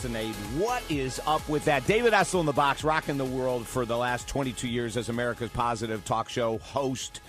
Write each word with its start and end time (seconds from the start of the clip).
What 0.00 0.82
is 0.88 1.20
up 1.26 1.46
with 1.46 1.66
that? 1.66 1.86
David 1.86 2.14
Essel 2.14 2.40
in 2.40 2.46
the 2.46 2.54
box, 2.54 2.82
rocking 2.82 3.18
the 3.18 3.24
world 3.24 3.66
for 3.66 3.84
the 3.84 3.98
last 3.98 4.26
22 4.28 4.66
years 4.66 4.96
as 4.96 5.10
America's 5.10 5.50
positive 5.50 6.06
talk 6.06 6.30
show 6.30 6.56
host. 6.58 7.20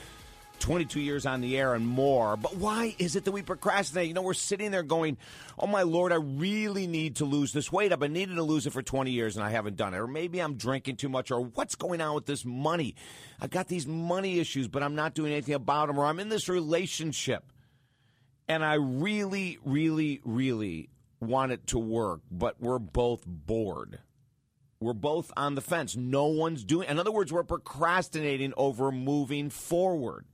22 0.60 1.02
years 1.02 1.26
on 1.26 1.42
the 1.42 1.58
air 1.58 1.74
and 1.74 1.86
more. 1.86 2.38
But 2.38 2.56
why 2.56 2.96
is 2.98 3.18
it 3.18 3.26
that 3.26 3.32
we 3.32 3.42
procrastinate? 3.42 4.08
You 4.08 4.14
know, 4.14 4.22
we're 4.22 4.34
sitting 4.34 4.72
there 4.72 4.84
going, 4.84 5.18
oh 5.60 5.68
my 5.68 5.82
Lord, 5.82 6.14
I 6.14 6.18
really 6.18 6.88
need 6.88 7.18
to 7.18 7.26
lose 7.26 7.52
this 7.52 7.72
weight. 7.72 7.92
I've 7.92 8.00
been 8.00 8.14
needing 8.14 8.36
to 8.36 8.44
lose 8.44 8.68
it 8.68 8.72
for 8.72 8.82
20 8.82 9.12
years 9.12 9.36
and 9.36 9.44
I 9.44 9.50
haven't 9.50 9.76
done 9.76 9.94
it. 9.94 9.98
Or 9.98 10.08
maybe 10.08 10.40
I'm 10.40 10.56
drinking 10.56 10.96
too 10.96 11.10
much. 11.10 11.30
Or 11.32 11.42
what's 11.42 11.76
going 11.76 12.00
on 12.00 12.16
with 12.16 12.26
this 12.26 12.46
money? 12.46 12.96
I've 13.42 13.50
got 13.50 13.68
these 13.68 13.86
money 13.86 14.40
issues, 14.40 14.68
but 14.70 14.82
I'm 14.84 14.96
not 14.96 15.14
doing 15.14 15.34
anything 15.34 15.56
about 15.56 15.88
them. 15.88 16.00
Or 16.00 16.06
I'm 16.06 16.20
in 16.20 16.30
this 16.30 16.48
relationship 16.48 17.52
and 18.48 18.64
I 18.64 18.76
really, 18.76 19.58
really, 19.66 20.22
really 20.24 20.90
want 21.22 21.52
it 21.52 21.68
to 21.68 21.80
work, 21.80 22.22
but 22.30 22.60
we're 22.60 22.80
both 22.80 23.24
bored. 23.26 24.00
We're 24.80 24.94
both 24.94 25.32
on 25.38 25.56
the 25.56 25.62
fence. 25.62 25.96
No 25.96 26.26
one's 26.26 26.64
doing. 26.64 26.90
In 26.90 27.00
other 27.00 27.12
words, 27.12 27.32
we're 27.32 27.44
procrastinating 27.44 28.54
over 28.58 28.92
moving 28.92 29.52
forward. 29.52 30.26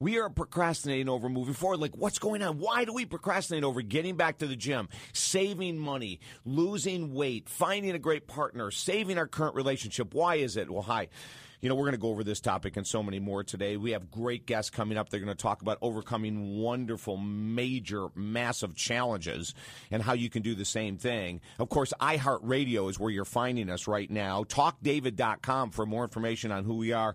We 0.00 0.18
are 0.18 0.30
procrastinating 0.30 1.08
over 1.08 1.28
moving 1.28 1.54
forward. 1.54 1.78
Like, 1.78 1.96
what's 1.96 2.18
going 2.18 2.42
on? 2.42 2.58
Why 2.58 2.84
do 2.84 2.92
we 2.92 3.04
procrastinate 3.04 3.62
over 3.62 3.82
getting 3.82 4.16
back 4.16 4.38
to 4.38 4.48
the 4.48 4.56
gym, 4.56 4.88
saving 5.12 5.78
money, 5.78 6.18
losing 6.44 7.14
weight, 7.14 7.48
finding 7.48 7.92
a 7.92 8.00
great 8.00 8.26
partner, 8.26 8.72
saving 8.72 9.16
our 9.16 9.28
current 9.28 9.54
relationship? 9.54 10.12
Why 10.12 10.36
is 10.36 10.56
it? 10.56 10.70
Well, 10.70 10.82
hi. 10.82 11.08
You 11.62 11.68
know, 11.68 11.76
we're 11.76 11.84
going 11.84 11.92
to 11.92 11.98
go 11.98 12.08
over 12.08 12.24
this 12.24 12.40
topic 12.40 12.76
and 12.76 12.84
so 12.84 13.04
many 13.04 13.20
more 13.20 13.44
today. 13.44 13.76
We 13.76 13.92
have 13.92 14.10
great 14.10 14.46
guests 14.46 14.68
coming 14.68 14.98
up. 14.98 15.10
They're 15.10 15.20
going 15.20 15.28
to 15.28 15.40
talk 15.40 15.62
about 15.62 15.78
overcoming 15.80 16.58
wonderful, 16.58 17.16
major, 17.16 18.08
massive 18.16 18.74
challenges 18.74 19.54
and 19.92 20.02
how 20.02 20.14
you 20.14 20.28
can 20.28 20.42
do 20.42 20.56
the 20.56 20.64
same 20.64 20.98
thing. 20.98 21.40
Of 21.60 21.68
course, 21.68 21.92
iHeartRadio 22.00 22.90
is 22.90 22.98
where 22.98 23.12
you're 23.12 23.24
finding 23.24 23.70
us 23.70 23.86
right 23.86 24.10
now. 24.10 24.42
TalkDavid.com 24.42 25.70
for 25.70 25.86
more 25.86 26.02
information 26.02 26.50
on 26.50 26.64
who 26.64 26.78
we 26.78 26.90
are 26.90 27.14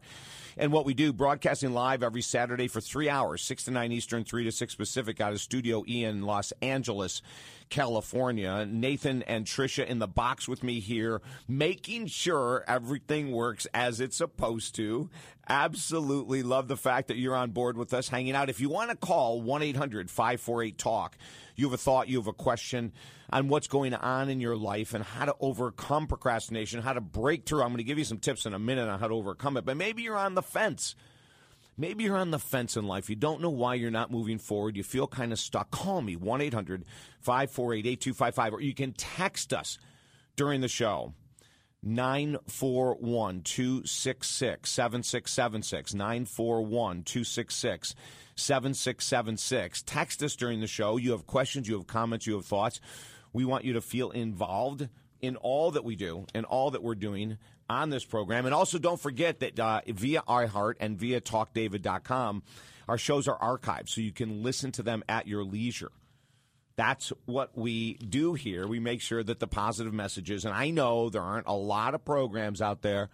and 0.58 0.72
what 0.72 0.86
we 0.86 0.94
do. 0.94 1.14
Broadcasting 1.14 1.74
live 1.74 2.04
every 2.04 2.22
Saturday 2.22 2.68
for 2.68 2.82
three 2.82 3.10
hours, 3.10 3.42
6 3.44 3.66
to 3.66 3.72
9 3.72 3.92
Eastern, 3.92 4.24
3 4.24 4.44
to 4.44 4.52
6 4.52 4.76
Pacific, 4.76 5.22
out 5.22 5.34
of 5.34 5.40
Studio 5.40 5.84
E 5.88 6.04
in 6.04 6.24
Los 6.24 6.54
Angeles. 6.62 7.22
California. 7.70 8.66
Nathan 8.66 9.24
and 9.24 9.46
Trisha 9.46 9.86
in 9.86 10.00
the 10.00 10.08
box 10.08 10.48
with 10.48 10.64
me 10.64 10.80
here, 10.80 11.22
making 11.48 12.08
sure 12.08 12.64
everything 12.68 13.32
works 13.32 13.68
as 13.74 14.00
it's 14.00 14.18
supposed 14.18 14.76
to. 14.76 15.10
Absolutely 15.50 16.44
love 16.44 16.68
the 16.68 16.78
fact 16.78 17.08
that 17.08 17.18
you're 17.18 17.36
on 17.36 17.52
board 17.52 17.78
with 17.78 17.94
us, 17.94 18.10
hanging 18.10 18.36
out. 18.36 18.50
If 18.50 18.60
you 18.60 18.70
want 18.70 18.90
to 18.92 18.96
call 18.96 19.42
1 19.42 19.64
800 19.64 20.10
548 20.10 20.78
TALK, 20.78 21.18
you 21.58 21.66
have 21.66 21.74
a 21.74 21.78
thought, 21.78 22.08
you 22.08 22.18
have 22.20 22.28
a 22.28 22.34
question 22.34 22.94
on 23.32 23.50
what's 23.50 23.68
going 23.68 23.94
on 23.94 24.30
in 24.30 24.40
your 24.40 24.56
life 24.56 24.94
and 24.94 25.04
how 25.04 25.26
to 25.26 25.36
overcome 25.40 26.08
procrastination, 26.08 26.82
how 26.82 26.94
to 26.94 27.02
break 27.02 27.46
through. 27.46 27.64
I'm 27.64 27.70
going 27.70 27.78
to 27.78 27.84
give 27.84 27.98
you 27.98 28.06
some 28.06 28.20
tips 28.20 28.46
in 28.46 28.54
a 28.54 28.60
minute 28.60 28.88
on 28.88 29.00
how 29.00 29.08
to 29.08 29.16
overcome 29.16 29.58
it, 29.58 29.66
but 29.66 29.76
maybe 29.76 30.04
you're 30.04 30.16
on 30.16 30.36
the 30.36 30.44
fence. 30.44 30.96
Maybe 31.76 32.06
you're 32.06 32.18
on 32.18 32.32
the 32.32 32.40
fence 32.40 32.78
in 32.78 32.88
life. 32.88 33.10
You 33.10 33.16
don't 33.16 33.42
know 33.42 33.50
why 33.50 33.76
you're 33.76 33.92
not 33.92 34.12
moving 34.12 34.38
forward. 34.38 34.78
You 34.78 34.84
feel 34.84 35.08
kind 35.08 35.32
of 35.32 35.40
stuck. 35.40 35.70
Call 35.72 36.02
me, 36.02 36.16
1 36.16 36.42
800 36.42 36.86
548 37.22 37.86
8255, 37.86 38.54
or 38.54 38.62
you 38.62 38.74
can 38.74 38.94
text 38.94 39.54
us 39.54 39.78
during 40.36 40.62
the 40.62 40.68
show. 40.68 41.14
941 41.84 43.42
266 43.42 44.70
7676. 44.70 45.94
941 45.94 47.04
266 47.04 47.96
7676. 48.36 49.82
Text 49.84 50.24
us 50.24 50.36
during 50.36 50.60
the 50.60 50.68
show. 50.68 50.98
You 50.98 51.12
have 51.12 51.26
questions, 51.26 51.68
you 51.68 51.76
have 51.76 51.88
comments, 51.88 52.28
you 52.28 52.36
have 52.36 52.46
thoughts. 52.46 52.80
We 53.34 53.46
want 53.46 53.66
you 53.66 53.74
to 53.74 53.82
feel 53.82 54.12
involved 54.12 54.88
in 55.22 55.36
all 55.36 55.72
that 55.72 55.84
we 55.84 55.96
do 55.96 56.26
and 56.34 56.46
all 56.46 56.72
that 56.72 56.84
we're 56.84 56.96
doing 56.96 57.38
on 57.70 57.90
this 57.90 58.06
program. 58.06 58.46
And 58.46 58.54
also, 58.54 58.78
don't 58.78 59.00
forget 59.00 59.40
that 59.40 59.60
uh, 59.60 59.82
via 59.88 60.22
iHeart 60.22 60.76
and 60.80 60.98
via 60.98 61.22
TalkDavid.com, 61.22 62.44
our 62.88 62.98
shows 62.98 63.28
are 63.28 63.38
archived, 63.38 63.90
so 63.90 64.02
you 64.02 64.12
can 64.14 64.44
listen 64.44 64.72
to 64.74 64.84
them 64.84 65.04
at 65.10 65.28
your 65.28 65.44
leisure. 65.44 65.92
That's 66.78 67.12
what 67.26 67.58
we 67.58 67.96
do 67.96 68.36
here. 68.36 68.68
We 68.68 68.80
make 68.80 69.02
sure 69.02 69.24
that 69.24 69.40
the 69.40 69.48
positive 69.48 69.94
messages, 69.94 70.46
and 70.46 70.54
I 70.54 70.70
know 70.70 71.10
there 71.10 71.24
aren't 71.24 71.48
a 71.48 71.54
lot 71.54 71.96
of 71.96 72.06
programs 72.06 72.62
out 72.62 72.84
there 72.84 73.10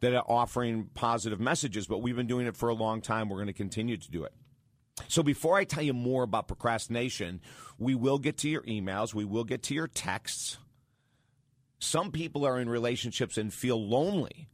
that 0.00 0.14
are 0.14 0.24
offering 0.28 0.90
positive 0.94 1.40
messages, 1.40 1.86
but 1.86 2.02
we've 2.02 2.14
been 2.14 2.26
doing 2.26 2.46
it 2.46 2.56
for 2.56 2.68
a 2.68 2.74
long 2.74 3.00
time. 3.00 3.30
We're 3.30 3.38
going 3.38 3.46
to 3.48 3.54
continue 3.54 3.96
to 3.96 4.10
do 4.10 4.24
it. 4.24 4.32
So 5.08 5.22
before 5.22 5.56
I 5.56 5.64
tell 5.64 5.82
you 5.82 5.94
more 5.94 6.22
about 6.22 6.48
procrastination, 6.48 7.40
we 7.78 7.94
will 7.94 8.18
get 8.18 8.36
to 8.38 8.48
your 8.48 8.62
emails, 8.62 9.14
we 9.14 9.24
will 9.24 9.44
get 9.44 9.62
to 9.64 9.74
your 9.74 9.88
texts. 9.88 10.58
Some 11.78 12.10
people 12.10 12.44
are 12.44 12.60
in 12.60 12.68
relationships 12.68 13.38
and 13.38 13.54
feel 13.54 13.82
lonely. 13.82 14.48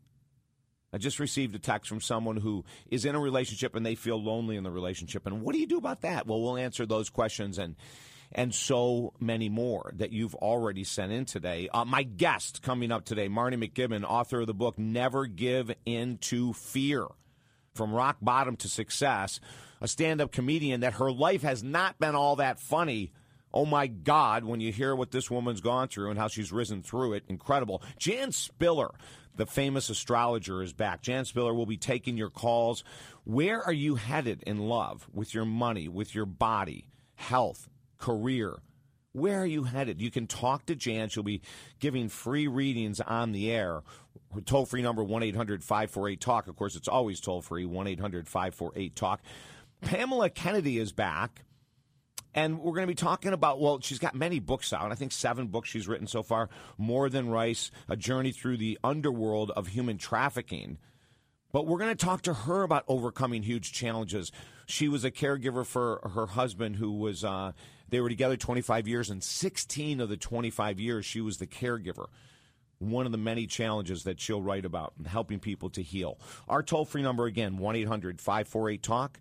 I 0.92 0.98
just 0.98 1.18
received 1.18 1.56
a 1.56 1.58
text 1.58 1.88
from 1.88 2.00
someone 2.00 2.36
who 2.36 2.64
is 2.88 3.04
in 3.04 3.16
a 3.16 3.20
relationship 3.20 3.74
and 3.74 3.84
they 3.84 3.96
feel 3.96 4.22
lonely 4.22 4.56
in 4.56 4.62
the 4.62 4.70
relationship. 4.70 5.26
And 5.26 5.42
what 5.42 5.54
do 5.54 5.58
you 5.58 5.66
do 5.66 5.78
about 5.78 6.02
that? 6.02 6.26
Well, 6.26 6.40
we'll 6.40 6.56
answer 6.56 6.86
those 6.86 7.10
questions 7.10 7.58
and 7.58 7.74
and 8.34 8.54
so 8.54 9.12
many 9.20 9.48
more 9.48 9.92
that 9.96 10.12
you've 10.12 10.34
already 10.34 10.84
sent 10.84 11.12
in 11.12 11.24
today. 11.24 11.68
Uh, 11.72 11.84
my 11.84 12.02
guest 12.02 12.62
coming 12.62 12.90
up 12.90 13.04
today, 13.04 13.28
Marty 13.28 13.56
McKibben, 13.56 14.04
author 14.04 14.40
of 14.40 14.46
the 14.46 14.54
book 14.54 14.78
Never 14.78 15.26
Give 15.26 15.72
In 15.86 16.18
to 16.18 16.52
Fear 16.52 17.06
From 17.74 17.92
Rock 17.92 18.18
Bottom 18.20 18.56
to 18.56 18.68
Success, 18.68 19.40
a 19.80 19.88
stand 19.88 20.20
up 20.20 20.32
comedian 20.32 20.80
that 20.80 20.94
her 20.94 21.12
life 21.12 21.42
has 21.42 21.62
not 21.62 21.98
been 21.98 22.14
all 22.14 22.36
that 22.36 22.58
funny 22.58 23.12
oh 23.54 23.64
my 23.64 23.86
God, 23.86 24.44
when 24.44 24.60
you 24.60 24.72
hear 24.72 24.94
what 24.96 25.12
this 25.12 25.30
woman's 25.30 25.60
gone 25.60 25.86
through 25.86 26.10
and 26.10 26.18
how 26.18 26.26
she's 26.26 26.52
risen 26.52 26.82
through 26.82 27.12
it, 27.14 27.22
incredible. 27.28 27.82
Jan 27.98 28.32
Spiller, 28.32 28.90
the 29.36 29.46
famous 29.46 29.88
astrologer, 29.88 30.60
is 30.60 30.72
back. 30.72 31.02
Jan 31.02 31.24
Spiller 31.24 31.54
will 31.54 31.64
be 31.64 31.76
taking 31.76 32.16
your 32.16 32.30
calls. 32.30 32.82
Where 33.22 33.62
are 33.62 33.72
you 33.72 33.94
headed 33.94 34.42
in 34.44 34.58
love 34.58 35.08
with 35.14 35.32
your 35.32 35.44
money, 35.44 35.88
with 35.88 36.16
your 36.16 36.26
body, 36.26 36.88
health, 37.14 37.68
career? 38.04 38.58
Where 39.12 39.40
are 39.40 39.46
you 39.46 39.62
headed? 39.62 40.02
You 40.02 40.10
can 40.10 40.26
talk 40.26 40.66
to 40.66 40.74
Jan. 40.74 41.08
She'll 41.08 41.22
be 41.22 41.40
giving 41.78 42.08
free 42.08 42.48
readings 42.48 43.00
on 43.00 43.32
the 43.32 43.50
air. 43.50 43.82
Her 44.34 44.40
toll 44.40 44.66
free 44.66 44.82
number 44.82 45.02
1 45.02 45.22
800 45.22 45.62
548 45.62 46.20
TALK. 46.20 46.48
Of 46.48 46.56
course, 46.56 46.74
it's 46.76 46.88
always 46.88 47.20
toll 47.20 47.40
free 47.40 47.64
1 47.64 47.86
800 47.86 48.26
548 48.26 48.96
TALK. 48.96 49.20
Pamela 49.80 50.30
Kennedy 50.30 50.78
is 50.78 50.92
back. 50.92 51.44
And 52.36 52.58
we're 52.58 52.72
going 52.72 52.82
to 52.82 52.90
be 52.90 52.96
talking 52.96 53.32
about, 53.32 53.60
well, 53.60 53.80
she's 53.80 54.00
got 54.00 54.16
many 54.16 54.40
books 54.40 54.72
out. 54.72 54.90
I 54.90 54.96
think 54.96 55.12
seven 55.12 55.46
books 55.46 55.68
she's 55.68 55.86
written 55.86 56.08
so 56.08 56.24
far. 56.24 56.48
More 56.76 57.08
Than 57.08 57.28
Rice, 57.28 57.70
A 57.88 57.96
Journey 57.96 58.32
Through 58.32 58.56
the 58.56 58.76
Underworld 58.82 59.52
of 59.52 59.68
Human 59.68 59.98
Trafficking. 59.98 60.78
But 61.52 61.68
we're 61.68 61.78
going 61.78 61.96
to 61.96 62.04
talk 62.04 62.22
to 62.22 62.34
her 62.34 62.64
about 62.64 62.84
overcoming 62.88 63.44
huge 63.44 63.72
challenges. 63.72 64.32
She 64.66 64.88
was 64.88 65.04
a 65.04 65.12
caregiver 65.12 65.64
for 65.64 66.10
her 66.14 66.26
husband 66.26 66.74
who 66.76 66.90
was, 66.90 67.22
uh, 67.22 67.52
they 67.88 68.00
were 68.00 68.08
together 68.08 68.36
25 68.36 68.88
years, 68.88 69.10
and 69.10 69.22
16 69.22 70.00
of 70.00 70.08
the 70.08 70.16
25 70.16 70.80
years 70.80 71.04
she 71.04 71.20
was 71.20 71.38
the 71.38 71.46
caregiver. 71.46 72.06
One 72.78 73.06
of 73.06 73.12
the 73.12 73.18
many 73.18 73.46
challenges 73.46 74.04
that 74.04 74.20
she'll 74.20 74.42
write 74.42 74.64
about, 74.64 74.94
helping 75.06 75.38
people 75.38 75.70
to 75.70 75.82
heal. 75.82 76.18
Our 76.48 76.62
toll 76.62 76.84
free 76.84 77.02
number 77.02 77.26
again, 77.26 77.56
1 77.56 77.76
800 77.76 78.20
548 78.20 78.82
TALK. 78.82 79.18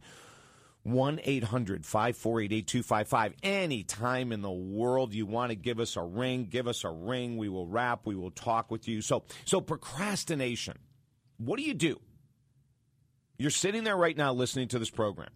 1 0.83 1.21
800 1.23 1.85
548 1.85 2.51
8255. 2.51 3.33
Any 3.41 3.83
time 3.83 4.31
in 4.31 4.41
the 4.41 4.51
world 4.51 5.13
you 5.13 5.25
want 5.25 5.51
to 5.51 5.55
give 5.55 5.79
us 5.79 5.95
a 5.95 6.01
ring, 6.01 6.45
give 6.49 6.67
us 6.67 6.83
a 6.83 6.89
ring. 6.89 7.37
We 7.37 7.47
will 7.47 7.67
rap, 7.67 8.01
we 8.05 8.15
will 8.15 8.31
talk 8.31 8.69
with 8.69 8.87
you. 8.87 9.01
So, 9.01 9.23
so 9.45 9.61
procrastination. 9.61 10.77
What 11.37 11.57
do 11.57 11.63
you 11.63 11.73
do? 11.73 11.99
You're 13.37 13.49
sitting 13.49 13.83
there 13.83 13.97
right 13.97 14.15
now 14.15 14.33
listening 14.33 14.67
to 14.69 14.79
this 14.79 14.89
program. 14.89 15.29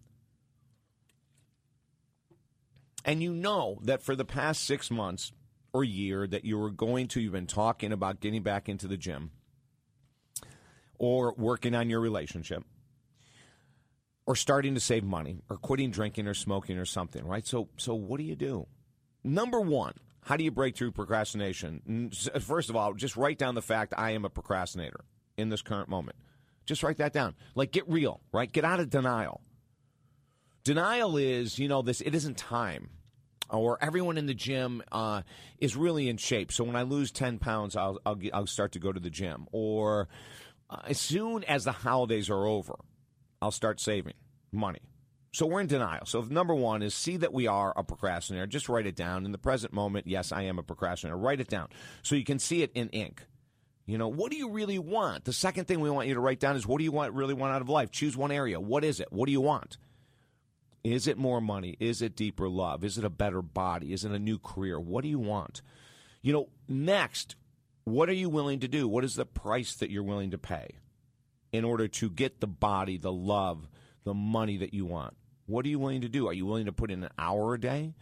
And 3.04 3.22
you 3.22 3.32
know 3.32 3.78
that 3.82 4.02
for 4.02 4.16
the 4.16 4.24
past 4.24 4.64
six 4.64 4.90
months 4.90 5.32
or 5.72 5.84
year 5.84 6.26
that 6.26 6.44
you 6.44 6.58
were 6.58 6.70
going 6.70 7.08
to, 7.08 7.20
you've 7.20 7.32
been 7.32 7.46
talking 7.46 7.92
about 7.92 8.20
getting 8.20 8.42
back 8.42 8.68
into 8.68 8.88
the 8.88 8.96
gym 8.96 9.30
or 10.98 11.34
working 11.36 11.74
on 11.74 11.88
your 11.88 12.00
relationship 12.00 12.64
or 14.26 14.36
starting 14.36 14.74
to 14.74 14.80
save 14.80 15.04
money 15.04 15.40
or 15.48 15.56
quitting 15.56 15.90
drinking 15.90 16.26
or 16.26 16.34
smoking 16.34 16.76
or 16.76 16.84
something, 16.84 17.24
right? 17.26 17.46
So, 17.46 17.68
so 17.76 17.94
what 17.94 18.18
do 18.18 18.24
you 18.24 18.36
do? 18.36 18.66
Number 19.24 19.60
one, 19.60 19.94
how 20.22 20.36
do 20.36 20.44
you 20.44 20.50
break 20.50 20.76
through 20.76 20.92
procrastination? 20.92 22.10
First 22.40 22.68
of 22.68 22.76
all, 22.76 22.92
just 22.92 23.16
write 23.16 23.38
down 23.38 23.54
the 23.54 23.62
fact 23.62 23.94
I 23.96 24.10
am 24.10 24.24
a 24.24 24.30
procrastinator 24.30 25.00
in 25.38 25.48
this 25.48 25.62
current 25.62 25.88
moment. 25.88 26.16
Just 26.66 26.82
write 26.82 26.98
that 26.98 27.14
down. 27.14 27.34
Like, 27.54 27.72
get 27.72 27.88
real, 27.88 28.20
right? 28.32 28.52
Get 28.52 28.64
out 28.64 28.80
of 28.80 28.90
denial. 28.90 29.40
Denial 30.68 31.16
is, 31.16 31.58
you 31.58 31.66
know, 31.66 31.80
this, 31.80 32.02
it 32.02 32.14
isn't 32.14 32.36
time. 32.36 32.90
Or 33.48 33.78
everyone 33.80 34.18
in 34.18 34.26
the 34.26 34.34
gym 34.34 34.82
uh, 34.92 35.22
is 35.56 35.74
really 35.74 36.10
in 36.10 36.18
shape. 36.18 36.52
So 36.52 36.62
when 36.62 36.76
I 36.76 36.82
lose 36.82 37.10
10 37.10 37.38
pounds, 37.38 37.74
I'll, 37.74 37.98
I'll, 38.04 38.18
I'll 38.34 38.46
start 38.46 38.72
to 38.72 38.78
go 38.78 38.92
to 38.92 39.00
the 39.00 39.08
gym. 39.08 39.46
Or 39.50 40.10
uh, 40.68 40.80
as 40.86 41.00
soon 41.00 41.42
as 41.44 41.64
the 41.64 41.72
holidays 41.72 42.28
are 42.28 42.44
over, 42.44 42.74
I'll 43.40 43.50
start 43.50 43.80
saving 43.80 44.12
money. 44.52 44.80
So 45.32 45.46
we're 45.46 45.62
in 45.62 45.68
denial. 45.68 46.04
So 46.04 46.20
number 46.20 46.54
one 46.54 46.82
is 46.82 46.92
see 46.92 47.16
that 47.16 47.32
we 47.32 47.46
are 47.46 47.72
a 47.74 47.82
procrastinator. 47.82 48.46
Just 48.46 48.68
write 48.68 48.86
it 48.86 48.94
down. 48.94 49.24
In 49.24 49.32
the 49.32 49.38
present 49.38 49.72
moment, 49.72 50.06
yes, 50.06 50.32
I 50.32 50.42
am 50.42 50.58
a 50.58 50.62
procrastinator. 50.62 51.16
Write 51.16 51.40
it 51.40 51.48
down 51.48 51.68
so 52.02 52.14
you 52.14 52.24
can 52.24 52.38
see 52.38 52.60
it 52.60 52.72
in 52.74 52.90
ink. 52.90 53.24
You 53.86 53.96
know, 53.96 54.08
what 54.08 54.30
do 54.30 54.36
you 54.36 54.50
really 54.50 54.78
want? 54.78 55.24
The 55.24 55.32
second 55.32 55.64
thing 55.64 55.80
we 55.80 55.88
want 55.88 56.08
you 56.08 56.14
to 56.14 56.20
write 56.20 56.40
down 56.40 56.56
is 56.56 56.66
what 56.66 56.76
do 56.76 56.84
you 56.84 56.92
want 56.92 57.14
really 57.14 57.32
want 57.32 57.54
out 57.54 57.62
of 57.62 57.70
life? 57.70 57.90
Choose 57.90 58.18
one 58.18 58.30
area. 58.30 58.60
What 58.60 58.84
is 58.84 59.00
it? 59.00 59.10
What 59.10 59.24
do 59.24 59.32
you 59.32 59.40
want? 59.40 59.78
Is 60.84 61.06
it 61.06 61.18
more 61.18 61.40
money? 61.40 61.76
Is 61.80 62.02
it 62.02 62.16
deeper 62.16 62.48
love? 62.48 62.84
Is 62.84 62.98
it 62.98 63.04
a 63.04 63.10
better 63.10 63.42
body? 63.42 63.92
Is 63.92 64.04
it 64.04 64.12
a 64.12 64.18
new 64.18 64.38
career? 64.38 64.78
What 64.78 65.02
do 65.02 65.08
you 65.08 65.18
want? 65.18 65.62
You 66.22 66.32
know, 66.32 66.48
next, 66.68 67.36
what 67.84 68.08
are 68.08 68.14
you 68.14 68.28
willing 68.28 68.60
to 68.60 68.68
do? 68.68 68.86
What 68.86 69.04
is 69.04 69.14
the 69.14 69.26
price 69.26 69.74
that 69.76 69.90
you're 69.90 70.02
willing 70.02 70.30
to 70.30 70.38
pay 70.38 70.76
in 71.52 71.64
order 71.64 71.88
to 71.88 72.10
get 72.10 72.40
the 72.40 72.46
body, 72.46 72.96
the 72.96 73.12
love, 73.12 73.68
the 74.04 74.14
money 74.14 74.58
that 74.58 74.74
you 74.74 74.86
want? 74.86 75.16
What 75.46 75.64
are 75.64 75.68
you 75.68 75.78
willing 75.78 76.02
to 76.02 76.08
do? 76.08 76.28
Are 76.28 76.32
you 76.32 76.46
willing 76.46 76.66
to 76.66 76.72
put 76.72 76.90
in 76.90 77.02
an 77.02 77.10
hour 77.18 77.54
a 77.54 77.60
day? 77.60 77.94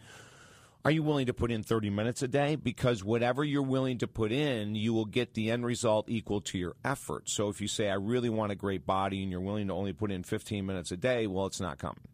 Are 0.83 0.91
you 0.91 1.03
willing 1.03 1.25
to 1.25 1.33
put 1.33 1.51
in 1.51 1.63
30 1.63 1.89
minutes 1.89 2.21
a 2.21 2.27
day? 2.27 2.55
Because 2.55 3.03
whatever 3.03 3.43
you're 3.43 3.61
willing 3.61 3.97
to 3.97 4.07
put 4.07 4.31
in, 4.31 4.75
you 4.75 4.93
will 4.93 5.05
get 5.05 5.33
the 5.33 5.51
end 5.51 5.65
result 5.65 6.09
equal 6.09 6.39
to 6.41 6.57
your 6.57 6.75
effort. 6.85 7.29
So 7.29 7.49
if 7.49 7.59
you 7.59 7.67
say, 7.67 7.89
I 7.89 7.95
really 7.95 8.29
want 8.29 8.51
a 8.51 8.55
great 8.55 8.85
body 8.85 9.21
and 9.21 9.31
you're 9.31 9.41
willing 9.41 9.67
to 9.67 9.73
only 9.73 9.91
put 9.93 10.11
in 10.11 10.23
15 10.23 10.65
minutes 10.65 10.91
a 10.91 10.97
day, 10.97 11.27
well, 11.27 11.45
it's 11.45 11.59
not 11.59 11.77
coming. 11.77 12.07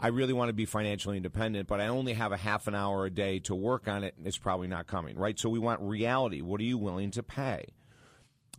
I 0.00 0.08
really 0.08 0.32
want 0.32 0.48
to 0.48 0.54
be 0.54 0.64
financially 0.64 1.18
independent, 1.18 1.68
but 1.68 1.80
I 1.80 1.88
only 1.88 2.14
have 2.14 2.32
a 2.32 2.36
half 2.36 2.66
an 2.66 2.74
hour 2.74 3.04
a 3.04 3.10
day 3.10 3.38
to 3.40 3.54
work 3.54 3.86
on 3.86 4.02
it. 4.02 4.14
It's 4.24 4.38
probably 4.38 4.68
not 4.68 4.86
coming, 4.86 5.16
right? 5.16 5.38
So 5.38 5.48
we 5.48 5.58
want 5.58 5.80
reality. 5.82 6.40
What 6.40 6.60
are 6.60 6.64
you 6.64 6.78
willing 6.78 7.10
to 7.12 7.22
pay? 7.22 7.66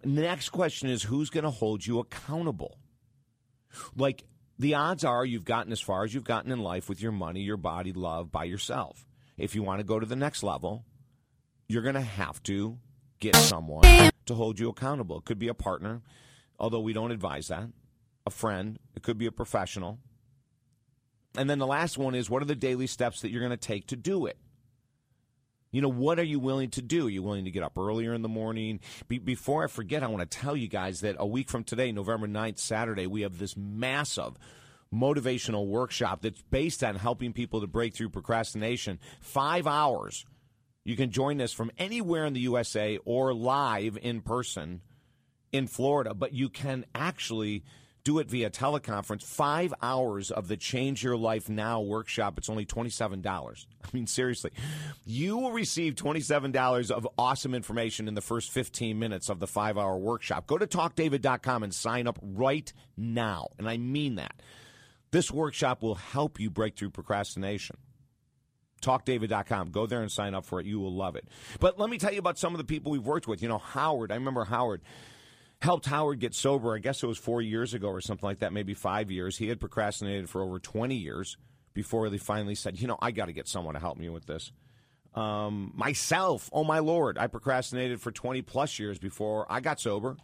The 0.04 0.22
Next 0.22 0.50
question 0.50 0.90
is 0.90 1.04
who's 1.04 1.30
going 1.30 1.44
to 1.44 1.50
hold 1.50 1.86
you 1.86 2.00
accountable? 2.00 2.78
Like, 3.96 4.24
the 4.60 4.76
odds 4.76 5.04
are 5.04 5.26
you've 5.26 5.46
gotten 5.46 5.72
as 5.72 5.82
far 5.82 6.04
as 6.04 6.14
you've 6.14 6.24
gotten 6.24 6.52
in 6.52 6.60
life 6.60 6.88
with 6.88 7.02
your 7.02 7.12
money, 7.12 7.42
your 7.42 7.58
body, 7.58 7.94
love 7.94 8.32
by 8.32 8.44
yourself 8.44 9.06
if 9.42 9.56
you 9.56 9.64
want 9.64 9.80
to 9.80 9.84
go 9.84 10.00
to 10.00 10.06
the 10.06 10.16
next 10.16 10.44
level, 10.44 10.86
you're 11.68 11.82
going 11.82 11.96
to 11.96 12.02
have 12.02 12.42
to 12.44 12.78
get 13.20 13.36
someone 13.36 14.12
to 14.26 14.36
hold 14.36 14.60
you 14.60 14.70
accountable. 14.70 15.18
It 15.18 15.26
could 15.26 15.40
be 15.40 15.48
a 15.48 15.54
partner, 15.54 16.02
although 16.60 16.80
we 16.80 16.94
don't 16.94 17.12
advise 17.12 17.48
that, 17.48 17.68
a 18.26 18.30
friend, 18.30 18.78
it 18.96 19.02
could 19.02 19.18
be 19.18 19.26
a 19.26 19.32
professional. 19.32 20.00
And 21.38 21.50
then 21.50 21.60
the 21.60 21.68
last 21.68 21.98
one 21.98 22.16
is 22.16 22.30
what 22.30 22.42
are 22.42 22.46
the 22.46 22.56
daily 22.56 22.88
steps 22.88 23.22
that 23.22 23.32
you're 23.32 23.42
going 23.42 23.52
to 23.52 23.58
take 23.58 23.88
to 23.88 23.96
do 23.96 24.26
it? 24.26 24.38
You 25.72 25.82
know, 25.82 25.90
what 25.90 26.20
are 26.20 26.24
you 26.24 26.40
willing 26.40 26.70
to 26.72 26.82
do? 26.82 27.08
Are 27.08 27.10
you 27.10 27.24
willing 27.24 27.46
to 27.46 27.52
get 27.52 27.64
up 27.64 27.78
earlier 27.78 28.14
in 28.14 28.22
the 28.22 28.30
morning? 28.30 28.82
Be- 29.08 29.20
before 29.20 29.64
I 29.64 29.68
forget, 29.68 30.04
I 30.04 30.08
want 30.08 30.30
to 30.30 30.38
tell 30.38 30.56
you 30.56 30.68
guys 30.68 31.00
that 31.02 31.16
a 31.18 31.26
week 31.26 31.50
from 31.50 31.64
today, 31.64 31.94
November 31.94 32.28
9th, 32.28 32.60
Saturday, 32.60 33.08
we 33.08 33.22
have 33.22 33.38
this 33.38 33.56
massive 33.56 34.34
motivational 34.94 35.68
workshop 35.68 36.22
that's 36.22 36.42
based 36.42 36.84
on 36.84 36.96
helping 36.96 37.32
people 37.32 37.62
to 37.62 37.68
break 37.68 37.94
through 37.94 38.10
procrastination. 38.10 39.00
Five 39.22 39.66
hours. 39.66 40.26
You 40.84 40.98
can 40.98 41.12
join 41.12 41.40
us 41.40 41.54
from 41.54 41.72
anywhere 41.78 42.26
in 42.26 42.34
the 42.34 42.42
USA 42.42 42.98
or 43.06 43.34
live 43.34 43.98
in 44.02 44.20
person 44.22 44.82
in 45.54 45.68
Florida, 45.68 46.14
but 46.14 46.34
you 46.34 46.50
can 46.50 46.86
actually 46.94 47.64
do 48.04 48.20
it 48.20 48.30
via 48.30 48.50
teleconference. 48.50 49.24
Five 49.24 49.74
hours 49.82 50.32
of 50.32 50.48
the 50.48 50.58
Change 50.58 51.04
Your 51.04 51.18
Life 51.18 51.50
Now 51.50 51.82
workshop. 51.82 52.38
It's 52.38 52.50
only 52.50 52.66
$27. 52.66 53.66
I 53.84 53.88
mean, 53.94 54.08
seriously. 54.08 54.52
You 55.06 55.38
will 55.38 55.52
receive 55.52 55.96
$27 55.96 56.92
of 56.92 57.08
awesome 57.18 57.54
information 57.54 58.08
in 58.08 58.16
the 58.16 58.22
first 58.22 58.52
15 58.52 58.98
minutes 58.98 59.30
of 59.30 59.40
the 59.40 59.48
five 59.48 59.78
hour 59.78 59.98
workshop. 59.98 60.48
Go 60.48 60.58
to 60.58 60.68
talkdavid.com 60.68 61.64
and 61.64 61.74
sign 61.74 62.08
up 62.08 62.20
right 62.22 62.72
now. 62.98 63.50
And 63.58 63.70
I 63.70 63.78
mean 63.78 64.16
that. 64.16 64.42
This 65.12 65.30
workshop 65.30 65.84
will 65.84 65.96
help 65.96 66.40
you 66.40 66.50
break 66.50 66.78
through 66.78 66.92
procrastination. 66.92 67.78
TalkDavid.com. 68.82 69.72
Go 69.72 69.86
there 69.86 70.02
and 70.02 70.12
sign 70.12 70.34
up 70.34 70.46
for 70.46 70.60
it. 70.60 70.66
You 70.66 70.80
will 70.80 70.94
love 70.94 71.16
it. 71.16 71.28
But 71.60 71.78
let 71.78 71.90
me 71.90 71.98
tell 71.98 72.12
you 72.12 72.20
about 72.20 72.40
some 72.40 72.54
of 72.54 72.58
the 72.58 72.64
people 72.64 72.92
we've 72.92 73.06
worked 73.06 73.28
with. 73.28 73.42
You 73.42 73.50
know, 73.50 73.60
Howard, 73.60 74.12
I 74.12 74.16
remember 74.16 74.46
Howard 74.46 74.82
helped 75.62 75.86
Howard 75.86 76.20
get 76.20 76.34
sober. 76.34 76.76
I 76.76 76.80
guess 76.80 77.04
it 77.04 77.08
was 77.08 77.18
four 77.18 77.42
years 77.42 77.74
ago 77.74 77.88
or 77.88 78.02
something 78.02 78.28
like 78.28 78.40
that, 78.40 78.54
maybe 78.54 78.74
five 78.74 79.12
years. 79.12 79.38
He 79.38 79.48
had 79.48 79.60
procrastinated 79.60 80.30
for 80.30 80.42
over 80.42 80.60
20 80.60 80.96
years 80.96 81.38
before 81.74 82.10
they 82.10 82.18
finally 82.18 82.56
said, 82.56 82.80
you 82.80 82.88
know, 82.88 82.98
I 83.02 83.12
got 83.12 83.26
to 83.26 83.34
get 83.34 83.48
someone 83.48 83.76
to 83.76 83.80
help 83.80 83.98
me 83.98 84.10
with 84.10 84.26
this. 84.26 84.52
Um, 85.14 85.72
myself, 85.76 86.50
oh 86.54 86.64
my 86.64 86.80
Lord, 86.80 87.18
I 87.18 87.28
procrastinated 87.28 88.02
for 88.02 88.12
20 88.12 88.42
plus 88.42 88.80
years 88.80 88.98
before 88.98 89.46
I 89.50 89.60
got 89.60 89.80
sober 89.80 90.18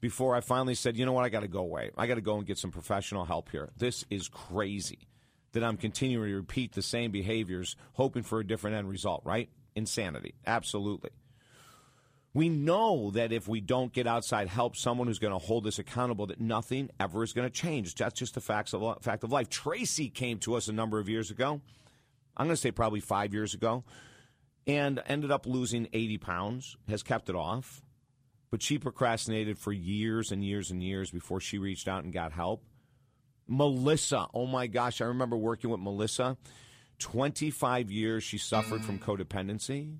before 0.00 0.34
I 0.34 0.40
finally 0.40 0.74
said, 0.74 0.96
you 0.96 1.04
know 1.04 1.12
what, 1.12 1.24
I 1.24 1.28
got 1.28 1.40
to 1.40 1.48
go 1.48 1.60
away. 1.60 1.90
I 1.96 2.06
got 2.06 2.14
to 2.14 2.20
go 2.20 2.36
and 2.36 2.46
get 2.46 2.58
some 2.58 2.70
professional 2.70 3.24
help 3.24 3.50
here. 3.50 3.70
This 3.76 4.04
is 4.10 4.28
crazy 4.28 5.06
that 5.52 5.64
I'm 5.64 5.76
continuing 5.76 6.30
to 6.30 6.36
repeat 6.36 6.72
the 6.72 6.82
same 6.82 7.10
behaviors, 7.10 7.76
hoping 7.94 8.22
for 8.22 8.40
a 8.40 8.46
different 8.46 8.76
end 8.76 8.88
result, 8.88 9.22
right? 9.24 9.48
Insanity. 9.74 10.34
Absolutely. 10.46 11.10
We 12.32 12.48
know 12.48 13.10
that 13.12 13.32
if 13.32 13.48
we 13.48 13.60
don't 13.60 13.92
get 13.92 14.06
outside 14.06 14.48
help, 14.48 14.76
someone 14.76 15.08
who's 15.08 15.18
going 15.18 15.32
to 15.32 15.38
hold 15.38 15.66
us 15.66 15.78
accountable, 15.78 16.26
that 16.26 16.40
nothing 16.40 16.90
ever 17.00 17.24
is 17.24 17.32
going 17.32 17.48
to 17.48 17.52
change. 17.52 17.94
That's 17.96 18.18
just 18.18 18.34
the 18.34 18.40
facts 18.40 18.72
of, 18.72 19.02
fact 19.02 19.24
of 19.24 19.32
life. 19.32 19.48
Tracy 19.48 20.08
came 20.08 20.38
to 20.40 20.54
us 20.54 20.68
a 20.68 20.72
number 20.72 21.00
of 21.00 21.08
years 21.08 21.30
ago. 21.30 21.60
I'm 22.36 22.46
going 22.46 22.54
to 22.54 22.60
say 22.60 22.70
probably 22.70 23.00
five 23.00 23.34
years 23.34 23.52
ago, 23.52 23.82
and 24.66 25.02
ended 25.06 25.32
up 25.32 25.44
losing 25.44 25.88
80 25.92 26.18
pounds, 26.18 26.76
has 26.88 27.02
kept 27.02 27.28
it 27.28 27.34
off 27.34 27.82
but 28.50 28.62
she 28.62 28.78
procrastinated 28.78 29.58
for 29.58 29.72
years 29.72 30.32
and 30.32 30.44
years 30.44 30.70
and 30.70 30.82
years 30.82 31.10
before 31.10 31.40
she 31.40 31.58
reached 31.58 31.88
out 31.88 32.04
and 32.04 32.12
got 32.12 32.32
help. 32.32 32.64
Melissa, 33.46 34.26
oh 34.34 34.46
my 34.46 34.66
gosh, 34.66 35.00
I 35.00 35.06
remember 35.06 35.36
working 35.36 35.70
with 35.70 35.80
Melissa. 35.80 36.36
25 36.98 37.90
years 37.90 38.22
she 38.22 38.38
suffered 38.38 38.84
from 38.84 38.98
codependency. 38.98 39.96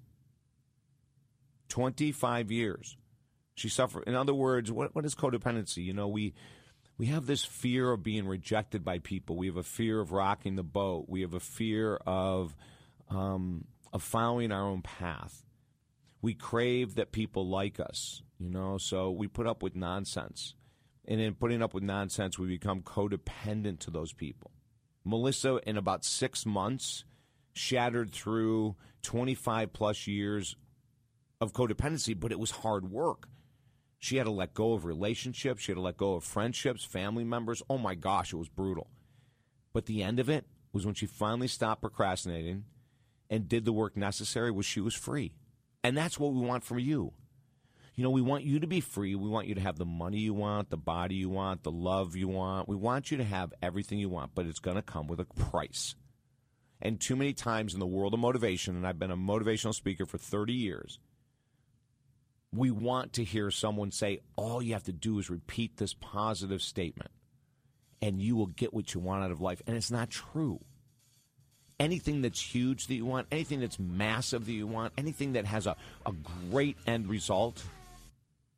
25 1.70 2.50
years. 2.50 2.96
She 3.55 3.69
suffered. 3.69 4.05
In 4.06 4.14
other 4.14 4.34
words, 4.34 4.70
what, 4.70 4.94
what 4.94 5.05
is 5.05 5.14
codependency? 5.14 5.84
You 5.84 5.94
know, 5.94 6.08
we 6.08 6.34
we 6.99 7.06
have 7.06 7.26
this 7.26 7.44
fear 7.44 7.93
of 7.93 8.02
being 8.02 8.26
rejected 8.26 8.84
by 8.84 8.99
people. 8.99 9.37
We 9.37 9.46
have 9.46 9.56
a 9.56 9.62
fear 9.62 10.00
of 10.00 10.12
rocking 10.12 10.56
the 10.56 10.62
boat. 10.62 11.06
We 11.08 11.22
have 11.22 11.32
a 11.32 11.40
fear 11.40 11.97
of 12.06 12.54
um, 13.09 13.64
of 13.92 14.02
following 14.02 14.52
our 14.52 14.66
own 14.66 14.83
path. 14.83 15.47
We 16.23 16.35
crave 16.35 16.97
that 16.97 17.12
people 17.12 17.49
like 17.49 17.80
us. 17.80 18.23
You 18.38 18.50
know, 18.50 18.78
so 18.78 19.11
we 19.11 19.28
put 19.28 19.47
up 19.47 19.62
with 19.62 19.75
nonsense. 19.75 20.54
And 21.06 21.21
in 21.21 21.35
putting 21.35 21.62
up 21.62 21.75
with 21.75 21.83
nonsense, 21.83 22.38
we 22.38 22.47
become 22.47 22.83
codependent 22.83 23.80
to 23.80 23.90
those 23.90 24.12
people. 24.12 24.50
Melissa, 25.04 25.59
in 25.66 25.76
about 25.76 26.04
six 26.04 26.47
months, 26.47 27.04
shattered 27.52 28.12
through 28.12 28.76
25 29.02 29.73
plus 29.73 30.06
years 30.06 30.56
of 31.40 31.52
codependency, 31.52 32.18
but 32.18 32.32
it 32.32 32.38
was 32.38 32.50
hard 32.50 32.90
work. 32.90 33.28
She 33.99 34.16
had 34.16 34.25
to 34.25 34.30
let 34.30 34.54
go 34.54 34.73
of 34.73 34.85
relationships, 34.85 35.62
she 35.62 35.73
had 35.73 35.76
to 35.76 35.82
let 35.82 35.97
go 35.97 36.14
of 36.14 36.25
friendships, 36.25 36.85
family 36.85 37.25
members. 37.25 37.62
Oh 37.68 37.78
my 37.78 37.94
gosh, 37.94 38.32
it 38.32 38.37
was 38.37 38.49
brutal. 38.49 38.88
But 39.73 39.87
the 39.87 40.02
end 40.02 40.18
of 40.18 40.28
it 40.28 40.47
was 40.73 40.87
when 40.87 40.94
she 40.94 41.06
finally 41.06 41.49
stopped 41.49 41.82
procrastinating 41.82 42.64
and 43.28 43.49
did 43.49 43.64
the 43.64 43.73
work 43.73 43.97
necessary 43.97 44.50
was 44.50 44.66
she 44.66 44.80
was 44.80 44.94
free. 44.94 45.32
And 45.85 45.97
that's 45.97 46.18
what 46.18 46.32
we 46.32 46.40
want 46.40 46.64
from 46.64 46.78
you 46.78 47.12
you 48.00 48.04
know, 48.04 48.11
we 48.11 48.23
want 48.23 48.44
you 48.44 48.61
to 48.61 48.66
be 48.66 48.80
free. 48.80 49.14
We 49.14 49.28
want 49.28 49.47
you 49.47 49.54
to 49.56 49.61
have 49.61 49.76
the 49.76 49.85
money 49.85 50.20
you 50.20 50.32
want, 50.32 50.70
the 50.70 50.78
body 50.78 51.16
you 51.16 51.28
want, 51.28 51.64
the 51.64 51.70
love 51.70 52.16
you 52.16 52.28
want. 52.28 52.66
We 52.66 52.75
want 52.75 53.11
you 53.11 53.18
to 53.18 53.25
have 53.25 53.52
everything 53.62 53.99
you 53.99 54.09
want, 54.09 54.35
but 54.35 54.47
it's 54.47 54.59
going 54.59 54.76
to 54.76 54.82
come 54.82 55.06
with 55.06 55.20
a 55.20 55.26
price. 55.26 55.94
And 56.80 56.99
too 56.99 57.14
many 57.14 57.35
times 57.35 57.75
in 57.75 57.78
the 57.78 57.87
world 57.87 58.14
of 58.14 58.20
motivation, 58.20 58.75
and 58.75 58.87
I've 58.87 58.99
been 58.99 59.11
a 59.11 59.18
motivational 59.18 59.75
speaker 59.75 60.06
for 60.06 60.16
30 60.16 60.54
years, 60.54 60.99
we 62.52 62.71
want 62.71 63.14
to 63.14 63.25
hear 63.25 63.50
someone 63.50 63.92
say, 63.92 64.21
all 64.37 64.62
you 64.62 64.73
have 64.73 64.85
to 64.85 64.92
do 64.92 65.19
is 65.19 65.30
repeat 65.30 65.76
this 65.76 65.95
positive 65.95 66.62
statement, 66.62 67.11
and 68.02 68.21
you 68.21 68.37
will 68.37 68.47
get 68.47 68.75
what 68.75 68.92
you 68.95 69.00
want 69.00 69.25
out 69.25 69.30
of 69.30 69.40
life. 69.40 69.62
And 69.66 69.76
it's 69.76 69.90
not 69.90 70.11
true 70.11 70.61
anything 71.80 72.21
that's 72.21 72.40
huge 72.40 72.87
that 72.87 72.95
you 72.95 73.07
want, 73.07 73.26
anything 73.33 73.59
that's 73.59 73.78
massive 73.78 74.45
that 74.47 74.52
you 74.52 74.66
want, 74.66 74.92
anything 74.99 75.33
that 75.33 75.47
has 75.47 75.66
a, 75.66 75.75
a 76.04 76.12
great 76.50 76.76
end 76.87 77.09
result 77.09 77.64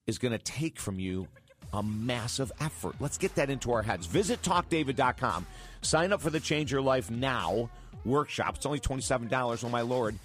is 0.06 0.18
going 0.18 0.32
to 0.32 0.38
take 0.38 0.78
from 0.78 0.98
you 0.98 1.28
a 1.72 1.82
massive 1.82 2.50
effort. 2.60 2.96
Let's 3.00 3.16
get 3.16 3.36
that 3.36 3.48
into 3.48 3.72
our 3.72 3.82
heads. 3.82 4.06
Visit 4.06 4.42
talkdavid.com. 4.42 5.46
Sign 5.80 6.12
up 6.12 6.20
for 6.20 6.30
the 6.30 6.40
Change 6.40 6.72
Your 6.72 6.82
Life 6.82 7.10
Now 7.10 7.70
workshop. 8.04 8.56
It's 8.56 8.66
only 8.66 8.80
$27, 8.80 9.64
oh 9.64 9.68
my 9.68 9.80
lord. 9.82 10.18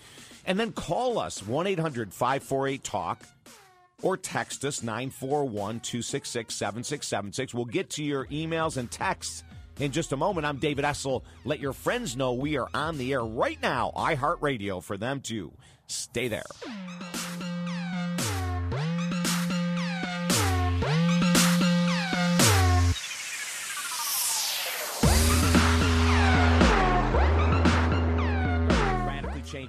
And 0.47 0.57
then 0.57 0.71
call 0.71 1.19
us 1.19 1.45
1 1.45 1.67
800 1.67 2.13
548 2.13 2.83
TALK 2.83 3.19
or 4.01 4.15
text 4.15 4.63
us 4.63 4.81
941 4.81 5.81
266 5.81 6.55
7676. 6.55 7.53
We'll 7.53 7.65
get 7.65 7.89
to 7.91 8.03
your 8.03 8.25
emails 8.27 8.77
and 8.77 8.89
texts 8.89 9.43
in 9.79 9.91
just 9.91 10.13
a 10.13 10.17
moment. 10.17 10.47
I'm 10.47 10.57
David 10.57 10.85
Essel. 10.85 11.23
Let 11.43 11.59
your 11.59 11.73
friends 11.73 12.15
know 12.15 12.33
we 12.33 12.57
are 12.57 12.69
on 12.73 12.97
the 12.97 13.11
air 13.11 13.23
right 13.23 13.61
now, 13.61 13.91
iHeartRadio, 13.95 14.81
for 14.81 14.97
them 14.97 15.19
to 15.21 15.51
stay 15.87 16.29
there. 16.29 16.43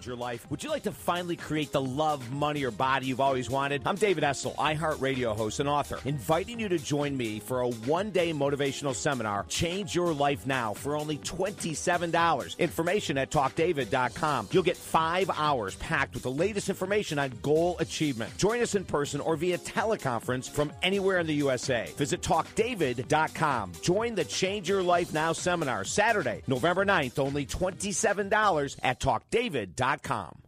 Your 0.09 0.17
life? 0.17 0.51
Would 0.51 0.65
you 0.65 0.71
like 0.71 0.85
to 0.85 0.93
finally 0.93 1.37
create 1.37 1.71
the 1.71 1.81
love, 1.81 2.33
money, 2.33 2.65
or 2.65 2.71
body 2.71 3.07
you've 3.07 3.21
always 3.21 3.51
wanted? 3.51 3.83
I'm 3.85 3.97
David 3.97 4.25
Essel, 4.25 4.57
iHeartRadio 4.57 5.37
host 5.37 5.61
and 5.61 5.69
author, 5.69 6.01
inviting 6.05 6.59
you 6.59 6.69
to 6.71 6.79
join 6.79 7.17
me 7.17 7.39
for 7.41 7.61
a 7.61 7.69
one 7.69 8.11
day 8.11 8.33
motivational 8.33 8.95
seminar, 8.95 9.45
Change 9.49 9.95
Your 9.95 10.13
Life 10.15 10.47
Now, 10.47 10.73
for 10.73 10.97
only 10.97 11.19
$27. 11.19 12.59
Information 12.59 13.19
at 13.19 13.31
talkdavid.com. 13.31 14.49
You'll 14.51 14.63
get 14.63 14.77
five 14.79 15.31
hours 15.37 15.77
packed 15.77 16.15
with 16.15 16.23
the 16.23 16.31
latest 16.31 16.71
information 16.71 17.19
on 17.19 17.31
goal 17.43 17.77
achievement. 17.79 18.35
Join 18.39 18.61
us 18.63 18.75
in 18.75 18.85
person 18.85 19.21
or 19.21 19.37
via 19.37 19.59
teleconference 19.59 20.49
from 20.49 20.73
anywhere 20.83 21.19
in 21.19 21.27
the 21.27 21.35
USA. 21.35 21.93
Visit 21.97 22.23
talkdavid.com. 22.23 23.73
Join 23.83 24.15
the 24.15 24.25
Change 24.25 24.71
Your 24.71 24.83
Life 24.83 25.13
Now 25.13 25.35
seminar 25.35 25.85
Saturday, 25.85 26.43
November 26.47 26.87
9th, 26.87 27.19
only 27.19 27.45
$27 27.45 28.77
at 28.83 29.01
talkdavid.com. 29.01 29.98
Indeed.com. 29.99 30.48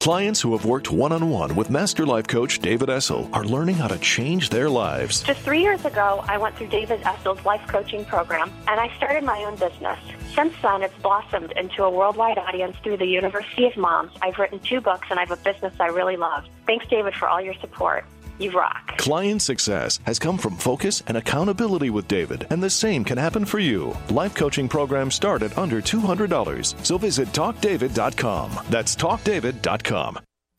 Clients 0.00 0.40
who 0.40 0.52
have 0.52 0.64
worked 0.64 0.92
one 0.92 1.10
on 1.10 1.28
one 1.28 1.56
with 1.56 1.70
Master 1.70 2.06
Life 2.06 2.28
Coach 2.28 2.60
David 2.60 2.88
Essel 2.88 3.28
are 3.34 3.44
learning 3.44 3.74
how 3.74 3.88
to 3.88 3.98
change 3.98 4.48
their 4.48 4.70
lives. 4.70 5.22
Just 5.24 5.40
three 5.40 5.60
years 5.60 5.84
ago, 5.84 6.24
I 6.28 6.38
went 6.38 6.56
through 6.56 6.68
David 6.68 7.00
Essel's 7.00 7.44
life 7.44 7.66
coaching 7.66 8.04
program 8.04 8.52
and 8.68 8.78
I 8.78 8.96
started 8.96 9.24
my 9.24 9.42
own 9.42 9.56
business. 9.56 9.98
Since 10.36 10.54
then, 10.62 10.84
it's 10.84 10.94
blossomed 11.02 11.52
into 11.56 11.82
a 11.82 11.90
worldwide 11.90 12.38
audience 12.38 12.76
through 12.84 12.98
the 12.98 13.06
University 13.06 13.66
of 13.66 13.76
Moms. 13.76 14.12
I've 14.22 14.38
written 14.38 14.60
two 14.60 14.80
books 14.80 15.08
and 15.10 15.18
I 15.18 15.24
have 15.24 15.32
a 15.32 15.42
business 15.42 15.74
I 15.80 15.88
really 15.88 16.16
love. 16.16 16.44
Thanks, 16.64 16.86
David, 16.86 17.14
for 17.14 17.26
all 17.28 17.40
your 17.40 17.54
support. 17.54 18.04
You 18.38 18.52
rock. 18.52 18.98
Client 18.98 19.42
success 19.42 19.98
has 20.06 20.18
come 20.18 20.38
from 20.38 20.56
focus 20.56 21.02
and 21.06 21.16
accountability 21.16 21.90
with 21.90 22.08
David, 22.08 22.46
and 22.50 22.62
the 22.62 22.70
same 22.70 23.04
can 23.04 23.18
happen 23.18 23.44
for 23.44 23.58
you. 23.58 23.96
Life 24.10 24.34
coaching 24.34 24.68
programs 24.68 25.14
start 25.14 25.42
at 25.42 25.56
under 25.58 25.80
$200, 25.80 26.86
so 26.86 26.98
visit 26.98 27.28
talkdavid.com. 27.28 28.52
That's 28.70 28.94
talkdavid.com. 28.96 30.20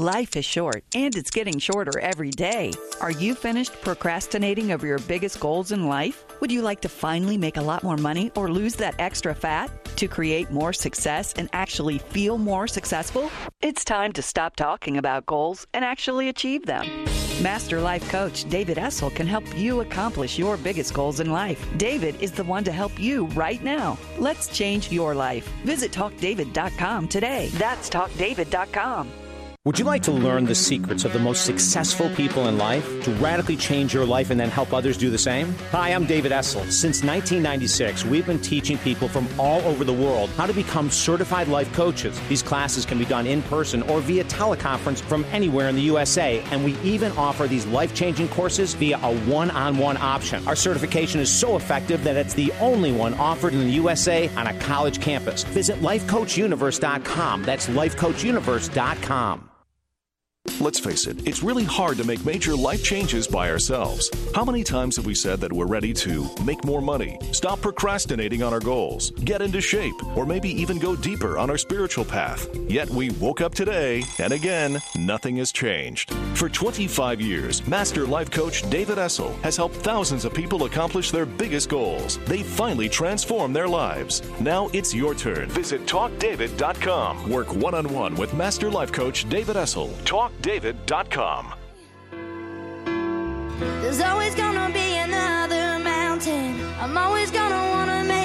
Life 0.00 0.36
is 0.36 0.44
short, 0.44 0.84
and 0.94 1.16
it's 1.16 1.28
getting 1.28 1.58
shorter 1.58 1.98
every 1.98 2.30
day. 2.30 2.72
Are 3.00 3.10
you 3.10 3.34
finished 3.34 3.72
procrastinating 3.82 4.70
over 4.70 4.86
your 4.86 5.00
biggest 5.00 5.40
goals 5.40 5.72
in 5.72 5.88
life? 5.88 6.24
Would 6.40 6.52
you 6.52 6.62
like 6.62 6.80
to 6.82 6.88
finally 6.88 7.36
make 7.36 7.56
a 7.56 7.62
lot 7.62 7.82
more 7.82 7.96
money 7.96 8.30
or 8.36 8.48
lose 8.48 8.76
that 8.76 8.94
extra 9.00 9.34
fat? 9.34 9.70
To 9.96 10.06
create 10.06 10.52
more 10.52 10.72
success 10.72 11.32
and 11.32 11.48
actually 11.52 11.98
feel 11.98 12.38
more 12.38 12.68
successful? 12.68 13.28
It's 13.60 13.84
time 13.84 14.12
to 14.12 14.22
stop 14.22 14.54
talking 14.54 14.98
about 14.98 15.26
goals 15.26 15.66
and 15.74 15.84
actually 15.84 16.28
achieve 16.28 16.66
them. 16.66 16.86
Master 17.40 17.80
Life 17.80 18.08
Coach 18.08 18.48
David 18.48 18.78
Essel 18.78 19.14
can 19.14 19.26
help 19.26 19.44
you 19.56 19.80
accomplish 19.80 20.38
your 20.38 20.56
biggest 20.56 20.92
goals 20.92 21.20
in 21.20 21.30
life. 21.30 21.64
David 21.76 22.20
is 22.20 22.32
the 22.32 22.44
one 22.44 22.64
to 22.64 22.72
help 22.72 22.98
you 22.98 23.26
right 23.26 23.62
now. 23.62 23.96
Let's 24.18 24.48
change 24.48 24.90
your 24.90 25.14
life. 25.14 25.46
Visit 25.64 25.92
TalkDavid.com 25.92 27.08
today. 27.08 27.48
That's 27.54 27.88
TalkDavid.com. 27.88 29.27
Would 29.68 29.78
you 29.78 29.84
like 29.84 30.04
to 30.04 30.12
learn 30.12 30.46
the 30.46 30.54
secrets 30.54 31.04
of 31.04 31.12
the 31.12 31.18
most 31.18 31.44
successful 31.44 32.08
people 32.16 32.48
in 32.48 32.56
life 32.56 33.04
to 33.04 33.10
radically 33.16 33.54
change 33.54 33.92
your 33.92 34.06
life 34.06 34.30
and 34.30 34.40
then 34.40 34.48
help 34.48 34.72
others 34.72 34.96
do 34.96 35.10
the 35.10 35.18
same? 35.18 35.54
Hi, 35.72 35.90
I'm 35.90 36.06
David 36.06 36.32
Essel. 36.32 36.72
Since 36.72 37.04
1996, 37.04 38.06
we've 38.06 38.24
been 38.24 38.40
teaching 38.40 38.78
people 38.78 39.08
from 39.08 39.28
all 39.38 39.60
over 39.66 39.84
the 39.84 39.92
world 39.92 40.30
how 40.38 40.46
to 40.46 40.54
become 40.54 40.90
certified 40.90 41.48
life 41.48 41.70
coaches. 41.74 42.18
These 42.30 42.42
classes 42.42 42.86
can 42.86 42.98
be 42.98 43.04
done 43.04 43.26
in 43.26 43.42
person 43.42 43.82
or 43.82 44.00
via 44.00 44.24
teleconference 44.24 45.02
from 45.02 45.26
anywhere 45.32 45.68
in 45.68 45.76
the 45.76 45.82
USA, 45.82 46.42
and 46.50 46.64
we 46.64 46.74
even 46.78 47.12
offer 47.18 47.46
these 47.46 47.66
life 47.66 47.94
changing 47.94 48.28
courses 48.28 48.72
via 48.72 48.98
a 49.02 49.14
one 49.26 49.50
on 49.50 49.76
one 49.76 49.98
option. 49.98 50.48
Our 50.48 50.56
certification 50.56 51.20
is 51.20 51.30
so 51.30 51.56
effective 51.56 52.02
that 52.04 52.16
it's 52.16 52.32
the 52.32 52.52
only 52.52 52.92
one 52.92 53.12
offered 53.12 53.52
in 53.52 53.60
the 53.60 53.72
USA 53.72 54.30
on 54.30 54.46
a 54.46 54.58
college 54.60 55.02
campus. 55.02 55.44
Visit 55.44 55.82
lifecoachuniverse.com. 55.82 57.42
That's 57.42 57.66
lifecoachuniverse.com. 57.66 59.48
Let's 60.60 60.80
face 60.80 61.06
it, 61.06 61.26
it's 61.26 61.42
really 61.42 61.62
hard 61.62 61.98
to 61.98 62.04
make 62.04 62.24
major 62.24 62.56
life 62.56 62.82
changes 62.82 63.28
by 63.28 63.48
ourselves. 63.48 64.10
How 64.34 64.44
many 64.44 64.64
times 64.64 64.96
have 64.96 65.06
we 65.06 65.14
said 65.14 65.40
that 65.40 65.52
we're 65.52 65.66
ready 65.66 65.92
to 65.94 66.28
make 66.44 66.64
more 66.64 66.82
money, 66.82 67.18
stop 67.32 67.60
procrastinating 67.60 68.42
on 68.42 68.52
our 68.52 68.58
goals, 68.60 69.10
get 69.24 69.40
into 69.40 69.60
shape, 69.60 69.94
or 70.16 70.26
maybe 70.26 70.50
even 70.50 70.78
go 70.78 70.96
deeper 70.96 71.38
on 71.38 71.48
our 71.48 71.58
spiritual 71.58 72.04
path? 72.04 72.48
Yet 72.68 72.90
we 72.90 73.10
woke 73.10 73.40
up 73.40 73.54
today, 73.54 74.02
and 74.18 74.32
again, 74.32 74.80
nothing 74.96 75.36
has 75.36 75.52
changed. 75.52 76.12
For 76.34 76.48
25 76.48 77.20
years, 77.20 77.66
Master 77.66 78.06
Life 78.06 78.30
Coach 78.30 78.68
David 78.70 78.98
Essel 78.98 79.38
has 79.42 79.56
helped 79.56 79.76
thousands 79.76 80.24
of 80.24 80.34
people 80.34 80.64
accomplish 80.64 81.10
their 81.10 81.26
biggest 81.26 81.68
goals. 81.68 82.18
They 82.26 82.42
finally 82.42 82.88
transformed 82.88 83.54
their 83.54 83.68
lives. 83.68 84.22
Now 84.40 84.68
it's 84.72 84.94
your 84.94 85.14
turn. 85.14 85.48
Visit 85.50 85.86
TalkDavid.com. 85.86 87.30
Work 87.30 87.54
one 87.54 87.74
on 87.74 87.88
one 87.88 88.14
with 88.16 88.34
Master 88.34 88.70
Life 88.70 88.92
Coach 88.92 89.28
David 89.28 89.56
Essel. 89.56 89.92
TalkDavid.com. 90.42 91.54
There's 93.80 94.00
always 94.00 94.34
gonna 94.34 94.72
be 94.72 94.96
another 94.96 95.78
mountain. 95.82 96.60
I'm 96.80 96.96
always 96.96 97.30
gonna 97.30 97.70
wanna 97.70 98.04
make 98.04 98.17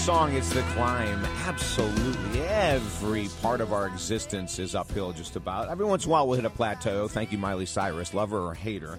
song. 0.00 0.34
It's 0.34 0.48
The 0.48 0.62
Climb. 0.62 1.22
Absolutely 1.46 2.40
every 2.40 3.28
part 3.42 3.60
of 3.60 3.74
our 3.74 3.86
existence 3.86 4.58
is 4.58 4.74
uphill, 4.74 5.12
just 5.12 5.36
about. 5.36 5.68
Every 5.68 5.84
once 5.84 6.06
in 6.06 6.10
a 6.10 6.12
while, 6.12 6.26
we'll 6.26 6.36
hit 6.36 6.46
a 6.46 6.50
plateau. 6.50 7.06
Thank 7.06 7.32
you, 7.32 7.38
Miley 7.38 7.66
Cyrus. 7.66 8.14
lover 8.14 8.38
or 8.38 8.54
hater. 8.54 8.98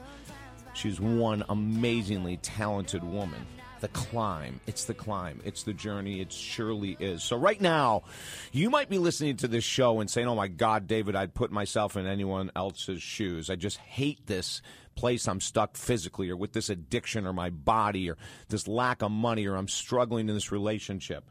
She's 0.75 1.01
one 1.01 1.43
amazingly 1.50 2.38
talented 2.38 3.03
woman. 3.03 3.41
The 3.81 3.89
climb. 3.89 4.61
It's 4.67 4.85
the 4.85 4.93
climb. 4.93 5.41
It's 5.43 5.63
the 5.63 5.73
journey. 5.73 6.21
It 6.21 6.31
surely 6.31 6.95
is. 7.00 7.23
So, 7.23 7.35
right 7.35 7.59
now, 7.59 8.03
you 8.51 8.69
might 8.69 8.89
be 8.89 8.97
listening 8.97 9.38
to 9.38 9.47
this 9.47 9.63
show 9.63 10.00
and 10.00 10.09
saying, 10.09 10.27
Oh 10.27 10.35
my 10.35 10.47
God, 10.47 10.88
David, 10.88 11.15
I'd 11.15 11.33
put 11.33 11.51
myself 11.51 11.97
in 11.97 12.07
anyone 12.07 12.51
else's 12.55 13.01
shoes. 13.01 13.50
I 13.50 13.55
just 13.55 13.77
hate 13.77 14.27
this 14.27 14.61
place 14.95 15.27
I'm 15.27 15.41
stuck 15.41 15.77
physically 15.77 16.29
or 16.29 16.35
with 16.35 16.53
this 16.53 16.69
addiction 16.69 17.25
or 17.25 17.33
my 17.33 17.50
body 17.50 18.09
or 18.09 18.17
this 18.50 18.67
lack 18.67 19.01
of 19.01 19.11
money 19.11 19.47
or 19.47 19.55
I'm 19.55 19.67
struggling 19.67 20.29
in 20.29 20.35
this 20.35 20.51
relationship 20.51 21.23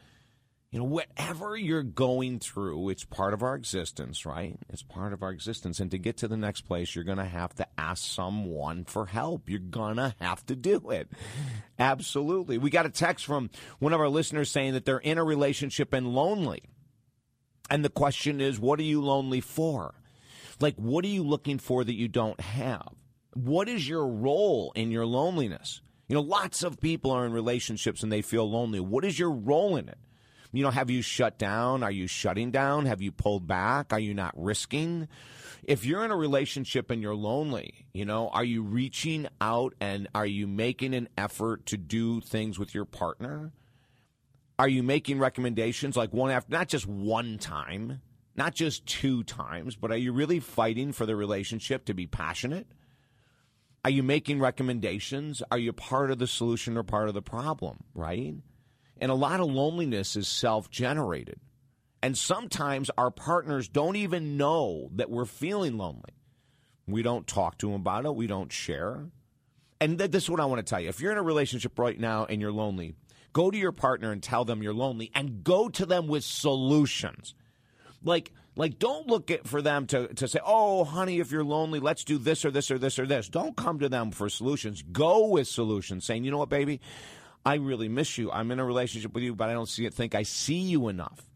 you 0.71 0.79
know, 0.79 0.85
whatever 0.85 1.57
you're 1.57 1.83
going 1.83 2.39
through, 2.39 2.91
it's 2.91 3.05
part 3.05 3.35
of 3.35 3.43
our 3.43 3.57
existence, 3.57 4.25
right? 4.25 4.57
It's 4.69 4.85
part 4.85 5.13
of 5.13 5.21
our 5.21 5.31
existence. 5.31 5.81
And 5.81 5.91
to 5.91 5.99
get 5.99 6.19
to 6.19 6.29
the 6.29 6.37
next 6.37 6.61
place, 6.61 6.95
you're 6.95 7.03
going 7.03 7.19
to 7.19 7.25
have 7.25 7.53
to 7.57 7.67
ask 7.77 8.05
someone 8.05 8.85
for 8.85 9.07
help. 9.07 9.51
You're 9.51 9.59
going 9.59 9.97
to 9.97 10.15
have 10.21 10.47
to 10.47 10.55
do 10.55 10.91
it. 10.91 11.09
Absolutely. 11.79 12.57
We 12.57 12.71
got 12.71 12.87
a 12.87 12.91
text 12.91 13.27
from 13.27 13.51
one 13.81 13.93
of 13.93 14.01
our 14.01 14.09
listeners 14.09 14.49
saying 14.49 14.75
that 14.75 14.85
they're 14.85 14.99
in 14.99 15.19
a 15.19 15.25
relationship 15.25 15.93
and 15.93 16.15
lonely. 16.15 16.63
And 17.69 17.85
the 17.85 17.89
question 17.89 18.41
is, 18.41 18.61
what 18.61 18.79
are 18.79 18.85
you 18.85 19.03
lonely 19.03 19.41
for? 19.41 19.95
Like, 20.61 20.77
what 20.77 21.05
are 21.05 21.09
you 21.09 21.25
looking 21.25 21.59
for 21.59 21.83
that 21.83 21.95
you 21.95 22.07
don't 22.07 22.41
have? 22.41 22.93
What 23.35 23.69
is 23.69 23.89
your 23.89 24.07
role 24.07 24.73
in 24.77 24.93
your 24.93 25.07
loneliness? 25.07 25.81
You 26.07 26.15
know, 26.15 26.21
lots 26.21 26.63
of 26.63 26.81
people 26.81 27.11
are 27.11 27.27
in 27.27 27.33
relationships 27.33 28.05
and 28.05 28.13
they 28.13 28.23
feel 28.23 28.49
lonely. 28.49 28.79
What 28.79 29.05
is 29.05 29.19
your 29.19 29.33
role 29.33 29.77
in 29.77 29.89
it? 29.89 29.99
You 30.53 30.65
know, 30.65 30.71
have 30.71 30.91
you 30.91 31.01
shut 31.01 31.39
down? 31.39 31.83
Are 31.83 31.91
you 31.91 32.07
shutting 32.07 32.51
down? 32.51 32.87
Have 32.87 33.01
you 33.01 33.13
pulled 33.13 33.47
back? 33.47 33.93
Are 33.93 34.01
you 34.01 34.15
not 34.15 34.35
risking? 34.37 35.09
If 35.63 35.85
you're 35.85 36.05
in 36.05 36.11
a 36.11 36.17
relationship 36.17 36.91
and 36.91 37.01
you're 37.01 37.15
lonely, 37.15 37.87
you 37.93 38.05
know, 38.05 38.29
are 38.31 38.45
you 38.45 38.63
reaching 38.63 39.29
out 39.41 39.75
and 39.81 40.09
are 40.15 40.27
you 40.27 40.47
making 40.47 40.95
an 40.95 41.09
effort 41.17 41.67
to 41.67 41.77
do 41.77 42.21
things 42.21 42.59
with 42.59 42.75
your 42.75 42.85
partner? 42.85 43.53
Are 44.59 44.69
you 44.69 44.83
making 44.83 45.21
recommendations 45.21 45.97
like 45.97 46.13
one 46.13 46.31
after, 46.31 46.51
not 46.53 46.69
just 46.69 46.87
one 46.87 47.39
time, 47.39 48.01
not 48.35 48.55
just 48.55 48.87
two 48.87 49.23
times, 49.23 49.77
but 49.77 49.93
are 49.93 49.97
you 49.97 50.13
really 50.13 50.41
fighting 50.41 50.93
for 50.93 51.07
the 51.07 51.15
relationship 51.15 51.85
to 51.87 51.95
be 51.95 52.07
passionate? 52.07 52.67
Are 53.85 53.91
you 53.91 54.03
making 54.03 54.41
recommendations? 54.41 55.43
Are 55.51 55.59
you 55.59 55.73
part 55.73 56.11
of 56.11 56.19
the 56.19 56.27
solution 56.27 56.77
or 56.77 56.83
part 56.83 57.09
of 57.09 57.15
the 57.15 57.23
problem, 57.23 57.85
right? 57.95 58.35
And 59.01 59.11
a 59.11 59.15
lot 59.15 59.41
of 59.41 59.51
loneliness 59.51 60.15
is 60.15 60.29
self 60.29 60.71
generated. 60.71 61.41
And 62.03 62.17
sometimes 62.17 62.91
our 62.97 63.11
partners 63.11 63.69
don't 63.69 63.97
even 63.97 64.37
know 64.37 64.89
that 64.95 65.11
we're 65.11 65.27
feeling 65.27 65.77
lonely. 65.77 66.15
We 66.87 67.03
don't 67.03 67.27
talk 67.27 67.59
to 67.59 67.67
them 67.67 67.77
about 67.77 68.05
it, 68.05 68.15
we 68.15 68.27
don't 68.27 68.53
share. 68.53 69.07
And 69.81 69.99
th- 69.99 70.11
this 70.11 70.25
is 70.25 70.31
what 70.31 70.41
I 70.41 70.45
want 70.47 70.65
to 70.65 70.69
tell 70.69 70.81
you. 70.81 70.89
If 70.89 71.01
you're 71.01 71.13
in 71.13 71.19
a 71.19 71.23
relationship 71.23 71.79
right 71.79 71.99
now 71.99 72.27
and 72.27 72.41
you're 72.41 72.53
lonely, 72.53 72.95
go 73.33 73.51
to 73.51 73.57
your 73.57 73.73
partner 73.73 74.13
and 74.13 74.23
tell 74.23 74.45
them 74.45 74.63
you're 74.63 74.75
lonely 74.75 75.11
and 75.15 75.43
go 75.43 75.69
to 75.71 75.87
them 75.87 76.07
with 76.07 76.25
solutions. 76.25 77.35
Like, 78.03 78.33
like 78.57 78.79
don't 78.79 79.07
look 79.07 79.31
at 79.31 79.47
for 79.47 79.63
them 79.63 79.87
to, 79.89 80.09
to 80.15 80.29
say, 80.29 80.41
oh, 80.45 80.85
honey, 80.85 81.21
if 81.21 81.31
you're 81.31 81.45
lonely, 81.45 81.81
let's 81.81 82.05
do 82.05 82.19
this 82.19 82.45
or 82.45 82.51
this 82.51 82.71
or 82.71 82.79
this 82.79 82.99
or 82.99 83.07
this. 83.07 83.29
Don't 83.29 83.57
come 83.57 83.79
to 83.79 83.89
them 83.89 84.11
for 84.11 84.29
solutions. 84.29 84.83
Go 84.83 85.29
with 85.29 85.49
solutions, 85.49 86.05
saying, 86.05 86.25
you 86.25 86.31
know 86.31 86.39
what, 86.39 86.49
baby, 86.51 86.81
I 87.45 87.55
really 87.55 87.89
miss 87.89 88.19
you. 88.19 88.31
I'm 88.31 88.51
in 88.51 88.59
a 88.59 88.65
relationship 88.65 89.15
with 89.15 89.23
you, 89.23 89.35
but 89.35 89.49
I 89.49 89.53
don't 89.53 89.69
see 89.69 89.87
it, 89.87 89.95
think 89.95 90.15
I 90.15 90.23
see 90.25 90.61
you 90.61 90.89
enough. 90.89 91.27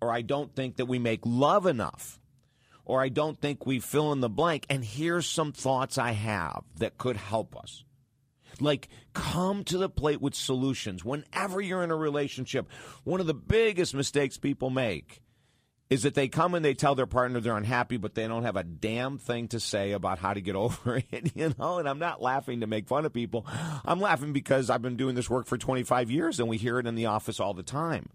Or 0.00 0.12
I 0.12 0.22
don't 0.22 0.54
think 0.54 0.76
that 0.76 0.86
we 0.86 0.98
make 0.98 1.20
love 1.24 1.66
enough. 1.66 2.18
Or 2.84 3.02
I 3.02 3.08
don't 3.08 3.40
think 3.40 3.66
we 3.66 3.78
fill 3.80 4.12
in 4.12 4.20
the 4.20 4.28
blank. 4.28 4.66
And 4.68 4.84
here's 4.84 5.26
some 5.26 5.52
thoughts 5.52 5.98
I 5.98 6.12
have 6.12 6.64
that 6.78 6.98
could 6.98 7.16
help 7.16 7.56
us. 7.56 7.84
Like, 8.58 8.88
come 9.14 9.64
to 9.64 9.78
the 9.78 9.88
plate 9.88 10.20
with 10.20 10.34
solutions. 10.34 11.04
Whenever 11.04 11.60
you're 11.60 11.84
in 11.84 11.90
a 11.90 11.96
relationship, 11.96 12.68
one 13.04 13.20
of 13.20 13.26
the 13.26 13.34
biggest 13.34 13.94
mistakes 13.94 14.38
people 14.38 14.70
make 14.70 15.22
is 15.90 16.04
that 16.04 16.14
they 16.14 16.28
come 16.28 16.54
and 16.54 16.64
they 16.64 16.72
tell 16.72 16.94
their 16.94 17.06
partner 17.06 17.40
they're 17.40 17.56
unhappy, 17.56 17.96
but 17.96 18.14
they 18.14 18.26
don't 18.28 18.44
have 18.44 18.56
a 18.56 18.62
damn 18.62 19.18
thing 19.18 19.48
to 19.48 19.58
say 19.58 19.90
about 19.90 20.20
how 20.20 20.32
to 20.32 20.40
get 20.40 20.54
over 20.56 21.02
it, 21.10 21.32
you 21.34 21.52
know? 21.58 21.78
And 21.78 21.88
I'm 21.88 21.98
not 21.98 22.22
laughing 22.22 22.60
to 22.60 22.68
make 22.68 22.86
fun 22.86 23.04
of 23.04 23.12
people. 23.12 23.44
I'm 23.84 24.00
laughing 24.00 24.32
because 24.32 24.70
I've 24.70 24.82
been 24.82 24.96
doing 24.96 25.16
this 25.16 25.28
work 25.28 25.46
for 25.46 25.58
25 25.58 26.10
years 26.10 26.38
and 26.38 26.48
we 26.48 26.56
hear 26.56 26.78
it 26.78 26.86
in 26.86 26.94
the 26.94 27.06
office 27.06 27.40
all 27.40 27.52
the 27.52 27.64
time. 27.64 28.08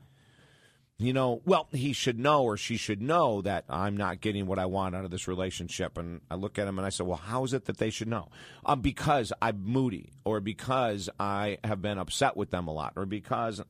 You 0.97 1.11
know, 1.11 1.41
well, 1.43 1.67
he 1.73 1.91
should 1.91 2.17
know 2.17 2.43
or 2.43 2.55
she 2.55 2.77
should 2.77 3.01
know 3.01 3.41
that 3.41 3.65
I'm 3.67 3.97
not 3.97 4.21
getting 4.21 4.47
what 4.47 4.59
I 4.59 4.65
want 4.65 4.95
out 4.95 5.03
of 5.03 5.11
this 5.11 5.27
relationship. 5.27 5.97
And 5.97 6.21
I 6.31 6.35
look 6.35 6.57
at 6.57 6.69
him 6.69 6.79
and 6.79 6.85
I 6.85 6.89
say, 6.89 7.03
well, 7.03 7.17
how 7.17 7.43
is 7.43 7.51
it 7.51 7.65
that 7.65 7.79
they 7.79 7.89
should 7.89 8.07
know? 8.07 8.29
Um, 8.65 8.79
because 8.79 9.33
I'm 9.41 9.61
moody 9.61 10.13
or 10.23 10.39
because 10.39 11.09
I 11.19 11.57
have 11.65 11.81
been 11.81 11.97
upset 11.97 12.37
with 12.37 12.49
them 12.49 12.69
a 12.69 12.73
lot 12.73 12.93
or 12.95 13.05
because 13.05 13.61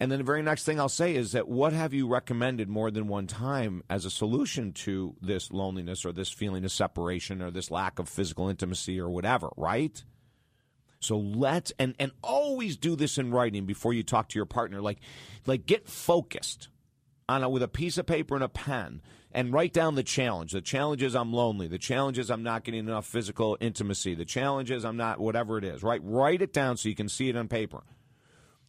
and 0.00 0.10
then 0.10 0.18
the 0.18 0.24
very 0.24 0.42
next 0.42 0.64
thing 0.64 0.80
I'll 0.80 0.88
say 0.88 1.14
is 1.14 1.32
that 1.32 1.48
what 1.48 1.72
have 1.72 1.94
you 1.94 2.08
recommended 2.08 2.68
more 2.68 2.90
than 2.90 3.06
one 3.06 3.26
time 3.26 3.84
as 3.88 4.04
a 4.04 4.10
solution 4.10 4.72
to 4.72 5.14
this 5.22 5.52
loneliness 5.52 6.04
or 6.04 6.12
this 6.12 6.30
feeling 6.30 6.64
of 6.64 6.72
separation 6.72 7.40
or 7.40 7.50
this 7.50 7.70
lack 7.70 7.98
of 7.98 8.08
physical 8.08 8.48
intimacy 8.48 8.98
or 8.98 9.08
whatever, 9.08 9.50
right? 9.56 10.02
So 10.98 11.18
let's 11.18 11.72
and 11.78 11.94
and 11.98 12.12
always 12.22 12.76
do 12.76 12.96
this 12.96 13.18
in 13.18 13.30
writing 13.30 13.66
before 13.66 13.92
you 13.92 14.02
talk 14.02 14.30
to 14.30 14.38
your 14.38 14.46
partner. 14.46 14.80
Like 14.80 14.98
like 15.46 15.66
get 15.66 15.86
focused 15.86 16.68
on 17.28 17.42
a, 17.42 17.48
with 17.48 17.62
a 17.62 17.68
piece 17.68 17.96
of 17.98 18.06
paper 18.06 18.34
and 18.34 18.44
a 18.44 18.48
pen 18.48 19.00
and 19.30 19.52
write 19.52 19.72
down 19.72 19.94
the 19.94 20.02
challenge. 20.02 20.52
The 20.52 20.60
challenge 20.60 21.02
is 21.02 21.14
I'm 21.14 21.32
lonely. 21.32 21.68
The 21.68 21.78
challenge 21.78 22.18
is 22.18 22.30
I'm 22.30 22.42
not 22.42 22.64
getting 22.64 22.80
enough 22.80 23.06
physical 23.06 23.56
intimacy. 23.60 24.14
The 24.14 24.24
challenge 24.24 24.70
is 24.70 24.84
I'm 24.84 24.96
not 24.96 25.20
whatever 25.20 25.58
it 25.58 25.64
is. 25.64 25.82
Right? 25.82 26.00
Write 26.02 26.42
it 26.42 26.52
down 26.52 26.78
so 26.78 26.88
you 26.88 26.94
can 26.96 27.08
see 27.08 27.28
it 27.28 27.36
on 27.36 27.48
paper. 27.48 27.84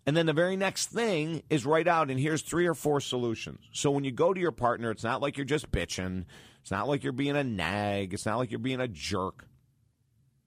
And 0.06 0.16
then 0.16 0.28
the 0.28 0.34
very 0.34 0.56
next 0.56 0.92
thing 0.92 1.42
is 1.50 1.66
write 1.66 1.88
out, 1.88 2.12
and 2.12 2.20
here's 2.20 2.44
three 2.44 2.68
or 2.68 2.76
four 2.76 3.02
solutions. 3.02 3.60
So 3.72 3.90
when 3.90 4.04
you 4.04 4.12
go 4.12 4.34
to 4.34 4.40
your 4.40 4.52
partner, 4.52 4.92
it's 4.92 5.04
not 5.04 5.22
like 5.22 5.36
you're 5.36 5.46
just 5.46 5.72
bitching. 5.72 6.26
It's 6.62 6.72
not 6.72 6.88
like 6.88 7.04
you're 7.04 7.14
being 7.14 7.36
a 7.36 7.44
nag. 7.44 8.14
It's 8.14 8.26
not 8.26 8.38
like 8.38 8.52
you're 8.52 8.60
being 8.60 8.82
a 8.82 8.88
jerk. 8.88 9.48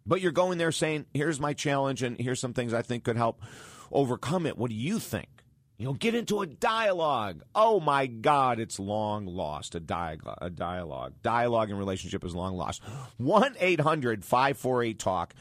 But 0.07 0.21
you're 0.21 0.33
going 0.33 0.59
there 0.59 0.73
saying, 0.73 1.07
here's 1.13 1.41
my 1.41 1.55
challenge, 1.55 2.03
and 2.03 2.19
here's 2.21 2.41
some 2.41 2.55
things 2.55 2.73
I 2.73 2.83
think 2.83 3.05
could 3.05 3.17
help 3.17 3.43
overcome 3.91 4.47
it. 4.47 4.57
What 4.57 4.71
do 4.71 4.77
you 4.77 5.01
think? 5.01 5.29
You 5.77 5.87
know, 5.87 5.93
get 5.93 6.15
into 6.15 6.41
a 6.41 6.47
dialogue. 6.47 7.43
Oh 7.55 7.79
my 7.79 8.07
God, 8.07 8.59
it's 8.59 8.81
long 8.81 9.27
lost. 9.27 9.75
A, 9.75 9.81
dialogue. 9.81 10.39
a 10.41 10.51
dialogue. 10.51 11.15
Dialogue 11.23 11.71
in 11.71 11.79
relationship 11.79 12.25
is 12.25 12.35
long 12.35 12.57
lost. 12.57 12.83
1 13.19 13.57
800 13.61 14.25
548 14.25 14.99
TALK. 14.99 15.35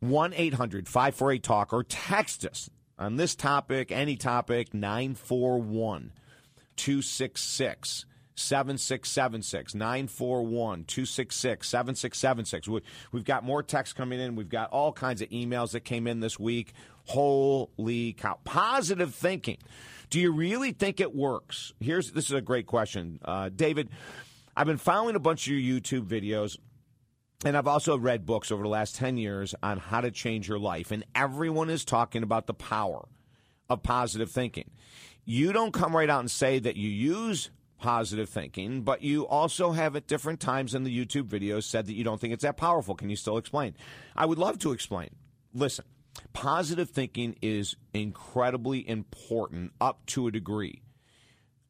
1 0.00 0.34
800 0.34 0.88
548 0.88 1.42
TALK 1.42 1.72
or 1.72 1.82
text 1.82 2.44
us 2.44 2.70
on 2.98 3.16
this 3.16 3.34
topic, 3.34 3.92
any 3.92 4.16
topic, 4.16 4.72
941 4.74 6.12
266 6.76 8.06
7676 8.38 9.74
941 9.74 10.84
266 10.84 11.68
7676. 11.68 12.82
We've 13.10 13.24
got 13.24 13.44
more 13.44 13.62
texts 13.62 13.94
coming 13.94 14.20
in. 14.20 14.36
We've 14.36 14.48
got 14.48 14.70
all 14.70 14.92
kinds 14.92 15.22
of 15.22 15.30
emails 15.30 15.72
that 15.72 15.80
came 15.80 16.06
in 16.06 16.20
this 16.20 16.38
week. 16.38 16.72
Holy 17.04 18.12
cow. 18.12 18.38
Positive 18.44 19.14
thinking. 19.14 19.58
Do 20.10 20.20
you 20.20 20.32
really 20.32 20.72
think 20.72 21.00
it 21.00 21.14
works? 21.14 21.72
Here's 21.80 22.12
this 22.12 22.26
is 22.26 22.32
a 22.32 22.40
great 22.40 22.66
question. 22.66 23.18
Uh, 23.24 23.48
David, 23.48 23.88
I've 24.56 24.66
been 24.66 24.76
following 24.76 25.16
a 25.16 25.20
bunch 25.20 25.46
of 25.46 25.54
your 25.54 25.80
YouTube 25.80 26.06
videos 26.06 26.58
and 27.44 27.56
I've 27.56 27.66
also 27.66 27.98
read 27.98 28.24
books 28.24 28.50
over 28.50 28.62
the 28.62 28.68
last 28.68 28.96
10 28.96 29.18
years 29.18 29.54
on 29.62 29.78
how 29.78 30.00
to 30.00 30.10
change 30.10 30.48
your 30.48 30.58
life. 30.58 30.90
And 30.90 31.04
everyone 31.14 31.70
is 31.70 31.84
talking 31.84 32.22
about 32.22 32.46
the 32.46 32.54
power 32.54 33.06
of 33.68 33.82
positive 33.82 34.30
thinking. 34.30 34.70
You 35.24 35.52
don't 35.52 35.72
come 35.72 35.94
right 35.94 36.08
out 36.08 36.20
and 36.20 36.30
say 36.30 36.58
that 36.60 36.76
you 36.76 36.88
use 36.88 37.50
positive 37.78 38.28
thinking, 38.28 38.82
but 38.82 39.02
you 39.02 39.26
also 39.26 39.72
have 39.72 39.96
at 39.96 40.06
different 40.06 40.40
times 40.40 40.74
in 40.74 40.84
the 40.84 41.06
YouTube 41.06 41.28
videos 41.28 41.64
said 41.64 41.86
that 41.86 41.94
you 41.94 42.04
don't 42.04 42.20
think 42.20 42.32
it's 42.32 42.42
that 42.42 42.56
powerful. 42.56 42.94
Can 42.94 43.10
you 43.10 43.16
still 43.16 43.36
explain? 43.36 43.74
I 44.14 44.24
would 44.24 44.38
love 44.38 44.58
to 44.60 44.72
explain. 44.72 45.10
Listen, 45.52 45.84
positive 46.32 46.90
thinking 46.90 47.36
is 47.42 47.76
incredibly 47.92 48.88
important 48.88 49.72
up 49.80 50.06
to 50.06 50.26
a 50.26 50.30
degree 50.30 50.80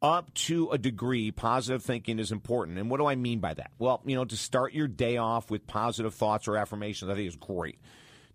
up 0.03 0.33
to 0.35 0.71
a 0.71 0.79
degree, 0.79 1.31
positive 1.31 1.83
thinking 1.83 2.19
is 2.19 2.33
important. 2.33 2.79
And 2.79 2.91
what 2.91 2.99
do 2.99 3.07
I 3.07 3.15
mean 3.15 3.41
by 3.41 3.55
that? 3.55 3.71
Well, 3.79 4.03
you 4.05 4.15
know, 4.15 4.25
to 4.25 4.37
start 4.37 4.73
your 4.75 4.89
day 4.89 5.17
off 5.17 5.51
with 5.51 5.67
positive 5.67 6.15
thoughts 6.15 6.49
or 6.49 6.57
affirmations, 6.57 7.11
I 7.11 7.15
think 7.15 7.29
is 7.29 7.37
great. 7.37 7.79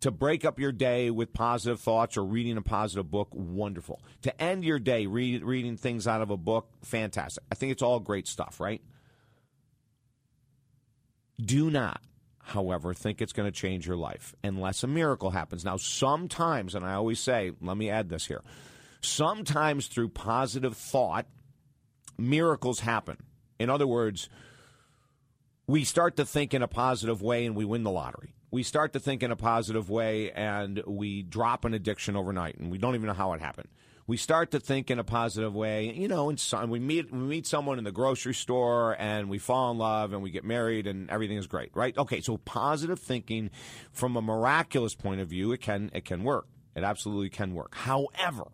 To 0.01 0.09
break 0.09 0.45
up 0.45 0.59
your 0.59 0.71
day 0.71 1.11
with 1.11 1.31
positive 1.31 1.79
thoughts 1.79 2.17
or 2.17 2.23
reading 2.23 2.57
a 2.57 2.61
positive 2.61 3.11
book, 3.11 3.29
wonderful. 3.31 4.01
To 4.23 4.41
end 4.41 4.65
your 4.65 4.79
day 4.79 5.05
read, 5.05 5.43
reading 5.43 5.77
things 5.77 6.07
out 6.07 6.21
of 6.21 6.31
a 6.31 6.37
book, 6.37 6.69
fantastic. 6.81 7.43
I 7.51 7.55
think 7.55 7.71
it's 7.71 7.83
all 7.83 7.99
great 7.99 8.27
stuff, 8.27 8.59
right? 8.59 8.81
Do 11.39 11.69
not, 11.69 12.01
however, 12.39 12.95
think 12.95 13.21
it's 13.21 13.33
going 13.33 13.51
to 13.51 13.55
change 13.55 13.85
your 13.85 13.95
life 13.95 14.33
unless 14.43 14.83
a 14.83 14.87
miracle 14.87 15.29
happens. 15.29 15.63
Now, 15.63 15.77
sometimes, 15.77 16.73
and 16.73 16.83
I 16.83 16.95
always 16.95 17.19
say, 17.19 17.51
let 17.61 17.77
me 17.77 17.91
add 17.91 18.09
this 18.09 18.25
here 18.25 18.41
sometimes 19.01 19.87
through 19.87 20.09
positive 20.09 20.77
thought, 20.77 21.25
miracles 22.21 22.81
happen. 22.81 23.17
In 23.59 23.69
other 23.69 23.87
words, 23.87 24.29
we 25.67 25.83
start 25.83 26.15
to 26.17 26.25
think 26.25 26.53
in 26.53 26.61
a 26.61 26.67
positive 26.67 27.21
way 27.21 27.45
and 27.45 27.55
we 27.55 27.65
win 27.65 27.83
the 27.83 27.91
lottery. 27.91 28.33
we 28.51 28.63
start 28.63 28.91
to 28.93 28.99
think 28.99 29.23
in 29.23 29.31
a 29.31 29.35
positive 29.35 29.89
way 29.89 30.31
and 30.31 30.83
we 30.85 31.23
drop 31.23 31.63
an 31.63 31.73
addiction 31.73 32.17
overnight 32.17 32.57
and 32.57 32.69
we 32.69 32.77
don't 32.77 32.95
even 32.95 33.07
know 33.07 33.13
how 33.13 33.31
it 33.33 33.39
happened. 33.39 33.69
We 34.07 34.17
start 34.17 34.51
to 34.51 34.59
think 34.59 34.91
in 34.91 34.99
a 34.99 35.05
positive 35.05 35.55
way, 35.55 35.93
you 35.93 36.09
know, 36.09 36.29
and 36.29 36.37
so, 36.37 36.65
we 36.65 36.79
meet 36.79 37.11
we 37.13 37.19
meet 37.19 37.47
someone 37.47 37.77
in 37.77 37.85
the 37.85 37.93
grocery 37.93 38.33
store 38.33 38.97
and 38.99 39.29
we 39.29 39.37
fall 39.37 39.71
in 39.71 39.77
love 39.77 40.11
and 40.11 40.21
we 40.21 40.31
get 40.31 40.43
married 40.43 40.85
and 40.85 41.09
everything 41.09 41.37
is 41.37 41.47
great, 41.47 41.71
right? 41.75 41.97
Okay, 41.97 42.19
so 42.19 42.37
positive 42.37 42.99
thinking 42.99 43.51
from 43.93 44.17
a 44.17 44.21
miraculous 44.21 44.95
point 44.95 45.21
of 45.21 45.29
view, 45.29 45.53
it 45.53 45.61
can 45.61 45.89
it 45.93 46.03
can 46.03 46.23
work. 46.23 46.47
It 46.75 46.83
absolutely 46.83 47.29
can 47.29 47.53
work. 47.53 47.75
However, 47.75 48.45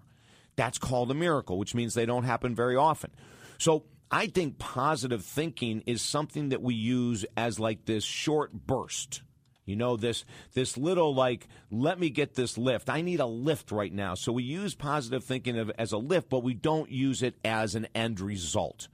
that's 0.56 0.78
called 0.78 1.10
a 1.10 1.16
miracle, 1.16 1.58
which 1.58 1.74
means 1.74 1.96
they 1.96 2.06
don't 2.06 2.24
happen 2.24 2.54
very 2.54 2.76
often. 2.76 3.12
So 3.58 3.86
I 4.10 4.28
think 4.28 4.58
positive 4.58 5.24
thinking 5.24 5.84
is 5.86 6.02
something 6.02 6.50
that 6.50 6.62
we 6.62 6.76
use 6.76 7.26
as 7.36 7.60
like 7.60 7.86
this 7.86 8.04
short 8.04 8.54
burst. 8.54 9.22
You 9.66 9.76
know 9.76 9.98
this 9.98 10.24
this 10.54 10.78
little 10.78 11.14
like 11.14 11.46
let 11.70 12.00
me 12.00 12.10
get 12.10 12.36
this 12.36 12.58
lift. 12.58 12.90
I 12.90 13.02
need 13.02 13.20
a 13.20 13.26
lift 13.26 13.72
right 13.72 13.92
now. 13.92 14.16
So 14.16 14.32
we 14.32 14.44
use 14.44 14.76
positive 14.76 15.26
thinking 15.26 15.60
of, 15.60 15.70
as 15.78 15.92
a 15.92 15.98
lift, 15.98 16.30
but 16.30 16.42
we 16.42 16.54
don't 16.54 16.90
use 16.90 17.22
it 17.22 17.36
as 17.44 17.76
an 17.76 17.88
end 17.94 18.22
result. 18.22 18.88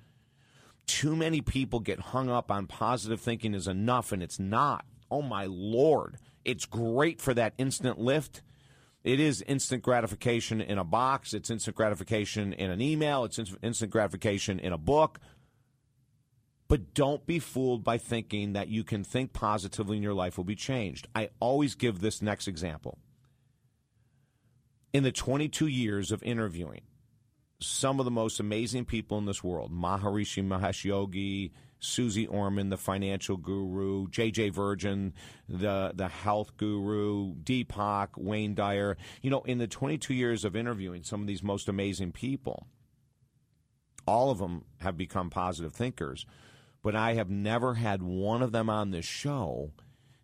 Too 0.88 1.16
many 1.16 1.42
people 1.42 1.80
get 1.80 2.00
hung 2.00 2.30
up 2.30 2.50
on 2.50 2.66
positive 2.66 3.22
thinking 3.22 3.54
is 3.54 3.68
enough 3.68 4.12
and 4.12 4.24
it's 4.24 4.40
not. 4.40 4.84
Oh 5.12 5.22
my 5.22 5.46
lord. 5.46 6.18
It's 6.44 6.66
great 6.66 7.22
for 7.22 7.36
that 7.36 7.54
instant 7.60 8.00
lift 8.00 8.42
it 9.04 9.20
is 9.20 9.42
instant 9.42 9.84
gratification 9.84 10.62
in 10.62 10.78
a 10.78 10.84
box. 10.84 11.34
It's 11.34 11.50
instant 11.50 11.76
gratification 11.76 12.54
in 12.54 12.72
an 12.72 12.82
email. 12.82 13.26
It's 13.26 13.40
instant 13.62 13.92
gratification 13.92 14.60
in 14.60 14.72
a 14.72 14.78
book. 14.78 15.20
But 16.70 16.94
don't 16.94 17.26
be 17.26 17.40
fooled 17.40 17.84
by 17.84 17.98
thinking 17.98 18.54
that 18.54 18.70
you 18.70 18.84
can 18.84 19.04
think 19.04 19.34
positively 19.34 19.98
and 19.98 20.04
your 20.04 20.14
life 20.14 20.38
will 20.38 20.46
be 20.46 20.56
changed. 20.56 21.08
I 21.14 21.30
always 21.40 21.76
give 21.76 22.00
this 22.00 22.22
next 22.22 22.48
example. 22.48 22.98
In 24.94 25.04
the 25.04 25.12
22 25.12 25.68
years 25.68 26.12
of 26.12 26.24
interviewing 26.24 26.82
some 27.60 28.00
of 28.00 28.06
the 28.06 28.12
most 28.12 28.40
amazing 28.40 28.86
people 28.86 29.18
in 29.18 29.26
this 29.26 29.44
world, 29.44 29.72
Maharishi 29.72 30.46
Mahesh 30.46 30.84
Yogi, 30.86 31.52
Suze 31.84 32.26
Orman, 32.28 32.70
the 32.70 32.78
financial 32.78 33.38
guru, 33.38 34.08
JJ 34.08 34.54
Virgin, 34.54 35.14
the 35.50 35.92
the 35.94 36.08
health 36.08 36.56
guru, 36.58 37.36
Deepak, 37.36 38.10
Wayne 38.18 38.56
Dyer. 38.56 38.98
You 39.22 39.30
know, 39.30 39.42
in 39.42 39.58
the 39.58 39.68
22 39.68 40.14
years 40.14 40.46
of 40.46 40.56
interviewing 40.56 41.04
some 41.04 41.22
of 41.22 41.28
these 41.28 41.44
most 41.44 41.68
amazing 41.68 42.14
people, 42.14 42.68
all 44.08 44.32
of 44.32 44.40
them 44.40 44.64
have 44.80 44.98
become 44.98 45.30
positive 45.30 45.74
thinkers, 45.74 46.26
but 46.82 46.96
I 46.96 47.14
have 47.14 47.30
never 47.30 47.76
had 47.76 48.02
one 48.02 48.42
of 48.42 48.52
them 48.52 48.70
on 48.70 48.92
this 48.92 49.06
show 49.06 49.72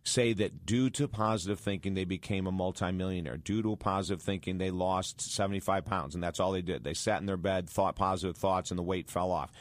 say 0.03 0.33
that 0.33 0.65
due 0.65 0.89
to 0.89 1.07
positive 1.07 1.59
thinking 1.59 1.93
they 1.93 2.05
became 2.05 2.47
a 2.47 2.51
multimillionaire. 2.51 3.37
Due 3.37 3.61
to 3.61 3.75
positive 3.75 4.21
thinking 4.21 4.57
they 4.57 4.71
lost 4.71 5.21
75 5.21 5.85
pounds 5.85 6.15
and 6.15 6.23
that's 6.23 6.39
all 6.39 6.53
they 6.53 6.61
did. 6.61 6.83
They 6.83 6.93
sat 6.93 7.19
in 7.19 7.25
their 7.25 7.37
bed, 7.37 7.69
thought 7.69 7.95
positive 7.95 8.37
thoughts 8.37 8.71
and 8.71 8.77
the 8.77 8.83
weight 8.83 9.09
fell 9.09 9.29
off 9.29 9.51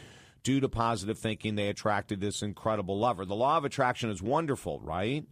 due 0.48 0.60
to 0.60 0.68
positive 0.70 1.18
thinking, 1.18 1.56
they 1.56 1.68
attracted 1.68 2.22
this 2.22 2.40
incredible 2.40 2.98
lover. 2.98 3.26
The 3.26 3.34
law 3.34 3.58
of 3.58 3.66
attraction 3.66 4.08
is 4.08 4.22
wonderful, 4.22 4.80
right? 4.80 5.26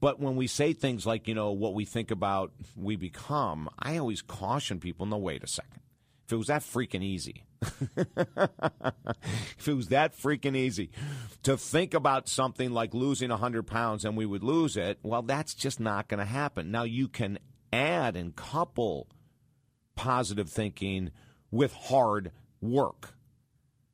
But 0.00 0.20
when 0.20 0.36
we 0.36 0.48
say 0.48 0.74
things 0.74 1.06
like, 1.06 1.26
you 1.26 1.34
know, 1.34 1.52
what 1.52 1.72
we 1.72 1.86
think 1.86 2.10
about, 2.10 2.52
we 2.76 2.96
become, 2.96 3.70
I 3.78 3.96
always 3.96 4.20
caution 4.20 4.80
people 4.80 5.06
no, 5.06 5.16
wait 5.16 5.42
a 5.42 5.46
second. 5.46 5.80
If 6.26 6.32
it 6.34 6.36
was 6.36 6.48
that 6.48 6.60
freaking 6.60 7.02
easy, 7.02 7.44
if 7.96 9.66
it 9.66 9.72
was 9.72 9.88
that 9.88 10.14
freaking 10.14 10.56
easy 10.56 10.90
to 11.44 11.56
think 11.56 11.94
about 11.94 12.28
something 12.28 12.72
like 12.72 12.92
losing 12.92 13.30
100 13.30 13.66
pounds 13.66 14.04
and 14.04 14.14
we 14.14 14.26
would 14.26 14.44
lose 14.44 14.76
it, 14.76 14.98
well, 15.02 15.22
that's 15.22 15.54
just 15.54 15.80
not 15.80 16.06
going 16.06 16.20
to 16.20 16.26
happen. 16.26 16.70
Now, 16.70 16.82
you 16.82 17.08
can 17.08 17.38
add 17.72 18.14
and 18.14 18.36
couple 18.36 19.08
positive 19.96 20.50
thinking 20.50 21.12
with 21.50 21.72
hard 21.72 22.32
work 22.60 23.14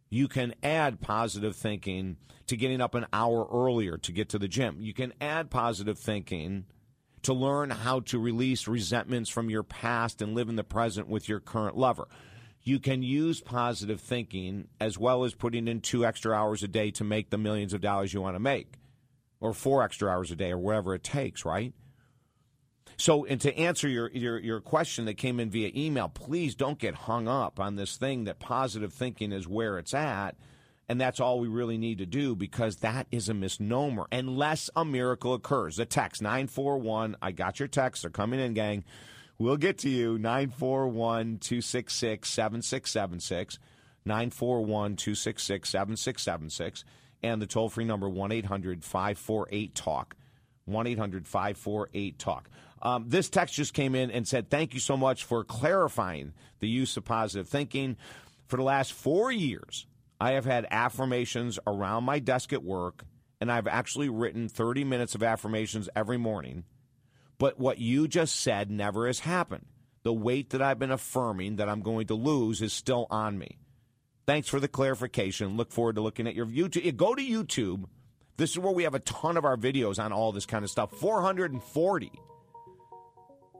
you 0.09 0.29
can 0.29 0.55
add 0.62 1.01
positive 1.01 1.57
thinking 1.57 2.16
to 2.47 2.57
getting 2.57 2.81
up 2.81 2.95
an 2.95 3.07
hour 3.12 3.49
earlier 3.53 3.99
to 3.99 4.12
get 4.12 4.29
to 4.31 4.38
the 4.38 4.49
gym. 4.49 4.77
You 4.81 4.95
can 4.95 5.12
add 5.21 5.51
positive 5.51 5.99
thinking 5.99 6.66
to 7.23 7.33
learn 7.33 7.71
how 7.71 8.01
to 8.01 8.19
release 8.21 8.69
resentments 8.69 9.29
from 9.29 9.51
your 9.51 9.64
past 9.64 10.23
and 10.23 10.35
live 10.35 10.49
in 10.49 10.57
the 10.57 10.62
present 10.62 11.09
with 11.09 11.29
your 11.29 11.40
current 11.40 11.77
lover. 11.77 12.07
You 12.62 12.79
can 12.79 13.03
use 13.03 13.40
positive 13.40 14.01
thinking 14.01 14.69
as 14.81 14.99
well 14.99 15.25
as 15.25 15.35
putting 15.35 15.66
in 15.66 15.81
two 15.81 16.05
extra 16.05 16.33
hours 16.33 16.62
a 16.62 16.69
day 16.69 16.90
to 16.92 17.05
make 17.05 17.31
the 17.31 17.38
millions 17.38 17.75
of 17.75 17.81
dollars 17.81 18.14
you 18.14 18.21
want 18.21 18.37
to 18.37 18.40
make, 18.40 18.75
or 19.40 19.53
four 19.53 19.83
extra 19.83 20.09
hours 20.09 20.31
a 20.31 20.37
day, 20.37 20.53
or 20.53 20.59
whatever 20.59 20.95
it 20.95 21.03
takes, 21.03 21.45
right? 21.45 21.73
So, 22.99 23.27
and 23.27 23.41
to 23.43 23.57
answer 23.57 23.89
your, 23.89 24.11
your, 24.13 24.39
your 24.39 24.61
question 24.61 25.05
that 25.05 25.15
came 25.15 25.39
in 25.39 25.51
via 25.51 25.71
email, 25.77 26.09
please 26.09 26.55
don't 26.55 26.79
get 26.79 26.95
hung 26.95 27.29
up 27.29 27.61
on 27.61 27.77
this 27.77 27.97
thing 27.97 28.25
that 28.25 28.39
positive 28.39 28.93
thinking 28.93 29.33
is 29.33 29.47
where 29.47 29.79
it's 29.79 29.93
at. 29.93 30.37
And 30.89 31.01
that's 31.01 31.21
all 31.21 31.41
we 31.41 31.49
really 31.49 31.79
need 31.79 31.99
to 31.99 32.07
do 32.07 32.37
because 32.37 32.77
that 32.77 33.09
is 33.11 33.29
a 33.29 33.35
misnomer 33.35 34.07
unless 34.13 34.71
a 34.77 34.85
miracle 34.85 35.35
occurs. 35.35 35.77
The 35.77 35.85
text 35.85 36.23
941, 36.23 37.17
I 37.21 37.33
got 37.33 37.59
your 37.59 37.69
text. 37.69 38.03
They're 38.03 38.11
coming 38.11 38.41
in, 38.41 38.55
gang. 38.55 38.85
We'll 39.39 39.57
get 39.57 39.79
to 39.79 39.91
you. 39.91 40.17
941 40.19 41.39
266 41.39 42.29
7676. 42.29 43.59
941 44.05 44.97
266 44.97 45.69
7676. 45.69 46.85
And 47.23 47.43
the 47.43 47.47
toll 47.47 47.69
free 47.69 47.85
number 47.85 48.09
1 48.09 48.31
800 48.31 48.85
548 48.85 49.75
TALK. 49.75 50.15
1 50.67 50.87
800 50.87 51.27
548 51.27 52.19
TALK. 52.19 52.49
Um, 52.83 53.07
this 53.09 53.29
text 53.29 53.55
just 53.55 53.75
came 53.75 53.95
in 53.95 54.11
and 54.11 54.27
said, 54.29 54.51
Thank 54.51 54.75
you 54.75 54.81
so 54.81 54.97
much 54.97 55.25
for 55.25 55.45
clarifying 55.45 56.33
the 56.61 56.69
use 56.69 56.97
of 56.97 57.05
positive 57.05 57.49
thinking. 57.49 57.97
For 58.47 58.57
the 58.57 58.62
last 58.62 58.93
four 58.93 59.33
years, 59.33 59.87
I 60.21 60.33
have 60.33 60.45
had 60.45 60.67
affirmations 60.71 61.59
around 61.67 62.05
my 62.05 62.19
desk 62.19 62.53
at 62.53 62.62
work, 62.62 63.05
and 63.41 63.51
I've 63.51 63.67
actually 63.67 64.09
written 64.09 64.49
30 64.49 64.85
minutes 64.85 65.15
of 65.15 65.23
affirmations 65.23 65.89
every 65.97 66.17
morning. 66.17 66.65
But 67.39 67.59
what 67.59 67.79
you 67.79 68.09
just 68.09 68.37
said 68.37 68.71
never 68.71 69.07
has 69.07 69.21
happened. 69.21 69.67
The 70.05 70.12
weight 70.12 70.51
that 70.51 70.62
I've 70.62 70.79
been 70.79 70.93
affirming 70.93 71.57
that 71.57 71.69
I'm 71.69 71.83
going 71.83 72.07
to 72.07 72.15
lose 72.15 72.62
is 72.62 72.73
still 72.73 73.07
on 73.11 73.39
me. 73.39 73.59
Thanks 74.27 74.49
for 74.49 74.61
the 74.61 74.69
clarification. 74.69 75.57
Look 75.57 75.73
forward 75.73 75.97
to 75.97 76.01
looking 76.01 76.27
at 76.27 76.35
your 76.35 76.47
YouTube. 76.47 76.97
Go 76.97 77.15
to 77.15 77.23
YouTube. 77.23 77.85
This 78.37 78.51
is 78.51 78.59
where 78.59 78.73
we 78.73 78.85
have 78.85 78.95
a 78.95 79.01
ton 79.01 79.37
of 79.37 79.45
our 79.45 79.57
videos 79.57 80.03
on 80.03 80.12
all 80.12 80.33
this 80.33 80.47
kind 80.47 80.65
of 80.65 80.71
stuff. 80.71 80.93
440 80.93 82.12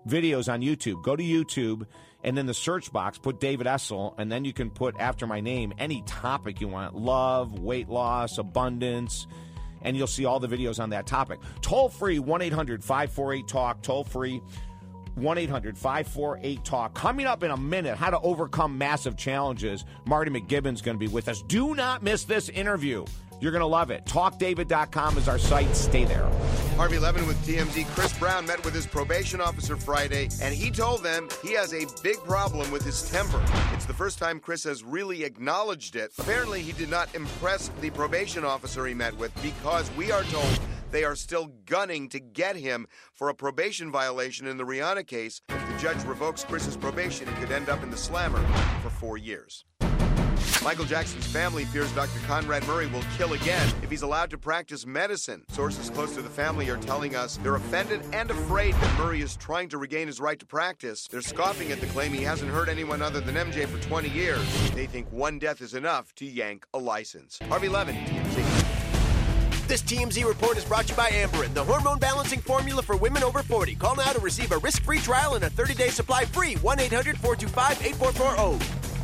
videos 0.07 0.53
on 0.53 0.63
YouTube. 0.63 1.03
Go 1.03 1.17
to 1.17 1.23
YouTube 1.23 1.87
and 2.25 2.39
in 2.39 2.47
the 2.47 2.55
search 2.55 2.93
box 2.93 3.19
put 3.19 3.41
David 3.41 3.67
Essel, 3.67 4.15
and 4.19 4.31
then 4.31 4.45
you 4.45 4.53
can 4.53 4.71
put 4.71 4.95
after 4.99 5.27
my 5.27 5.41
name 5.41 5.73
any 5.79 6.03
topic 6.03 6.61
you 6.61 6.69
want 6.69 6.97
love, 6.97 7.59
weight 7.59 7.89
loss, 7.89 8.39
abundance, 8.39 9.27
and 9.83 9.97
you'll 9.97 10.07
see 10.07 10.25
all 10.25 10.41
the 10.41 10.49
videos 10.49 10.81
on 10.81 10.91
that 10.91 11.07
topic. 11.07 11.39
Toll 11.61 11.89
free 11.89 12.19
1 12.19 12.43
800 12.43 12.83
548 12.83 13.47
TALK, 13.47 13.83
toll 13.83 14.05
free 14.05 14.43
1 15.15 15.39
800 15.39 15.79
548 15.79 16.65
TALK. 16.65 16.95
Coming 16.95 17.27
up 17.27 17.43
in 17.43 17.51
a 17.51 17.57
minute, 17.57 17.97
how 17.97 18.11
to 18.11 18.21
overcome 18.21 18.77
massive 18.77 19.17
challenges. 19.17 19.85
Marty 20.05 20.31
McKibben's 20.31 20.83
going 20.83 20.97
to 20.97 20.99
be 20.99 21.13
with 21.13 21.29
us. 21.29 21.43
Do 21.43 21.75
not 21.75 22.03
miss 22.03 22.25
this 22.25 22.49
interview. 22.49 23.05
You're 23.41 23.53
going 23.53 23.61
to 23.61 23.67
love 23.67 23.91
it. 23.91 24.05
TalkDavid.com 24.07 25.19
is 25.19 25.29
our 25.29 25.39
site. 25.39 25.75
Stay 25.77 26.05
there. 26.05 26.29
Harvey 26.77 26.99
Levin 26.99 27.27
with 27.27 27.37
TMZ. 27.47 27.87
Chris 27.95 28.19
Brown 28.19 28.47
met 28.47 28.65
with 28.65 28.75
his 28.75 28.87
probation 28.87 29.41
officer 29.41 29.77
Friday, 29.77 30.29
and 30.43 30.55
he 30.55 30.71
told 30.71 31.03
them 31.03 31.29
he 31.43 31.53
has 31.53 31.73
a 31.73 31.87
big 32.03 32.17
problem 32.25 32.71
with 32.71 32.83
his 32.83 33.11
temper. 33.11 33.43
It's 33.73 33.87
the 33.87 33.95
first 33.95 34.19
time 34.19 34.41
Chris 34.41 34.65
has 34.65 34.83
really 34.83 35.25
acknowledged 35.25 35.97
it. 35.97 36.13
Apparently, 36.19 36.63
he 36.63 36.73
did 36.73 36.91
not 36.91 37.15
impress 37.15 37.69
the 37.81 37.91
probation 37.91 38.45
officer 38.45 38.87
he 38.87 38.95
met 38.95 39.17
with 39.17 39.33
because 39.43 39.91
we 39.97 40.11
are 40.11 40.25
told 40.25 40.61
they 40.91 41.05
are 41.05 41.17
still 41.17 41.51
gunning 41.67 42.09
to 42.11 42.21
get 42.21 42.57
him 42.57 42.87
for 43.13 43.29
a 43.29 43.35
probation 43.35 43.91
violation 43.91 44.47
in 44.47 44.57
the 44.57 44.65
Rihanna 44.65 45.07
case. 45.07 45.43
If 45.49 45.69
the 45.69 45.79
judge 45.79 46.03
revokes 46.05 46.45
Chris's 46.45 46.77
probation, 46.77 47.27
he 47.27 47.35
could 47.35 47.53
end 47.53 47.69
up 47.69 47.83
in 47.83 47.91
the 47.91 47.97
slammer 47.97 48.43
for 48.83 48.91
four 48.91 49.19
years. 49.19 49.65
Michael 50.63 50.85
Jackson's 50.85 51.27
family 51.27 51.65
fears 51.67 51.93
Dr. 51.93 52.19
Conrad 52.27 52.67
Murray 52.67 52.87
will 52.89 53.05
kill 53.17 53.35
again 53.35 53.69
if 53.83 53.91
he's 53.91 54.03
allowed 54.03 54.31
to 54.31 54.39
practice 54.39 54.85
medicine. 54.85 55.45
Sources 55.49 55.91
close 55.91 56.15
to 56.15 56.23
the 56.23 56.29
family 56.29 56.69
are 56.71 56.77
telling 56.77 57.15
us 57.15 57.37
they're 57.39 57.55
offended 57.55 58.03
and 58.13 58.31
afraid 58.31 58.75
that 58.75 58.99
Murray 58.99 59.21
is 59.21 59.37
trying 59.37 59.69
to 59.69 59.79
regain 59.79 60.09
his 60.09 60.19
right 60.21 60.39
to 60.41 60.47
practice. 60.47 61.07
They're 61.09 61.23
scoffing 61.23 61.71
at 61.71 61.81
the 61.81 61.87
claim 61.87 62.13
he 62.13 62.25
hasn't 62.25 62.51
hurt 62.51 62.69
anyone 62.69 63.01
other 63.01 63.21
than 63.21 63.37
MJ 63.37 63.67
for 63.67 63.81
20 63.81 64.09
years. 64.09 64.45
They 64.73 64.87
think 64.87 65.11
one 65.13 65.39
death 65.39 65.61
is 65.61 65.75
enough 65.75 66.15
to 66.17 66.27
yank 66.27 66.67
a 66.75 66.79
license. 66.79 67.39
Harvey 67.49 67.69
Levin, 67.69 67.95
TMZ. 67.95 68.67
This 69.69 69.83
TMZ 69.83 70.25
report 70.25 70.57
is 70.57 70.65
brought 70.65 70.87
to 70.87 70.93
you 70.93 70.97
by 70.97 71.11
Amberen, 71.11 71.53
the 71.53 71.65
hormone 71.65 71.99
balancing 71.99 72.41
formula 72.41 72.83
for 72.83 72.97
women 72.97 73.25
over 73.25 73.43
40. 73.43 73.75
Call 73.75 73.97
now 73.97 74.13
to 74.13 74.21
receive 74.21 74.53
a 74.53 74.59
risk 74.59 74.83
free 74.83 74.99
trial 74.99 75.35
and 75.35 75.45
a 75.45 75.51
30 75.51 75.75
day 75.75 75.89
supply 75.89 76.25
free. 76.25 76.55
1 76.55 76.81
800 76.81 77.19
425 77.19 77.87
8440. 77.87 78.96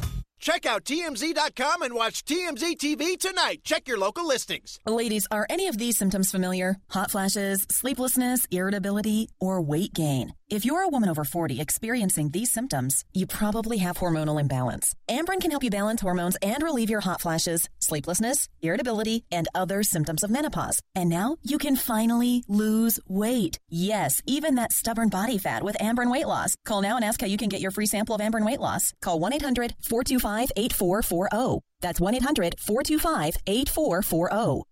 Check 0.42 0.66
out 0.66 0.82
TMZ.com 0.82 1.82
and 1.82 1.94
watch 1.94 2.24
TMZ 2.24 2.76
TV 2.76 3.16
tonight. 3.16 3.60
Check 3.62 3.86
your 3.86 3.96
local 3.96 4.26
listings. 4.26 4.80
Ladies, 4.84 5.28
are 5.30 5.46
any 5.48 5.68
of 5.68 5.78
these 5.78 5.96
symptoms 5.96 6.32
familiar? 6.32 6.78
Hot 6.90 7.12
flashes, 7.12 7.64
sleeplessness, 7.70 8.48
irritability, 8.50 9.28
or 9.38 9.62
weight 9.62 9.94
gain? 9.94 10.34
If 10.52 10.66
you're 10.66 10.82
a 10.82 10.88
woman 10.88 11.08
over 11.08 11.24
40 11.24 11.62
experiencing 11.62 12.28
these 12.28 12.52
symptoms, 12.52 13.06
you 13.14 13.26
probably 13.26 13.78
have 13.78 13.96
hormonal 13.96 14.38
imbalance. 14.38 14.94
Amberen 15.08 15.40
can 15.40 15.50
help 15.50 15.64
you 15.64 15.70
balance 15.70 16.02
hormones 16.02 16.36
and 16.42 16.62
relieve 16.62 16.90
your 16.90 17.00
hot 17.00 17.22
flashes, 17.22 17.70
sleeplessness, 17.78 18.50
irritability, 18.60 19.24
and 19.32 19.48
other 19.54 19.82
symptoms 19.82 20.22
of 20.22 20.28
menopause. 20.28 20.82
And 20.94 21.08
now 21.08 21.36
you 21.42 21.56
can 21.56 21.74
finally 21.74 22.44
lose 22.48 23.00
weight. 23.08 23.60
Yes, 23.70 24.20
even 24.26 24.56
that 24.56 24.74
stubborn 24.74 25.08
body 25.08 25.38
fat 25.38 25.62
with 25.62 25.78
Amberen 25.78 26.12
weight 26.12 26.26
loss. 26.26 26.54
Call 26.66 26.82
now 26.82 26.96
and 26.96 27.04
ask 27.04 27.22
how 27.22 27.26
you 27.26 27.38
can 27.38 27.48
get 27.48 27.62
your 27.62 27.70
free 27.70 27.86
sample 27.86 28.14
of 28.14 28.20
Amberen 28.20 28.44
weight 28.44 28.60
loss. 28.60 28.92
Call 29.00 29.20
1 29.20 29.32
800 29.32 29.74
425 29.80 30.52
8440. 30.54 31.60
That's 31.80 31.98
1 31.98 32.14
800 32.16 32.56
425 32.60 33.38
8440. 33.46 34.71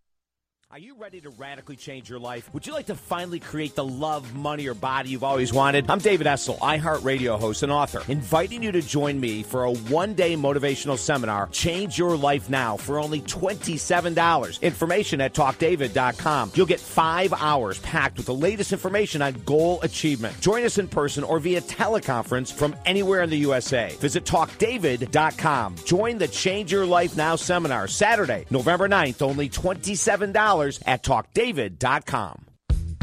Are 0.73 0.79
you 0.79 0.95
ready 0.95 1.21
to 1.23 1.31
radically 1.31 1.75
change 1.75 2.09
your 2.09 2.21
life? 2.21 2.49
Would 2.55 2.65
you 2.65 2.73
like 2.73 2.87
to 2.87 2.95
finally 2.95 3.41
create 3.41 3.75
the 3.75 3.85
love, 3.85 4.37
money, 4.37 4.69
or 4.69 4.75
body 4.75 5.09
you've 5.09 5.25
always 5.25 5.53
wanted? 5.53 5.91
I'm 5.91 5.99
David 5.99 6.29
Essel, 6.29 6.61
iHeartRadio 6.61 7.41
host 7.41 7.65
and 7.65 7.73
author, 7.73 8.05
inviting 8.07 8.63
you 8.63 8.71
to 8.71 8.81
join 8.81 9.19
me 9.19 9.43
for 9.43 9.65
a 9.65 9.73
one 9.73 10.15
day 10.15 10.37
motivational 10.37 10.97
seminar, 10.97 11.49
Change 11.49 11.99
Your 11.99 12.17
Life 12.17 12.49
Now, 12.49 12.77
for 12.77 13.01
only 13.01 13.21
$27. 13.23 14.63
Information 14.63 15.21
at 15.21 15.35
talkdavid.com. 15.35 16.53
You'll 16.55 16.67
get 16.67 16.79
five 16.79 17.33
hours 17.33 17.81
packed 17.81 18.19
with 18.19 18.27
the 18.27 18.35
latest 18.35 18.73
information 18.73 19.23
on 19.23 19.43
goal 19.45 19.83
achievement. 19.83 20.41
Join 20.41 20.63
us 20.63 20.79
in 20.79 20.87
person 20.87 21.25
or 21.25 21.41
via 21.41 21.63
teleconference 21.63 22.53
from 22.53 22.77
anywhere 22.87 23.23
in 23.23 23.31
the 23.31 23.39
USA. 23.39 23.93
Visit 23.99 24.25
talkdavid.com. 24.25 25.75
Join 25.85 26.19
the 26.19 26.29
Change 26.29 26.71
Your 26.71 26.87
Life 26.87 27.17
Now 27.17 27.35
seminar, 27.35 27.89
Saturday, 27.89 28.47
November 28.51 28.89
9th, 28.89 29.21
only 29.21 29.49
$27 29.49 30.60
at 30.61 31.03
talkdavid.com. 31.03 32.47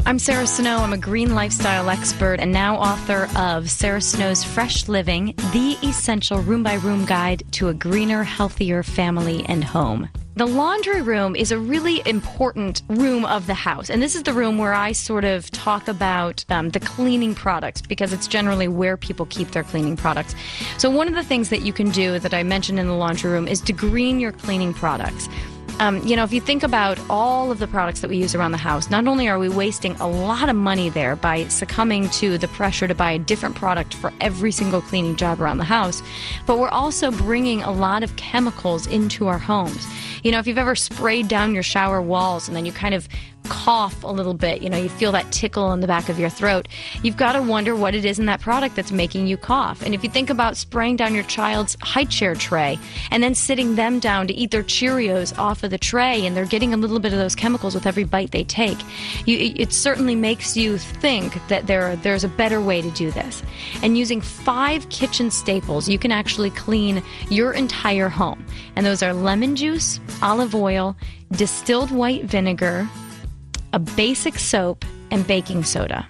I'm 0.06 0.18
Sarah 0.18 0.46
Snow. 0.46 0.78
I'm 0.78 0.94
a 0.94 0.98
green 0.98 1.34
lifestyle 1.34 1.90
expert 1.90 2.40
and 2.40 2.50
now 2.50 2.76
author 2.76 3.28
of 3.36 3.68
Sarah 3.68 4.00
Snow's 4.00 4.42
Fresh 4.42 4.88
Living, 4.88 5.34
the 5.52 5.76
essential 5.82 6.38
room 6.38 6.62
by 6.62 6.74
room 6.76 7.04
guide 7.04 7.42
to 7.52 7.68
a 7.68 7.74
greener, 7.74 8.22
healthier 8.22 8.82
family 8.82 9.44
and 9.48 9.62
home. 9.62 10.08
The 10.36 10.46
laundry 10.46 11.02
room 11.02 11.34
is 11.36 11.50
a 11.50 11.58
really 11.58 12.00
important 12.06 12.82
room 12.88 13.24
of 13.24 13.48
the 13.48 13.54
house. 13.54 13.90
And 13.90 14.00
this 14.00 14.14
is 14.14 14.22
the 14.22 14.32
room 14.32 14.56
where 14.56 14.72
I 14.72 14.92
sort 14.92 15.24
of 15.24 15.50
talk 15.50 15.88
about 15.88 16.44
um, 16.48 16.70
the 16.70 16.80
cleaning 16.80 17.34
products 17.34 17.82
because 17.82 18.12
it's 18.12 18.28
generally 18.28 18.68
where 18.68 18.96
people 18.96 19.26
keep 19.26 19.50
their 19.50 19.64
cleaning 19.64 19.96
products. 19.96 20.34
So, 20.78 20.90
one 20.90 21.08
of 21.08 21.14
the 21.14 21.24
things 21.24 21.50
that 21.50 21.62
you 21.62 21.72
can 21.72 21.90
do 21.90 22.20
that 22.20 22.32
I 22.32 22.44
mentioned 22.44 22.78
in 22.78 22.86
the 22.86 22.94
laundry 22.94 23.32
room 23.32 23.48
is 23.48 23.60
to 23.62 23.72
green 23.72 24.20
your 24.20 24.32
cleaning 24.32 24.72
products. 24.72 25.28
Um, 25.80 26.04
you 26.04 26.16
know, 26.16 26.24
if 26.24 26.32
you 26.32 26.40
think 26.40 26.64
about 26.64 26.98
all 27.08 27.52
of 27.52 27.60
the 27.60 27.68
products 27.68 28.00
that 28.00 28.10
we 28.10 28.16
use 28.16 28.34
around 28.34 28.50
the 28.50 28.58
house, 28.58 28.90
not 28.90 29.06
only 29.06 29.28
are 29.28 29.38
we 29.38 29.48
wasting 29.48 29.94
a 29.96 30.08
lot 30.08 30.48
of 30.48 30.56
money 30.56 30.90
there 30.90 31.14
by 31.14 31.46
succumbing 31.46 32.10
to 32.10 32.36
the 32.36 32.48
pressure 32.48 32.88
to 32.88 32.96
buy 32.96 33.12
a 33.12 33.18
different 33.18 33.54
product 33.54 33.94
for 33.94 34.12
every 34.20 34.50
single 34.50 34.80
cleaning 34.80 35.14
job 35.14 35.40
around 35.40 35.58
the 35.58 35.64
house, 35.64 36.02
but 36.46 36.58
we're 36.58 36.68
also 36.68 37.12
bringing 37.12 37.62
a 37.62 37.70
lot 37.70 38.02
of 38.02 38.16
chemicals 38.16 38.88
into 38.88 39.28
our 39.28 39.38
homes. 39.38 39.86
You 40.24 40.32
know, 40.32 40.40
if 40.40 40.48
you've 40.48 40.58
ever 40.58 40.74
sprayed 40.74 41.28
down 41.28 41.54
your 41.54 41.62
shower 41.62 42.02
walls 42.02 42.48
and 42.48 42.56
then 42.56 42.66
you 42.66 42.72
kind 42.72 42.94
of 42.94 43.08
cough 43.48 44.02
a 44.04 44.08
little 44.08 44.34
bit, 44.34 44.62
you 44.62 44.70
know, 44.70 44.78
you 44.78 44.88
feel 44.88 45.12
that 45.12 45.30
tickle 45.32 45.72
in 45.72 45.80
the 45.80 45.86
back 45.86 46.08
of 46.08 46.18
your 46.18 46.30
throat, 46.30 46.68
you've 47.02 47.16
got 47.16 47.32
to 47.32 47.42
wonder 47.42 47.74
what 47.74 47.94
it 47.94 48.04
is 48.04 48.18
in 48.18 48.26
that 48.26 48.40
product 48.40 48.76
that's 48.76 48.92
making 48.92 49.26
you 49.26 49.36
cough. 49.36 49.82
And 49.82 49.94
if 49.94 50.02
you 50.02 50.10
think 50.10 50.30
about 50.30 50.56
spraying 50.56 50.96
down 50.96 51.14
your 51.14 51.24
child's 51.24 51.76
high 51.80 52.04
chair 52.04 52.34
tray 52.34 52.78
and 53.10 53.22
then 53.22 53.34
sitting 53.34 53.74
them 53.74 53.98
down 53.98 54.26
to 54.28 54.34
eat 54.34 54.50
their 54.50 54.62
Cheerios 54.62 55.36
off 55.38 55.62
of 55.62 55.70
the 55.70 55.78
tray 55.78 56.26
and 56.26 56.36
they're 56.36 56.46
getting 56.46 56.74
a 56.74 56.76
little 56.76 56.98
bit 56.98 57.12
of 57.12 57.18
those 57.18 57.34
chemicals 57.34 57.74
with 57.74 57.86
every 57.86 58.04
bite 58.04 58.30
they 58.30 58.44
take, 58.44 58.78
you, 59.26 59.52
it 59.56 59.72
certainly 59.72 60.14
makes 60.14 60.56
you 60.56 60.78
think 60.78 61.34
that 61.48 61.66
there 61.66 61.96
there's 61.96 62.24
a 62.24 62.28
better 62.28 62.60
way 62.60 62.82
to 62.82 62.90
do 62.90 63.10
this. 63.10 63.42
And 63.82 63.96
using 63.96 64.20
five 64.20 64.88
kitchen 64.88 65.30
staples, 65.30 65.88
you 65.88 65.98
can 65.98 66.12
actually 66.12 66.50
clean 66.50 67.02
your 67.30 67.52
entire 67.52 68.08
home. 68.08 68.44
And 68.76 68.84
those 68.84 69.02
are 69.02 69.12
lemon 69.12 69.56
juice, 69.56 70.00
olive 70.22 70.54
oil, 70.54 70.96
distilled 71.32 71.90
white 71.90 72.24
vinegar, 72.24 72.88
a 73.72 73.78
basic 73.78 74.38
soap, 74.38 74.84
and 75.10 75.26
baking 75.26 75.64
soda. 75.64 76.06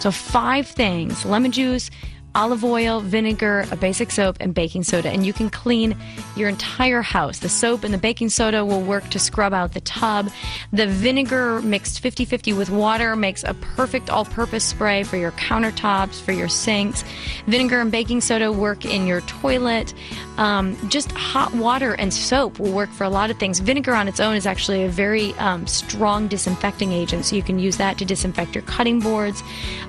So, 0.00 0.10
five 0.10 0.66
things 0.66 1.24
lemon 1.24 1.52
juice, 1.52 1.90
olive 2.34 2.64
oil, 2.64 3.00
vinegar, 3.00 3.64
a 3.70 3.76
basic 3.76 4.10
soap, 4.10 4.36
and 4.40 4.54
baking 4.54 4.84
soda. 4.84 5.10
And 5.10 5.26
you 5.26 5.32
can 5.32 5.50
clean 5.50 5.96
your 6.36 6.48
entire 6.48 7.02
house. 7.02 7.38
The 7.38 7.48
soap 7.48 7.84
and 7.84 7.92
the 7.92 7.98
baking 7.98 8.28
soda 8.30 8.64
will 8.64 8.80
work 8.80 9.08
to 9.10 9.18
scrub 9.18 9.52
out 9.52 9.72
the 9.72 9.80
tub. 9.80 10.30
The 10.72 10.86
vinegar 10.86 11.60
mixed 11.62 12.00
50 12.00 12.24
50 12.24 12.52
with 12.52 12.70
water 12.70 13.16
makes 13.16 13.42
a 13.44 13.54
perfect 13.54 14.10
all 14.10 14.24
purpose 14.24 14.64
spray 14.64 15.02
for 15.02 15.16
your 15.16 15.32
countertops, 15.32 16.20
for 16.20 16.32
your 16.32 16.48
sinks. 16.48 17.04
Vinegar 17.46 17.80
and 17.80 17.90
baking 17.90 18.20
soda 18.20 18.52
work 18.52 18.84
in 18.84 19.06
your 19.06 19.20
toilet. 19.22 19.94
Um, 20.36 20.76
just 20.88 21.10
hot 21.12 21.52
water 21.54 21.94
and 21.94 22.14
soap 22.14 22.60
will 22.60 22.72
work 22.72 22.90
for 22.90 23.04
a 23.04 23.10
lot 23.10 23.30
of 23.30 23.38
things. 23.38 23.58
Vinegar 23.58 23.94
on 23.94 24.06
its 24.06 24.20
own 24.20 24.36
is 24.36 24.46
actually 24.46 24.84
a 24.84 24.88
very 24.88 25.34
um, 25.34 25.66
strong 25.66 26.28
disinfecting 26.28 26.92
agent, 26.92 27.24
so 27.24 27.34
you 27.34 27.42
can 27.42 27.58
use 27.58 27.76
that 27.78 27.98
to 27.98 28.04
disinfect 28.04 28.54
your 28.54 28.62
cutting 28.62 29.00
boards. 29.00 29.42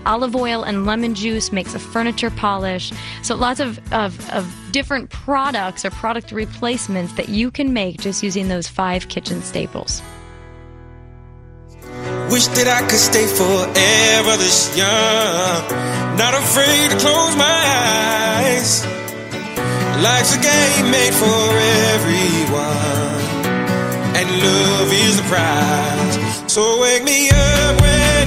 Olive 0.08 0.36
oil 0.36 0.64
and 0.64 0.88
lemon 0.88 1.14
juice 1.14 1.52
makes 1.52 1.76
a 1.76 1.80
furniture 1.80 2.29
polish. 2.32 2.92
So 3.24 3.36
lots 3.36 3.60
of, 3.60 3.80
of, 3.94 4.30
of 4.32 4.54
different 4.72 5.10
products 5.10 5.86
or 5.86 5.92
product 5.92 6.32
replacements 6.32 7.14
that 7.14 7.30
you 7.30 7.52
can 7.52 7.74
make 7.74 8.00
just 8.00 8.24
using 8.24 8.48
those 8.48 8.68
five 8.68 9.08
kitchen 9.08 9.42
staples. 9.42 10.02
Wish 12.32 12.46
that 12.48 12.68
I 12.68 12.86
could 12.88 13.00
stay 13.00 13.26
forever 13.26 14.38
this 14.38 14.78
young. 14.78 15.62
Not 16.16 16.36
afraid 16.36 16.92
to 16.92 16.98
close 16.98 17.36
my 17.36 17.60
eyes. 18.46 18.86
Life's 20.04 20.36
a 20.36 20.40
game 20.40 20.92
made 20.92 21.14
for 21.14 21.42
everyone. 21.98 23.10
And 24.16 24.30
love 24.46 24.94
is 24.94 25.18
the 25.18 25.24
prize. 25.24 26.54
So 26.54 26.82
wake 26.82 27.04
me 27.04 27.30
up 27.30 27.82
when. 27.82 28.19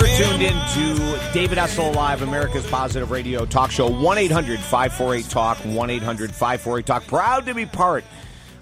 You're 0.00 0.16
tuned 0.16 0.40
in 0.40 0.54
to 0.54 1.20
David 1.34 1.58
Essel 1.58 1.94
Live, 1.94 2.22
America's 2.22 2.66
Positive 2.68 3.10
Radio 3.10 3.44
Talk 3.44 3.70
Show. 3.70 3.86
1 3.86 4.16
800 4.16 4.58
548 4.58 5.28
Talk, 5.28 5.58
1 5.58 5.90
800 5.90 6.30
548 6.30 6.86
Talk. 6.86 7.06
Proud 7.06 7.44
to 7.44 7.54
be 7.54 7.66
part 7.66 8.04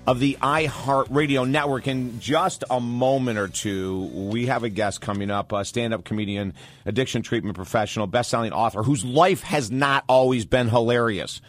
of 0.09 0.19
the 0.19 0.37
iHeartRadio 0.43 1.49
network. 1.49 1.87
In 1.87 2.19
just 2.19 2.65
a 2.69 2.81
moment 2.81 3.39
or 3.39 3.47
two, 3.47 4.07
we 4.13 4.47
have 4.47 4.65
a 4.65 4.69
guest 4.69 5.01
coming 5.01 5.31
up, 5.31 5.53
a 5.53 5.65
stand 5.65 5.95
up 5.95 6.03
comedian, 6.03 6.55
addiction 6.85 7.23
treatment 7.23 7.55
professional, 7.55 8.09
best 8.09 8.31
selling 8.31 8.53
author 8.53 8.83
whose 8.83 9.05
life 9.05 9.45
has 9.45 9.71
not 9.71 10.03
always 10.09 10.45
been 10.45 10.69
hilarious. 10.69 11.41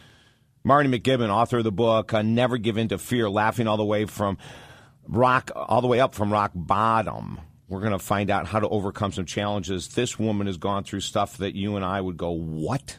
Marty 0.63 0.87
McKibben, 0.87 1.29
author 1.29 1.57
of 1.57 1.63
the 1.63 1.71
book 1.71 2.13
uh, 2.13 2.21
Never 2.21 2.59
Give 2.59 2.77
In 2.77 2.89
to 2.89 2.99
Fear, 2.99 3.31
laughing 3.31 3.65
all 3.65 3.77
the 3.77 3.83
way 3.83 4.05
from 4.05 4.37
rock, 5.07 5.49
all 5.55 5.81
the 5.81 5.87
way 5.87 5.99
up 5.99 6.13
from 6.13 6.31
rock 6.31 6.51
bottom. 6.53 7.39
We're 7.69 7.81
going 7.81 7.91
to 7.91 7.99
find 7.99 8.31
out 8.31 8.47
how 8.47 8.59
to 8.59 8.67
overcome 8.67 9.11
some 9.11 9.25
challenges. 9.25 9.89
This 9.89 10.17
woman 10.17 10.47
has 10.47 10.57
gone 10.57 10.83
through 10.83 11.01
stuff 11.01 11.37
that 11.37 11.55
you 11.55 11.75
and 11.75 11.85
I 11.85 12.01
would 12.01 12.17
go, 12.17 12.31
What? 12.31 12.97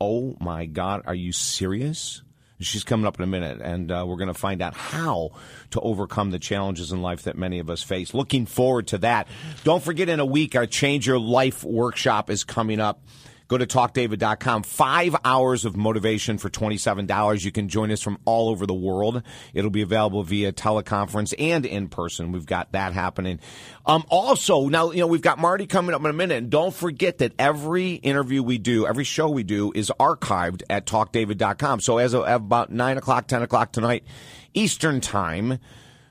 Oh 0.00 0.36
my 0.40 0.64
God, 0.64 1.02
are 1.06 1.14
you 1.14 1.32
serious? 1.32 2.22
She's 2.62 2.84
coming 2.84 3.06
up 3.06 3.18
in 3.18 3.24
a 3.24 3.26
minute, 3.26 3.60
and 3.62 3.90
uh, 3.90 4.04
we're 4.06 4.16
going 4.16 4.28
to 4.28 4.34
find 4.34 4.60
out 4.60 4.74
how 4.74 5.30
to 5.70 5.80
overcome 5.80 6.30
the 6.30 6.38
challenges 6.38 6.92
in 6.92 7.00
life 7.00 7.22
that 7.22 7.36
many 7.36 7.58
of 7.58 7.70
us 7.70 7.82
face. 7.82 8.12
Looking 8.12 8.44
forward 8.44 8.88
to 8.88 8.98
that. 8.98 9.28
Don't 9.64 9.82
forget, 9.82 10.10
in 10.10 10.20
a 10.20 10.26
week, 10.26 10.54
our 10.54 10.66
Change 10.66 11.06
Your 11.06 11.18
Life 11.18 11.64
workshop 11.64 12.28
is 12.28 12.44
coming 12.44 12.78
up. 12.78 13.02
Go 13.50 13.58
to 13.58 13.66
talkdavid.com. 13.66 14.62
Five 14.62 15.16
hours 15.24 15.64
of 15.64 15.76
motivation 15.76 16.38
for 16.38 16.48
$27. 16.48 17.44
You 17.44 17.50
can 17.50 17.68
join 17.68 17.90
us 17.90 18.00
from 18.00 18.16
all 18.24 18.48
over 18.48 18.64
the 18.64 18.72
world. 18.72 19.24
It'll 19.52 19.72
be 19.72 19.82
available 19.82 20.22
via 20.22 20.52
teleconference 20.52 21.34
and 21.36 21.66
in 21.66 21.88
person. 21.88 22.30
We've 22.30 22.46
got 22.46 22.70
that 22.70 22.92
happening. 22.92 23.40
Um, 23.84 24.04
also, 24.08 24.68
now, 24.68 24.92
you 24.92 25.00
know, 25.00 25.08
we've 25.08 25.20
got 25.20 25.40
Marty 25.40 25.66
coming 25.66 25.96
up 25.96 26.00
in 26.00 26.06
a 26.06 26.12
minute. 26.12 26.38
And 26.38 26.48
don't 26.48 26.72
forget 26.72 27.18
that 27.18 27.32
every 27.40 27.94
interview 27.94 28.40
we 28.44 28.58
do, 28.58 28.86
every 28.86 29.02
show 29.02 29.28
we 29.28 29.42
do 29.42 29.72
is 29.74 29.90
archived 29.98 30.62
at 30.70 30.86
talkdavid.com. 30.86 31.80
So 31.80 31.98
as 31.98 32.14
of 32.14 32.28
about 32.28 32.70
9 32.70 32.98
o'clock, 32.98 33.26
10 33.26 33.42
o'clock 33.42 33.72
tonight, 33.72 34.04
Eastern 34.54 35.00
time, 35.00 35.58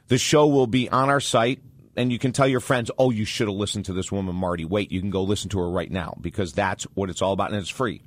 the 0.10 0.17
show 0.17 0.45
will 0.45 0.67
be 0.67 0.89
on 0.89 1.08
our 1.08 1.21
site 1.21 1.62
and 2.00 2.14
you 2.14 2.18
can 2.18 2.32
tell 2.32 2.48
your 2.48 2.62
friends, 2.62 2.90
oh, 2.98 3.12
you 3.12 3.26
should 3.26 3.50
have 3.50 3.58
listened 3.58 3.84
to 3.86 3.94
this 3.94 4.10
woman, 4.10 4.34
Marty. 4.34 4.64
Wait, 4.64 4.90
you 4.90 5.02
can 5.02 5.10
go 5.10 5.22
listen 5.24 5.50
to 5.50 5.60
her 5.60 5.70
right 5.70 5.92
now 5.92 6.16
because 6.22 6.54
that's 6.54 6.86
what 6.94 7.10
it's 7.10 7.22
all 7.22 7.34
about, 7.34 7.52
and 7.52 7.60
it's 7.60 7.70
free. 7.70 8.02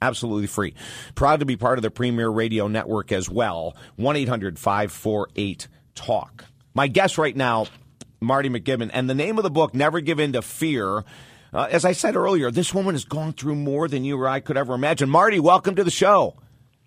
Absolutely 0.00 0.46
free. 0.46 0.72
Proud 1.14 1.40
to 1.40 1.46
be 1.46 1.54
part 1.54 1.78
of 1.78 1.82
the 1.82 1.90
Premiere 1.90 2.30
Radio 2.30 2.66
Network 2.66 3.12
as 3.12 3.28
well. 3.28 3.76
1 3.96 4.16
800 4.16 4.58
548 4.58 5.68
TALK. 5.94 6.44
My 6.72 6.88
guest 6.88 7.18
right 7.18 7.36
now, 7.36 7.66
Marty 8.22 8.48
McKibben, 8.48 8.90
and 8.94 9.08
the 9.08 9.14
name 9.14 9.36
of 9.36 9.44
the 9.44 9.50
book, 9.50 9.74
Never 9.74 10.00
Give 10.00 10.18
In 10.18 10.32
to 10.32 10.40
Fear. 10.40 11.04
Uh, 11.52 11.68
as 11.70 11.84
I 11.84 11.92
said 11.92 12.16
earlier, 12.16 12.50
this 12.50 12.72
woman 12.72 12.94
has 12.94 13.04
gone 13.04 13.34
through 13.34 13.56
more 13.56 13.86
than 13.86 14.02
you 14.02 14.18
or 14.18 14.28
I 14.28 14.40
could 14.40 14.56
ever 14.56 14.72
imagine. 14.72 15.10
Marty, 15.10 15.40
welcome 15.40 15.74
to 15.74 15.84
the 15.84 15.90
show. 15.90 16.36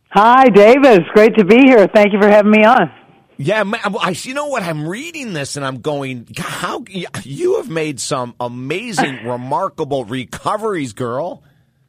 Hi, 0.09 0.49
David. 0.49 1.01
It's 1.01 1.09
great 1.13 1.35
to 1.37 1.45
be 1.45 1.57
here. 1.67 1.87
Thank 1.93 2.13
you 2.13 2.19
for 2.19 2.27
having 2.27 2.51
me 2.51 2.65
on. 2.65 2.98
Yeah, 3.41 3.63
I, 3.65 4.09
you 4.09 4.33
know 4.33 4.47
what? 4.47 4.63
I'm 4.63 4.85
reading 4.85 5.31
this 5.31 5.55
and 5.55 5.65
I'm 5.65 5.79
going, 5.79 6.27
how 6.37 6.83
you 7.23 7.55
have 7.55 7.69
made 7.69 8.01
some 8.01 8.35
amazing, 8.37 9.25
remarkable 9.25 10.03
recoveries, 10.03 10.91
girl. 10.91 11.41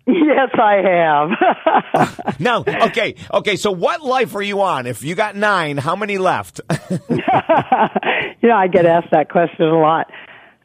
Yes, 0.06 0.50
I 0.54 1.28
have. 1.94 2.36
No, 2.40 2.64
okay, 2.66 3.16
okay. 3.34 3.56
So, 3.56 3.70
what 3.70 4.00
life 4.00 4.34
are 4.34 4.42
you 4.42 4.62
on? 4.62 4.86
If 4.86 5.02
you 5.02 5.14
got 5.14 5.36
nine, 5.36 5.76
how 5.76 5.94
many 5.94 6.16
left? 6.16 6.60
you 6.90 7.18
know, 7.18 8.56
I 8.56 8.68
get 8.72 8.86
asked 8.86 9.10
that 9.10 9.28
question 9.28 9.66
a 9.66 9.78
lot. 9.78 10.10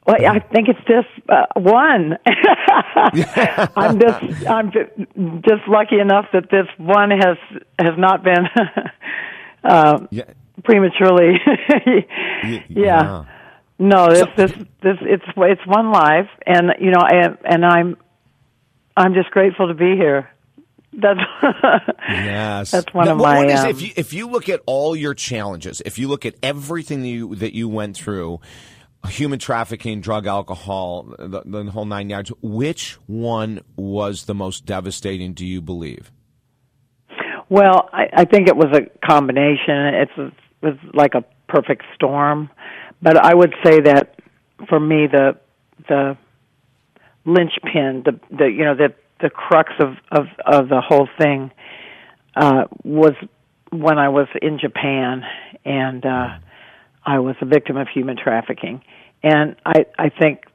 Well, 0.08 0.24
I 0.26 0.40
think 0.40 0.70
it's 0.70 0.80
just 0.88 1.08
uh, 1.28 1.48
one. 1.60 2.18
I'm 3.76 4.00
just 4.00 4.48
I'm 4.48 4.72
just 5.42 5.68
lucky 5.68 6.00
enough 6.00 6.28
that 6.32 6.50
this 6.52 6.68
one 6.78 7.10
has 7.12 7.38
has 7.80 7.98
not 7.98 8.24
been 8.24 8.48
uh, 9.66 10.06
yeah. 10.12 10.24
Prematurely. 10.64 11.40
yeah. 12.44 12.60
yeah. 12.70 13.26
No, 13.78 14.08
this 14.10 14.26
this 14.38 14.52
this 14.82 14.98
it's 15.02 15.26
it's 15.36 15.68
one 15.68 15.92
life, 15.92 16.30
and 16.46 16.72
you 16.80 16.92
know, 16.92 17.02
and 17.02 17.38
and 17.44 17.66
I'm 17.66 17.98
I'm 18.96 19.14
just 19.14 19.32
grateful 19.32 19.68
to 19.68 19.74
be 19.74 19.96
here. 19.98 20.30
That's 20.94 21.20
yes. 22.10 22.72
That's 22.72 22.94
one 22.94 23.06
Now, 23.06 23.12
of 23.14 23.20
what- 23.20 23.34
my. 23.34 23.38
what 23.40 23.50
is- 23.50 23.60
um, 23.60 23.70
if 23.70 23.82
you 23.82 23.90
if 23.98 24.14
you 24.14 24.30
look 24.30 24.48
at 24.48 24.62
all 24.66 24.96
your 24.96 25.14
challenges, 25.14 25.82
if 25.86 26.00
you 26.00 26.08
look 26.08 26.26
at 26.26 26.36
everything 26.42 27.02
that 27.02 27.08
you 27.10 27.36
that 27.36 27.54
you 27.54 27.68
went 27.68 27.98
through, 27.98 28.40
human 29.10 29.40
trafficking, 29.40 30.00
drug, 30.00 30.26
alcohol, 30.26 31.14
the, 31.20 31.42
the 31.46 31.66
whole 31.66 31.84
nine 31.84 32.10
yards, 32.10 32.32
which 32.42 32.94
one 33.08 33.60
was 33.76 34.24
the 34.24 34.34
most 34.34 34.66
devastating? 34.66 35.34
Do 35.34 35.46
you 35.46 35.62
believe? 35.62 36.14
Well, 37.50 37.90
I, 37.92 38.06
I 38.14 38.26
think 38.26 38.48
it 38.48 38.56
was 38.56 38.74
a 38.74 39.06
combination. 39.06 39.76
It's 39.94 40.12
it 40.18 40.34
was 40.62 40.76
like 40.94 41.14
a 41.16 41.24
perfect 41.48 41.84
storm, 41.96 42.50
but 43.02 43.18
I 43.18 43.34
would 43.34 43.54
say 43.64 43.82
that 43.82 44.20
for 44.70 44.80
me 44.80 45.08
the 45.08 45.38
the 45.88 46.18
linchpin, 47.26 48.04
the 48.06 48.20
the 48.36 48.46
you 48.46 48.64
know 48.64 48.76
the 48.76 48.94
the 49.22 49.30
crux 49.30 49.72
of 49.80 49.96
of 50.12 50.28
of 50.46 50.70
the 50.70 50.82
whole 50.82 51.08
thing 51.20 51.52
uh 52.36 52.66
was 52.84 53.14
when 53.72 53.98
I 53.98 54.10
was 54.10 54.28
in 54.42 54.60
Japan 54.60 55.24
and 55.64 56.06
uh 56.06 56.28
I 57.06 57.20
was 57.20 57.36
a 57.42 57.46
victim 57.46 57.78
of 57.78 57.88
human 57.88 58.18
trafficking. 58.18 58.82
And 59.24 59.56
I 59.66 59.86
I 59.98 60.10
think 60.10 60.46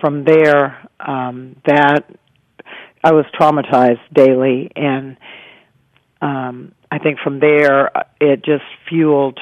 from 0.00 0.24
there 0.24 0.88
um 1.00 1.56
that 1.66 2.04
I 3.04 3.12
was 3.12 3.24
traumatized 3.38 4.00
daily 4.12 4.70
and 4.74 5.16
um 6.20 6.72
I 6.90 6.98
think 6.98 7.18
from 7.22 7.40
there 7.40 7.96
uh, 7.96 8.02
it 8.20 8.44
just 8.44 8.64
fueled 8.88 9.38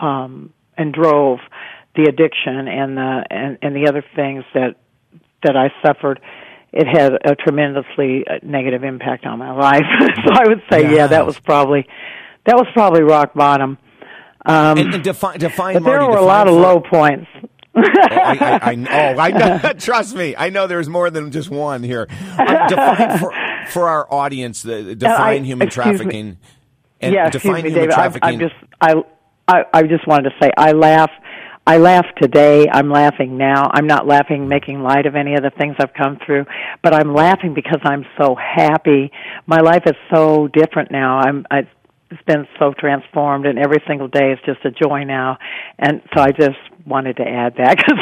um 0.00 0.52
and 0.76 0.92
drove 0.92 1.38
the 1.94 2.04
addiction 2.04 2.68
and 2.68 2.96
the 2.96 3.24
and, 3.30 3.58
and 3.62 3.76
the 3.76 3.88
other 3.88 4.04
things 4.16 4.44
that 4.54 4.76
that 5.42 5.56
I 5.56 5.68
suffered 5.86 6.20
it 6.72 6.86
had 6.86 7.12
a 7.12 7.34
tremendously 7.36 8.24
uh, 8.26 8.38
negative 8.42 8.82
impact 8.84 9.26
on 9.26 9.38
my 9.38 9.52
life 9.56 9.82
so 10.24 10.32
I 10.32 10.48
would 10.48 10.62
say 10.70 10.94
yeah 10.94 11.06
that 11.08 11.26
was 11.26 11.38
probably 11.38 11.86
that 12.46 12.56
was 12.56 12.66
probably 12.72 13.02
rock 13.02 13.34
bottom 13.34 13.78
um 14.46 14.78
and, 14.78 14.94
and 14.94 15.04
define 15.04 15.38
define. 15.38 15.74
but 15.74 15.84
there 15.84 16.00
Marty, 16.00 16.12
were 16.12 16.18
a 16.18 16.24
lot 16.24 16.48
of 16.48 16.54
low 16.54 16.80
points 16.80 17.28
Oh, 17.74 17.80
I, 17.82 18.60
I, 18.62 18.70
I, 18.72 19.14
oh, 19.14 19.18
I 19.18 19.30
know. 19.30 19.72
Trust 19.78 20.14
me, 20.14 20.34
I 20.36 20.50
know 20.50 20.66
there's 20.66 20.90
more 20.90 21.08
than 21.10 21.30
just 21.30 21.48
one 21.48 21.82
here. 21.82 22.06
Uh, 22.38 22.68
define 22.68 23.18
for, 23.18 23.32
for 23.70 23.88
our 23.88 24.12
audience 24.12 24.60
the 24.62 24.94
define 24.94 25.42
I- 25.42 25.46
human 25.46 25.70
trafficking. 25.70 26.30
me. 26.30 26.36
And 27.02 27.14
yeah, 27.14 27.28
define 27.28 27.56
excuse 27.56 27.64
me, 27.64 27.70
David. 27.70 27.90
I'm, 27.90 28.12
trafficking. 28.12 28.28
I'm 28.28 28.38
just 28.38 28.54
I, 28.80 28.94
I 29.48 29.64
I 29.74 29.82
just 29.82 30.06
wanted 30.06 30.30
to 30.30 30.36
say 30.40 30.50
I 30.56 30.72
laugh. 30.72 31.10
I 31.64 31.78
laugh 31.78 32.06
today. 32.20 32.68
I'm 32.68 32.90
laughing 32.90 33.36
now. 33.36 33.70
I'm 33.72 33.86
not 33.86 34.06
laughing 34.06 34.48
making 34.48 34.82
light 34.82 35.06
of 35.06 35.14
any 35.14 35.34
of 35.34 35.42
the 35.42 35.50
things 35.50 35.76
I've 35.78 35.94
come 35.94 36.18
through, 36.24 36.44
but 36.82 36.92
I'm 36.92 37.14
laughing 37.14 37.54
because 37.54 37.78
I'm 37.84 38.04
so 38.20 38.34
happy. 38.34 39.12
My 39.46 39.60
life 39.60 39.82
is 39.86 39.94
so 40.12 40.48
different 40.48 40.90
now. 40.90 41.18
I'm 41.18 41.46
I 41.50 41.68
it's 42.12 42.22
been 42.26 42.46
so 42.58 42.72
transformed 42.78 43.46
and 43.46 43.58
every 43.58 43.82
single 43.88 44.08
day 44.08 44.32
is 44.32 44.38
just 44.44 44.64
a 44.64 44.70
joy 44.70 45.04
now. 45.04 45.38
And 45.78 46.02
so 46.14 46.20
I 46.22 46.30
just 46.32 46.58
wanted 46.86 47.16
to 47.16 47.22
add 47.22 47.54
that 47.58 47.78
cuz 47.84 47.98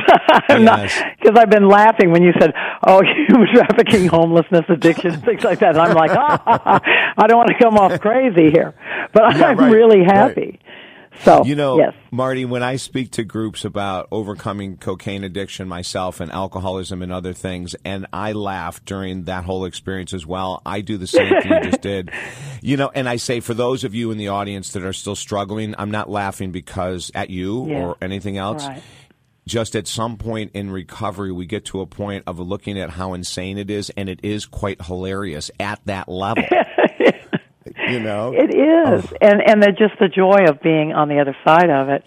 I'm 0.48 0.64
Yes. 0.64 0.98
not 0.98 1.18
because 1.18 1.38
I've 1.38 1.50
been 1.50 1.68
laughing 1.68 2.10
when 2.10 2.22
you 2.22 2.32
said, 2.40 2.52
"Oh, 2.86 3.02
human 3.28 3.48
trafficking, 3.54 4.06
homelessness, 4.08 4.64
addiction, 4.68 5.20
things 5.20 5.44
like 5.44 5.60
that." 5.60 5.70
And 5.76 5.78
I'm 5.78 5.94
like, 5.94 6.10
ah, 6.14 6.80
"I 7.16 7.26
don't 7.26 7.38
want 7.38 7.50
to 7.50 7.58
come 7.62 7.76
off 7.76 8.00
crazy 8.00 8.50
here," 8.50 8.74
but 9.12 9.36
Yeah, 9.36 9.46
I'm 9.48 9.58
right, 9.58 9.72
really 9.72 10.00
right. 10.00 10.60
So, 11.24 11.44
You 11.44 11.54
know, 11.54 11.78
yes, 11.78 11.94
Marty, 12.10 12.44
when 12.44 12.62
I 12.62 12.76
speak 12.76 13.10
to 13.12 13.24
groups 13.24 13.64
about 13.64 14.08
overcoming 14.10 14.76
cocaine 14.76 15.22
addiction 15.24 15.68
myself 15.68 16.20
and 16.20 16.30
alcoholism 16.32 17.02
and 17.02 17.12
other 17.12 17.32
things, 17.32 17.74
and 17.84 18.06
I 18.12 18.32
laugh 18.32 18.82
during 18.84 19.24
that 19.24 19.44
whole 19.44 19.64
experience 19.64 20.14
as 20.14 20.24
well, 20.24 20.62
I 20.64 20.80
do 20.80 20.96
the 20.96 21.06
same 21.06 21.28
thing 21.42 21.52
you 21.52 21.60
just 21.70 21.82
did. 21.82 22.10
You 22.62 22.76
know, 22.76 22.90
and 22.94 23.08
I 23.08 23.16
say 23.16 23.40
for 23.40 23.54
those 23.54 23.84
of 23.84 23.94
you 23.94 24.10
in 24.12 24.18
the 24.18 24.28
audience 24.28 24.72
that 24.72 24.84
are 24.84 24.92
still 24.92 25.16
struggling, 25.16 25.74
I'm 25.76 25.90
not 25.90 26.08
laughing 26.08 26.52
because 26.52 27.10
at 27.14 27.28
you 27.28 27.66
Yeah. 27.68 27.82
or 27.82 27.96
anything 28.00 28.38
else. 28.38 28.66
Right. 28.66 28.82
Just 29.46 29.74
at 29.74 29.88
some 29.88 30.16
point 30.16 30.52
in 30.54 30.70
recovery, 30.70 31.32
we 31.32 31.44
get 31.44 31.64
to 31.66 31.80
a 31.80 31.86
point 31.86 32.22
of 32.28 32.38
looking 32.38 32.78
at 32.78 32.90
how 32.90 33.14
insane 33.14 33.58
it 33.58 33.68
is, 33.68 33.90
and 33.96 34.08
it 34.08 34.20
is 34.22 34.46
quite 34.46 34.80
hilarious 34.82 35.50
at 35.58 35.80
that 35.86 36.08
level. 36.08 36.44
you 37.92 38.00
know, 38.00 38.32
it 38.34 38.54
is, 38.54 39.12
and 39.20 39.40
and 39.44 39.62
the, 39.62 39.72
just 39.72 39.98
the 39.98 40.08
joy 40.08 40.44
of 40.48 40.60
being 40.60 40.92
on 40.92 41.08
the 41.08 41.20
other 41.20 41.36
side 41.44 41.70
of 41.70 41.88
it. 41.88 42.04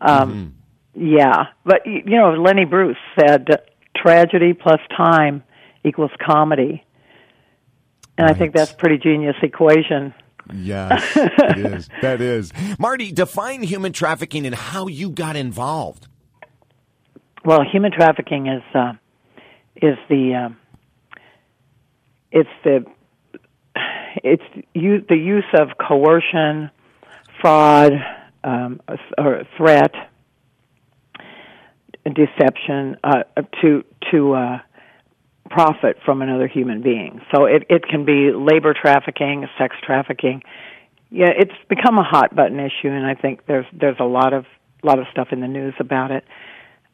Um, 0.00 0.54
Yeah, 0.94 1.46
but 1.64 1.86
you 1.86 2.16
know, 2.16 2.32
Lenny 2.32 2.64
Bruce 2.64 2.96
said, 3.18 3.46
"Tragedy 3.96 4.52
plus 4.54 4.80
time 4.96 5.42
equals 5.84 6.10
comedy," 6.24 6.84
and 8.18 8.28
I 8.28 8.34
think 8.34 8.54
that's 8.54 8.72
a 8.72 8.76
pretty 8.76 8.98
genius 8.98 9.36
equation. 9.42 10.12
Yes, 10.52 11.16
it 11.16 11.58
is. 11.58 11.88
That 12.02 12.20
is. 12.20 12.52
Marty, 12.78 13.12
define 13.12 13.62
human 13.62 13.92
trafficking 13.92 14.46
and 14.46 14.54
how 14.54 14.88
you 14.88 15.10
got 15.10 15.36
involved. 15.36 16.08
Well, 17.44 17.60
human 17.62 17.92
trafficking 17.92 18.48
is 18.48 18.62
uh, 18.74 18.94
is 19.76 19.96
the 20.08 20.34
um, 20.34 20.56
it's 22.32 22.50
the 22.64 22.84
it's 24.16 24.42
the 24.74 25.16
use 25.16 25.44
of 25.54 25.68
coercion, 25.78 26.70
fraud, 27.40 27.92
um, 28.44 28.80
or 29.18 29.42
threat, 29.56 29.92
deception 32.04 32.96
uh, 33.04 33.22
to 33.60 33.84
to 34.10 34.32
uh, 34.32 34.58
profit 35.50 35.96
from 36.04 36.22
another 36.22 36.48
human 36.48 36.82
being. 36.82 37.20
So 37.34 37.44
it 37.44 37.64
it 37.68 37.84
can 37.86 38.04
be 38.04 38.32
labor 38.32 38.74
trafficking, 38.74 39.46
sex 39.58 39.76
trafficking. 39.84 40.42
Yeah, 41.10 41.30
it's 41.36 41.52
become 41.68 41.98
a 41.98 42.04
hot 42.04 42.34
button 42.34 42.60
issue, 42.60 42.88
and 42.88 43.04
I 43.04 43.14
think 43.14 43.46
there's 43.46 43.66
there's 43.72 43.98
a 44.00 44.04
lot 44.04 44.32
of 44.32 44.46
lot 44.82 44.98
of 44.98 45.06
stuff 45.10 45.28
in 45.32 45.40
the 45.40 45.48
news 45.48 45.74
about 45.78 46.10
it. 46.10 46.24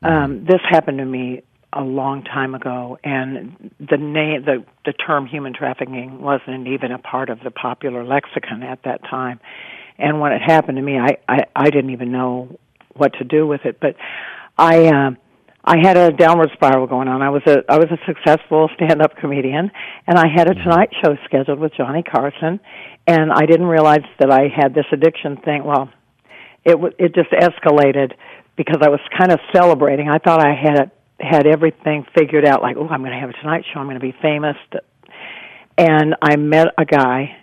Um, 0.02 0.44
this 0.44 0.60
happened 0.68 0.98
to 0.98 1.04
me 1.04 1.42
a 1.76 1.82
long 1.82 2.24
time 2.24 2.54
ago, 2.54 2.98
and 3.04 3.72
the 3.78 3.96
name, 3.96 4.44
the 4.44 4.64
the 4.84 4.92
term 4.92 5.26
human 5.26 5.52
trafficking 5.52 6.20
wasn't 6.20 6.66
even 6.68 6.92
a 6.92 6.98
part 6.98 7.28
of 7.28 7.40
the 7.44 7.50
popular 7.50 8.04
lexicon 8.04 8.62
at 8.62 8.82
that 8.84 9.02
time. 9.04 9.40
And 9.98 10.20
when 10.20 10.32
it 10.32 10.40
happened 10.40 10.76
to 10.76 10.82
me, 10.82 10.98
I 10.98 11.18
I, 11.28 11.38
I 11.54 11.70
didn't 11.70 11.90
even 11.90 12.12
know 12.12 12.58
what 12.94 13.12
to 13.14 13.24
do 13.24 13.46
with 13.46 13.62
it. 13.64 13.78
But 13.80 13.96
I 14.56 14.86
uh, 14.86 15.10
I 15.64 15.78
had 15.82 15.96
a 15.96 16.12
downward 16.12 16.50
spiral 16.54 16.86
going 16.86 17.08
on. 17.08 17.22
I 17.22 17.30
was 17.30 17.42
a 17.46 17.58
I 17.68 17.76
was 17.76 17.88
a 17.90 17.98
successful 18.06 18.70
stand 18.76 19.02
up 19.02 19.16
comedian, 19.16 19.70
and 20.06 20.18
I 20.18 20.26
had 20.32 20.48
a 20.48 20.54
Tonight 20.54 20.90
Show 21.04 21.16
scheduled 21.24 21.58
with 21.58 21.72
Johnny 21.76 22.02
Carson, 22.02 22.60
and 23.06 23.32
I 23.32 23.46
didn't 23.46 23.66
realize 23.66 24.04
that 24.20 24.30
I 24.30 24.48
had 24.48 24.74
this 24.74 24.86
addiction 24.92 25.36
thing. 25.38 25.64
Well, 25.64 25.90
it 26.64 26.72
w- 26.72 26.94
it 26.98 27.14
just 27.14 27.30
escalated 27.30 28.12
because 28.56 28.78
I 28.80 28.88
was 28.88 29.00
kind 29.18 29.32
of 29.32 29.40
celebrating. 29.52 30.08
I 30.08 30.18
thought 30.18 30.40
I 30.40 30.54
had 30.54 30.78
it, 30.78 30.90
had 31.20 31.46
everything 31.46 32.06
figured 32.16 32.44
out. 32.44 32.62
Like, 32.62 32.76
oh, 32.76 32.88
I'm 32.88 33.00
going 33.00 33.12
to 33.12 33.18
have 33.18 33.30
a 33.30 33.34
Tonight 33.34 33.64
Show. 33.72 33.80
I'm 33.80 33.86
going 33.86 33.98
to 33.98 34.00
be 34.00 34.14
famous. 34.22 34.56
And 35.78 36.14
I 36.22 36.36
met 36.36 36.68
a 36.78 36.84
guy, 36.84 37.36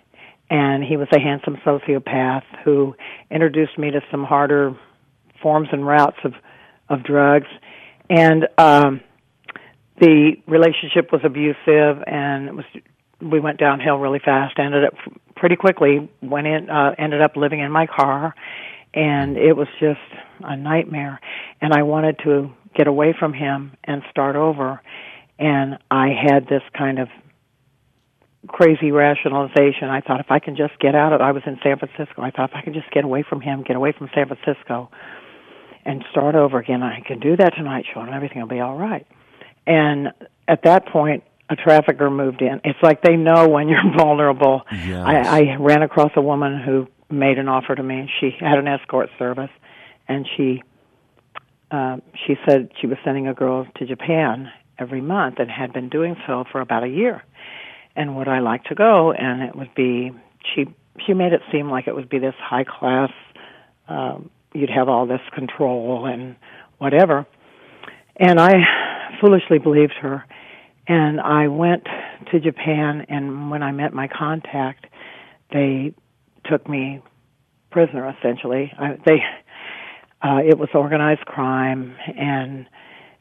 and 0.50 0.82
he 0.82 0.96
was 0.96 1.08
a 1.12 1.20
handsome 1.20 1.56
sociopath 1.64 2.44
who 2.64 2.94
introduced 3.30 3.78
me 3.78 3.90
to 3.90 4.00
some 4.10 4.24
harder 4.24 4.76
forms 5.42 5.68
and 5.72 5.86
routes 5.86 6.18
of 6.24 6.34
of 6.88 7.02
drugs, 7.02 7.46
and 8.10 8.46
um, 8.58 9.00
the 9.98 10.32
relationship 10.46 11.10
was 11.12 11.22
abusive, 11.24 12.02
and 12.06 12.48
it 12.48 12.54
was 12.54 12.64
we 13.22 13.40
went 13.40 13.58
downhill 13.58 13.96
really 13.96 14.18
fast. 14.18 14.58
Ended 14.58 14.84
up 14.84 14.94
pretty 15.36 15.56
quickly. 15.56 16.10
Went 16.20 16.46
in, 16.46 16.68
uh, 16.68 16.94
ended 16.98 17.22
up 17.22 17.36
living 17.36 17.60
in 17.60 17.70
my 17.70 17.86
car, 17.86 18.34
and 18.94 19.36
it 19.36 19.54
was 19.56 19.68
just 19.80 20.00
a 20.40 20.56
nightmare. 20.56 21.20
And 21.60 21.72
I 21.72 21.82
wanted 21.82 22.18
to 22.24 22.50
get 22.74 22.86
away 22.86 23.14
from 23.18 23.32
him 23.32 23.76
and 23.84 24.02
start 24.10 24.36
over. 24.36 24.80
And 25.38 25.78
I 25.90 26.08
had 26.08 26.46
this 26.46 26.62
kind 26.76 26.98
of 26.98 27.08
crazy 28.46 28.92
rationalization. 28.92 29.88
I 29.88 30.00
thought 30.00 30.20
if 30.20 30.30
I 30.30 30.38
can 30.38 30.56
just 30.56 30.78
get 30.78 30.94
out 30.94 31.12
of 31.12 31.20
I 31.20 31.32
was 31.32 31.42
in 31.46 31.58
San 31.62 31.78
Francisco. 31.78 32.22
I 32.22 32.30
thought 32.30 32.50
if 32.50 32.56
I 32.56 32.62
can 32.62 32.74
just 32.74 32.90
get 32.90 33.04
away 33.04 33.24
from 33.28 33.40
him, 33.40 33.62
get 33.62 33.76
away 33.76 33.92
from 33.92 34.08
San 34.14 34.28
Francisco 34.28 34.90
and 35.84 36.04
start 36.10 36.34
over 36.34 36.58
again, 36.58 36.82
I 36.82 37.00
can 37.00 37.20
do 37.20 37.36
that 37.36 37.54
tonight 37.56 37.84
show 37.92 38.00
and 38.00 38.10
everything 38.10 38.40
will 38.40 38.48
be 38.48 38.60
all 38.60 38.76
right. 38.76 39.06
And 39.66 40.08
at 40.46 40.62
that 40.64 40.86
point 40.86 41.24
a 41.50 41.56
trafficker 41.56 42.10
moved 42.10 42.40
in. 42.40 42.60
It's 42.64 42.78
like 42.82 43.02
they 43.02 43.16
know 43.16 43.48
when 43.48 43.68
you're 43.68 43.82
vulnerable. 43.96 44.62
Yes. 44.72 45.04
I, 45.04 45.16
I 45.16 45.56
ran 45.58 45.82
across 45.82 46.12
a 46.16 46.22
woman 46.22 46.60
who 46.60 46.86
made 47.14 47.38
an 47.38 47.48
offer 47.48 47.74
to 47.74 47.82
me. 47.82 48.10
She 48.20 48.30
had 48.38 48.58
an 48.58 48.68
escort 48.68 49.08
service 49.18 49.50
and 50.08 50.26
she 50.36 50.62
uh, 51.70 51.96
she 52.26 52.34
said 52.46 52.70
she 52.80 52.86
was 52.86 52.98
sending 53.04 53.26
a 53.26 53.34
girl 53.34 53.66
to 53.76 53.86
Japan 53.86 54.50
every 54.78 55.00
month 55.00 55.36
and 55.38 55.50
had 55.50 55.72
been 55.72 55.88
doing 55.88 56.16
so 56.26 56.44
for 56.52 56.60
about 56.60 56.84
a 56.84 56.88
year. 56.88 57.22
And 57.96 58.16
would 58.16 58.28
I 58.28 58.40
like 58.40 58.64
to 58.64 58.74
go? 58.74 59.12
And 59.12 59.42
it 59.42 59.56
would 59.56 59.74
be 59.74 60.12
she 60.54 60.66
she 61.04 61.14
made 61.14 61.32
it 61.32 61.40
seem 61.50 61.70
like 61.70 61.88
it 61.88 61.94
would 61.94 62.08
be 62.08 62.18
this 62.18 62.34
high 62.38 62.64
class. 62.64 63.10
Um, 63.88 64.30
you'd 64.52 64.70
have 64.70 64.88
all 64.88 65.06
this 65.06 65.20
control 65.34 66.06
and 66.06 66.36
whatever. 66.78 67.26
And 68.16 68.38
I 68.38 68.52
foolishly 69.20 69.58
believed 69.58 69.94
her. 70.00 70.24
And 70.86 71.20
I 71.20 71.48
went 71.48 71.84
to 72.30 72.40
Japan, 72.40 73.06
and 73.08 73.50
when 73.50 73.62
I 73.62 73.72
met 73.72 73.94
my 73.94 74.06
contact, 74.06 74.86
they 75.50 75.94
took 76.44 76.68
me 76.68 77.02
prisoner. 77.70 78.14
Essentially, 78.18 78.72
I, 78.78 78.98
they 79.04 79.18
uh, 80.22 80.38
it 80.38 80.58
was 80.58 80.68
organized 80.74 81.24
crime, 81.26 81.96
and 82.16 82.66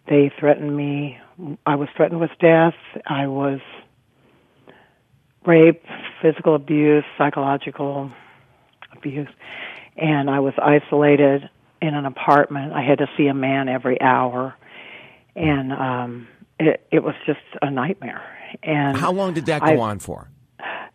they 0.07 0.31
threatened 0.39 0.75
me. 0.75 1.17
I 1.65 1.75
was 1.75 1.89
threatened 1.97 2.19
with 2.19 2.31
death. 2.39 2.75
I 3.05 3.27
was 3.27 3.59
rape, 5.45 5.83
physical 6.21 6.55
abuse, 6.55 7.03
psychological 7.17 8.11
abuse, 8.95 9.27
and 9.97 10.29
I 10.29 10.39
was 10.39 10.53
isolated 10.61 11.49
in 11.81 11.93
an 11.95 12.05
apartment. 12.05 12.73
I 12.73 12.81
had 12.83 12.99
to 12.99 13.07
see 13.17 13.27
a 13.27 13.33
man 13.33 13.67
every 13.67 13.99
hour, 13.99 14.55
and 15.35 15.73
um, 15.73 16.27
it, 16.59 16.85
it 16.91 17.03
was 17.03 17.15
just 17.25 17.39
a 17.61 17.69
nightmare. 17.69 18.23
And 18.61 18.95
How 18.95 19.11
long 19.11 19.33
did 19.33 19.47
that 19.47 19.61
go 19.61 19.67
I- 19.67 19.77
on 19.77 19.99
for? 19.99 20.29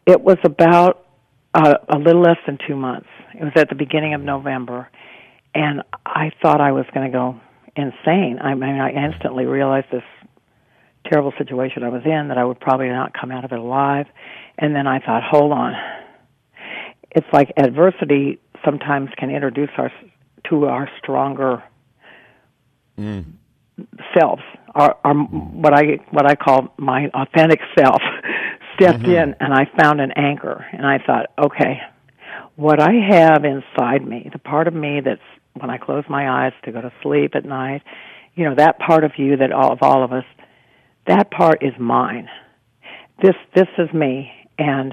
It 0.06 0.22
was 0.22 0.38
about 0.42 1.04
uh, 1.54 1.74
a 1.88 1.98
little 1.98 2.22
less 2.22 2.38
than 2.46 2.58
two 2.66 2.76
months. 2.76 3.08
It 3.34 3.44
was 3.44 3.52
at 3.56 3.68
the 3.68 3.74
beginning 3.74 4.14
of 4.14 4.20
November, 4.20 4.88
and 5.54 5.82
I 6.04 6.30
thought 6.42 6.60
I 6.60 6.72
was 6.72 6.84
going 6.94 7.10
to 7.10 7.16
go 7.16 7.40
insane. 7.76 8.38
I 8.40 8.54
mean, 8.54 8.80
I 8.80 8.90
instantly 8.90 9.46
realized 9.46 9.86
this 9.92 10.02
terrible 11.10 11.32
situation 11.38 11.82
I 11.82 11.88
was 11.88 12.02
in 12.04 12.28
that 12.28 12.38
I 12.38 12.44
would 12.44 12.60
probably 12.60 12.88
not 12.88 13.12
come 13.18 13.30
out 13.30 13.44
of 13.44 13.52
it 13.52 13.58
alive. 13.58 14.06
And 14.58 14.74
then 14.74 14.86
I 14.86 14.98
thought, 14.98 15.22
hold 15.22 15.52
on. 15.52 15.74
It's 17.10 17.26
like 17.32 17.52
adversity 17.56 18.40
sometimes 18.64 19.10
can 19.16 19.30
introduce 19.30 19.70
us 19.78 19.92
to 20.50 20.66
our 20.66 20.90
stronger 20.98 21.62
selves, 24.18 24.42
our, 24.74 24.96
our 25.04 25.14
what 25.14 25.72
I 25.72 25.98
what 26.10 26.26
I 26.26 26.34
call 26.34 26.74
my 26.76 27.08
authentic 27.14 27.60
self, 27.78 28.00
stepped 28.78 29.00
mm-hmm. 29.00 29.10
in, 29.10 29.34
and 29.40 29.52
I 29.52 29.66
found 29.80 30.00
an 30.00 30.12
anchor, 30.12 30.64
and 30.72 30.86
I 30.86 30.98
thought, 31.04 31.26
okay, 31.38 31.80
what 32.56 32.80
I 32.80 32.92
have 33.10 33.44
inside 33.44 34.06
me, 34.06 34.28
the 34.32 34.38
part 34.38 34.68
of 34.68 34.74
me 34.74 35.00
that's 35.04 35.20
when 35.54 35.70
I 35.70 35.78
close 35.78 36.04
my 36.08 36.46
eyes 36.46 36.52
to 36.64 36.72
go 36.72 36.80
to 36.80 36.92
sleep 37.02 37.34
at 37.34 37.44
night, 37.44 37.82
you 38.34 38.44
know, 38.44 38.54
that 38.54 38.78
part 38.78 39.04
of 39.04 39.12
you 39.16 39.36
that 39.38 39.52
all 39.52 39.72
of 39.72 39.78
all 39.82 40.04
of 40.04 40.12
us, 40.12 40.24
that 41.06 41.30
part 41.30 41.62
is 41.62 41.72
mine. 41.78 42.28
This 43.22 43.34
this 43.54 43.66
is 43.78 43.92
me, 43.92 44.30
and 44.58 44.92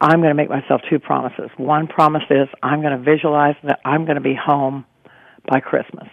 I'm 0.00 0.20
going 0.20 0.28
to 0.30 0.34
make 0.34 0.48
myself 0.48 0.80
two 0.88 0.98
promises. 0.98 1.50
One 1.56 1.86
promise 1.88 2.22
is 2.30 2.48
I'm 2.62 2.80
going 2.80 2.96
to 2.96 3.02
visualize 3.02 3.56
that 3.64 3.80
I'm 3.84 4.04
going 4.04 4.16
to 4.16 4.22
be 4.22 4.34
home 4.36 4.84
by 5.48 5.60
Christmas. 5.60 6.08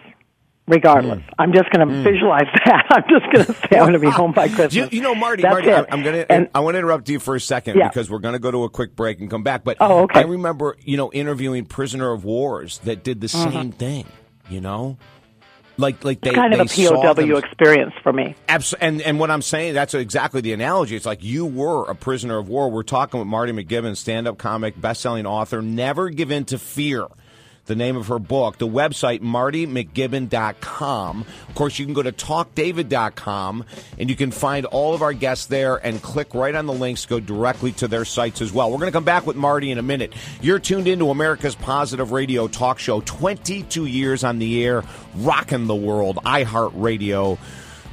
Regardless, 0.68 1.18
mm. 1.20 1.34
I'm 1.38 1.52
just 1.52 1.70
going 1.70 1.88
to 1.88 1.94
mm. 1.94 2.04
visualize 2.04 2.46
that. 2.66 2.86
I'm 2.90 3.04
just 3.08 3.32
going 3.32 3.46
to 3.46 3.52
say 3.54 3.78
I'm 3.78 3.90
going 3.90 3.92
to 3.94 3.98
be 3.98 4.10
home 4.10 4.32
by 4.32 4.48
Christmas. 4.48 4.74
You, 4.74 4.88
you 4.92 5.00
know, 5.00 5.14
Marty, 5.14 5.42
That's 5.42 5.52
Marty, 5.52 5.68
it. 5.68 5.86
I'm, 5.90 6.02
going 6.02 6.26
to. 6.26 6.50
I 6.54 6.60
want 6.60 6.74
to 6.74 6.78
interrupt 6.78 7.08
you 7.08 7.18
for 7.18 7.34
a 7.34 7.40
second 7.40 7.76
Yeah. 7.76 7.88
because 7.88 8.10
we're 8.10 8.18
going 8.18 8.34
to 8.34 8.38
go 8.38 8.50
to 8.50 8.64
a 8.64 8.70
quick 8.70 8.94
break 8.94 9.20
and 9.20 9.30
come 9.30 9.42
back. 9.42 9.64
But 9.64 9.78
Oh, 9.80 10.00
okay. 10.02 10.20
I 10.20 10.22
remember, 10.24 10.76
you 10.84 10.96
know, 10.96 11.10
interviewing 11.10 11.64
prisoner 11.64 12.12
of 12.12 12.24
wars 12.24 12.78
that 12.80 13.02
did 13.02 13.20
the 13.20 13.28
mm-hmm. 13.28 13.50
same 13.50 13.72
thing. 13.72 14.06
You 14.50 14.62
know, 14.62 14.96
like 15.78 16.04
like 16.04 16.20
they 16.20 16.30
It's 16.30 16.36
kind 16.36 16.52
of 16.52 16.60
a 16.60 16.64
POW 16.64 17.36
experience 17.36 17.94
for 18.02 18.12
me. 18.12 18.34
Abs- 18.48 18.74
and 18.74 19.00
and 19.00 19.18
what 19.18 19.30
I'm 19.30 19.42
saying, 19.42 19.74
that's 19.74 19.94
exactly 19.94 20.40
the 20.40 20.52
analogy. 20.52 20.96
It's 20.96 21.06
like 21.06 21.22
you 21.22 21.46
were 21.46 21.88
a 21.88 21.94
prisoner 21.94 22.36
of 22.38 22.48
war. 22.48 22.70
We're 22.70 22.82
talking 22.82 23.20
with 23.20 23.28
Marty 23.28 23.52
McKibben, 23.52 23.96
stand-up 23.96 24.38
comic, 24.38 24.78
best-selling 24.80 25.26
author. 25.26 25.62
Never 25.62 26.10
give 26.10 26.30
in 26.30 26.44
to 26.46 26.58
fear. 26.58 27.06
The 27.68 27.76
name 27.76 27.96
of 27.96 28.08
her 28.08 28.18
book. 28.18 28.58
The 28.58 28.66
website, 28.66 29.20
martymckibben.com. 29.20 31.24
Of 31.48 31.54
course, 31.54 31.78
you 31.78 31.84
can 31.84 31.94
go 31.94 32.02
to 32.02 32.10
talkdavid.com 32.10 33.64
and 33.98 34.10
you 34.10 34.16
can 34.16 34.32
find 34.32 34.66
all 34.66 34.94
of 34.94 35.02
our 35.02 35.12
guests 35.12 35.46
there 35.46 35.76
and 35.76 36.02
click 36.02 36.34
right 36.34 36.54
on 36.54 36.66
the 36.66 36.72
links, 36.72 37.06
go 37.06 37.20
directly 37.20 37.70
to 37.72 37.86
their 37.86 38.04
sites 38.04 38.42
as 38.42 38.52
well. 38.52 38.70
We're 38.70 38.78
going 38.78 38.90
to 38.90 38.96
come 38.96 39.04
back 39.04 39.26
with 39.26 39.36
Marty 39.36 39.70
in 39.70 39.78
a 39.78 39.82
minute. 39.82 40.12
You're 40.40 40.58
tuned 40.58 40.88
into 40.88 41.10
America's 41.10 41.54
Positive 41.54 42.10
Radio 42.10 42.48
Talk 42.48 42.80
Show. 42.80 43.00
22 43.02 43.86
years 43.86 44.24
on 44.24 44.40
the 44.40 44.64
air, 44.64 44.82
rocking 45.14 45.68
the 45.68 45.76
world. 45.76 46.18
iHeartRadio 46.24 47.38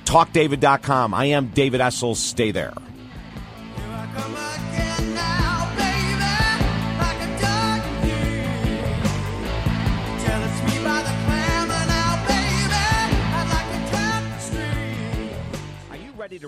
talkdavid.com. 0.06 1.14
I 1.14 1.26
am 1.26 1.48
David 1.48 1.82
Essel. 1.82 2.16
Stay 2.16 2.52
there. 2.52 2.74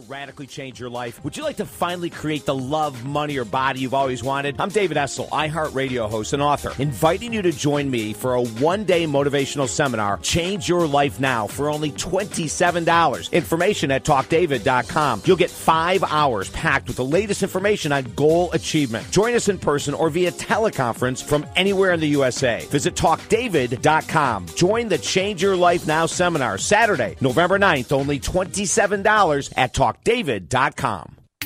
To 0.01 0.07
radically 0.07 0.47
change 0.47 0.79
your 0.79 0.89
life? 0.89 1.23
Would 1.23 1.35
you 1.37 1.43
like 1.43 1.57
to 1.57 1.65
finally 1.65 2.09
create 2.09 2.45
the 2.45 2.55
love, 2.55 3.03
money, 3.05 3.37
or 3.37 3.45
body 3.45 3.79
you've 3.79 3.93
always 3.93 4.23
wanted? 4.23 4.55
I'm 4.59 4.69
David 4.69 4.97
Essel, 4.97 5.27
iHeartRadio 5.29 6.09
host 6.09 6.33
and 6.33 6.41
author, 6.41 6.73
inviting 6.81 7.33
you 7.33 7.41
to 7.41 7.51
join 7.51 7.89
me 7.89 8.13
for 8.13 8.35
a 8.35 8.43
one 8.43 8.83
day 8.83 9.05
motivational 9.05 9.67
seminar, 9.67 10.17
Change 10.19 10.69
Your 10.69 10.87
Life 10.87 11.19
Now, 11.19 11.47
for 11.47 11.69
only 11.69 11.91
$27. 11.91 13.31
Information 13.31 13.91
at 13.91 14.03
talkdavid.com. 14.03 15.23
You'll 15.25 15.37
get 15.37 15.49
five 15.49 16.03
hours 16.03 16.49
packed 16.51 16.87
with 16.87 16.97
the 16.97 17.05
latest 17.05 17.41
information 17.41 17.91
on 17.91 18.03
goal 18.15 18.51
achievement. 18.51 19.09
Join 19.11 19.33
us 19.33 19.49
in 19.49 19.57
person 19.57 19.93
or 19.93 20.09
via 20.09 20.31
teleconference 20.31 21.23
from 21.23 21.45
anywhere 21.55 21.91
in 21.91 21.99
the 21.99 22.07
USA. 22.07 22.65
Visit 22.69 22.95
talkdavid.com. 22.95 24.45
Join 24.47 24.87
the 24.89 24.97
Change 24.97 25.41
Your 25.41 25.55
Life 25.55 25.87
Now 25.87 26.05
seminar 26.05 26.57
Saturday, 26.57 27.15
November 27.21 27.57
9th, 27.57 27.91
only 27.91 28.19
$27 28.19 29.53
at 29.57 29.73
talkdavid.com. 29.87 31.26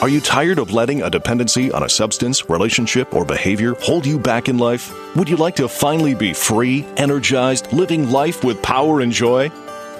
Are 0.00 0.08
you 0.08 0.20
tired 0.20 0.58
of 0.58 0.72
letting 0.72 1.02
a 1.02 1.10
dependency 1.10 1.70
on 1.72 1.82
a 1.82 1.88
substance, 1.88 2.48
relationship, 2.48 3.14
or 3.14 3.24
behavior 3.24 3.74
hold 3.80 4.06
you 4.06 4.18
back 4.18 4.48
in 4.48 4.56
life? 4.56 4.94
Would 5.16 5.28
you 5.28 5.36
like 5.36 5.56
to 5.56 5.68
finally 5.68 6.14
be 6.14 6.32
free, 6.32 6.86
energized, 6.96 7.72
living 7.72 8.10
life 8.10 8.44
with 8.44 8.62
power 8.62 9.00
and 9.00 9.12
joy? 9.12 9.50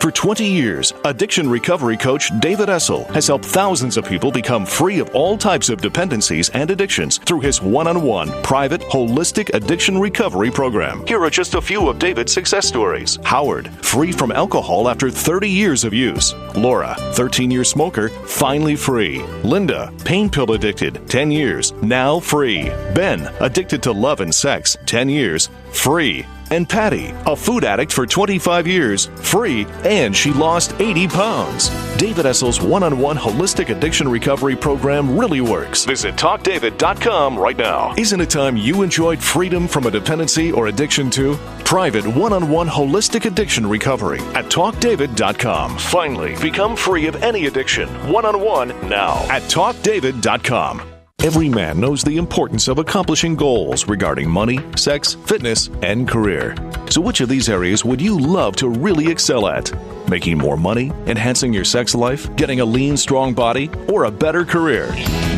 For 0.00 0.10
20 0.10 0.46
years, 0.46 0.94
addiction 1.04 1.46
recovery 1.50 1.98
coach 1.98 2.30
David 2.40 2.70
Essel 2.70 3.06
has 3.10 3.26
helped 3.26 3.44
thousands 3.44 3.98
of 3.98 4.06
people 4.06 4.32
become 4.32 4.64
free 4.64 4.98
of 4.98 5.10
all 5.14 5.36
types 5.36 5.68
of 5.68 5.82
dependencies 5.82 6.48
and 6.48 6.70
addictions 6.70 7.18
through 7.18 7.40
his 7.40 7.60
one 7.60 7.86
on 7.86 8.00
one, 8.00 8.30
private, 8.42 8.80
holistic 8.80 9.52
addiction 9.52 9.98
recovery 9.98 10.50
program. 10.50 11.06
Here 11.06 11.22
are 11.22 11.28
just 11.28 11.52
a 11.52 11.60
few 11.60 11.90
of 11.90 11.98
David's 11.98 12.32
success 12.32 12.66
stories. 12.66 13.18
Howard, 13.24 13.68
free 13.84 14.10
from 14.10 14.32
alcohol 14.32 14.88
after 14.88 15.10
30 15.10 15.50
years 15.50 15.84
of 15.84 15.92
use. 15.92 16.32
Laura, 16.54 16.96
13 17.12 17.50
year 17.50 17.64
smoker, 17.64 18.08
finally 18.08 18.76
free. 18.76 19.22
Linda, 19.44 19.92
pain 20.06 20.30
pill 20.30 20.50
addicted, 20.52 21.06
10 21.10 21.30
years, 21.30 21.72
now 21.82 22.18
free. 22.18 22.70
Ben, 22.94 23.30
addicted 23.40 23.82
to 23.82 23.92
love 23.92 24.20
and 24.20 24.34
sex, 24.34 24.78
10 24.86 25.10
years, 25.10 25.50
free. 25.72 26.24
And 26.50 26.68
Patty, 26.68 27.14
a 27.26 27.36
food 27.36 27.64
addict 27.64 27.92
for 27.92 28.06
25 28.06 28.66
years, 28.66 29.06
free, 29.16 29.66
and 29.84 30.16
she 30.16 30.32
lost 30.32 30.74
80 30.80 31.08
pounds. 31.08 31.68
David 31.96 32.26
Essel's 32.26 32.60
one 32.60 32.82
on 32.82 32.98
one 32.98 33.16
holistic 33.16 33.68
addiction 33.68 34.08
recovery 34.08 34.56
program 34.56 35.16
really 35.18 35.40
works. 35.40 35.84
Visit 35.84 36.16
talkdavid.com 36.16 37.38
right 37.38 37.56
now. 37.56 37.94
Isn't 37.96 38.20
it 38.20 38.30
time 38.30 38.56
you 38.56 38.82
enjoyed 38.82 39.22
freedom 39.22 39.68
from 39.68 39.86
a 39.86 39.90
dependency 39.90 40.50
or 40.50 40.66
addiction 40.66 41.08
to? 41.10 41.36
Private 41.64 42.06
one 42.06 42.32
on 42.32 42.50
one 42.50 42.66
holistic 42.66 43.26
addiction 43.26 43.66
recovery 43.66 44.18
at 44.34 44.46
talkdavid.com. 44.46 45.78
Finally, 45.78 46.36
become 46.40 46.74
free 46.74 47.06
of 47.06 47.16
any 47.22 47.46
addiction 47.46 47.88
one 48.10 48.24
on 48.24 48.40
one 48.40 48.68
now 48.88 49.14
at 49.30 49.42
talkdavid.com. 49.42 50.89
Every 51.22 51.50
man 51.50 51.78
knows 51.80 52.02
the 52.02 52.16
importance 52.16 52.66
of 52.66 52.78
accomplishing 52.78 53.36
goals 53.36 53.86
regarding 53.86 54.30
money, 54.30 54.58
sex, 54.74 55.16
fitness, 55.26 55.68
and 55.82 56.08
career. 56.08 56.54
So, 57.00 57.06
which 57.06 57.22
of 57.22 57.30
these 57.30 57.48
areas 57.48 57.82
would 57.82 57.98
you 57.98 58.18
love 58.18 58.56
to 58.56 58.68
really 58.68 59.10
excel 59.10 59.46
at? 59.46 59.72
Making 60.10 60.36
more 60.36 60.58
money, 60.58 60.92
enhancing 61.06 61.50
your 61.50 61.64
sex 61.64 61.94
life, 61.94 62.28
getting 62.36 62.60
a 62.60 62.64
lean, 62.64 62.94
strong 62.94 63.32
body, 63.32 63.70
or 63.88 64.04
a 64.04 64.10
better 64.10 64.44
career? 64.44 64.88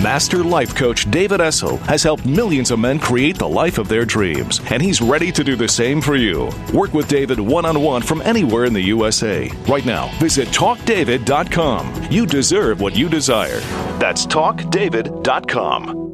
Master 0.03 0.43
life 0.43 0.75
coach 0.75 1.09
David 1.13 1.39
Essel 1.39 1.79
has 1.83 2.03
helped 2.03 2.27
millions 2.27 2.73
of 2.73 2.81
men 2.81 2.99
create 2.99 3.39
the 3.39 3.49
life 3.49 3.79
of 3.79 3.87
their 3.87 4.05
dreams, 4.05 4.61
and 4.73 4.83
he's 4.83 5.01
ready 5.01 5.31
to 5.31 5.45
do 5.45 5.55
the 5.55 5.69
same 5.69 6.01
for 6.01 6.17
you. 6.17 6.51
Work 6.75 6.95
with 6.95 7.07
David 7.07 7.39
one 7.39 7.65
on 7.65 7.81
one 7.81 8.03
from 8.03 8.23
anywhere 8.23 8.65
in 8.65 8.73
the 8.73 8.81
USA. 8.81 9.49
Right 9.69 9.87
now, 9.87 10.09
visit 10.19 10.49
talkdavid.com. 10.49 12.09
You 12.11 12.27
deserve 12.27 12.81
what 12.81 12.97
you 12.97 13.09
desire. 13.09 13.61
That's 14.01 14.27
talkdavid.com. 14.27 16.12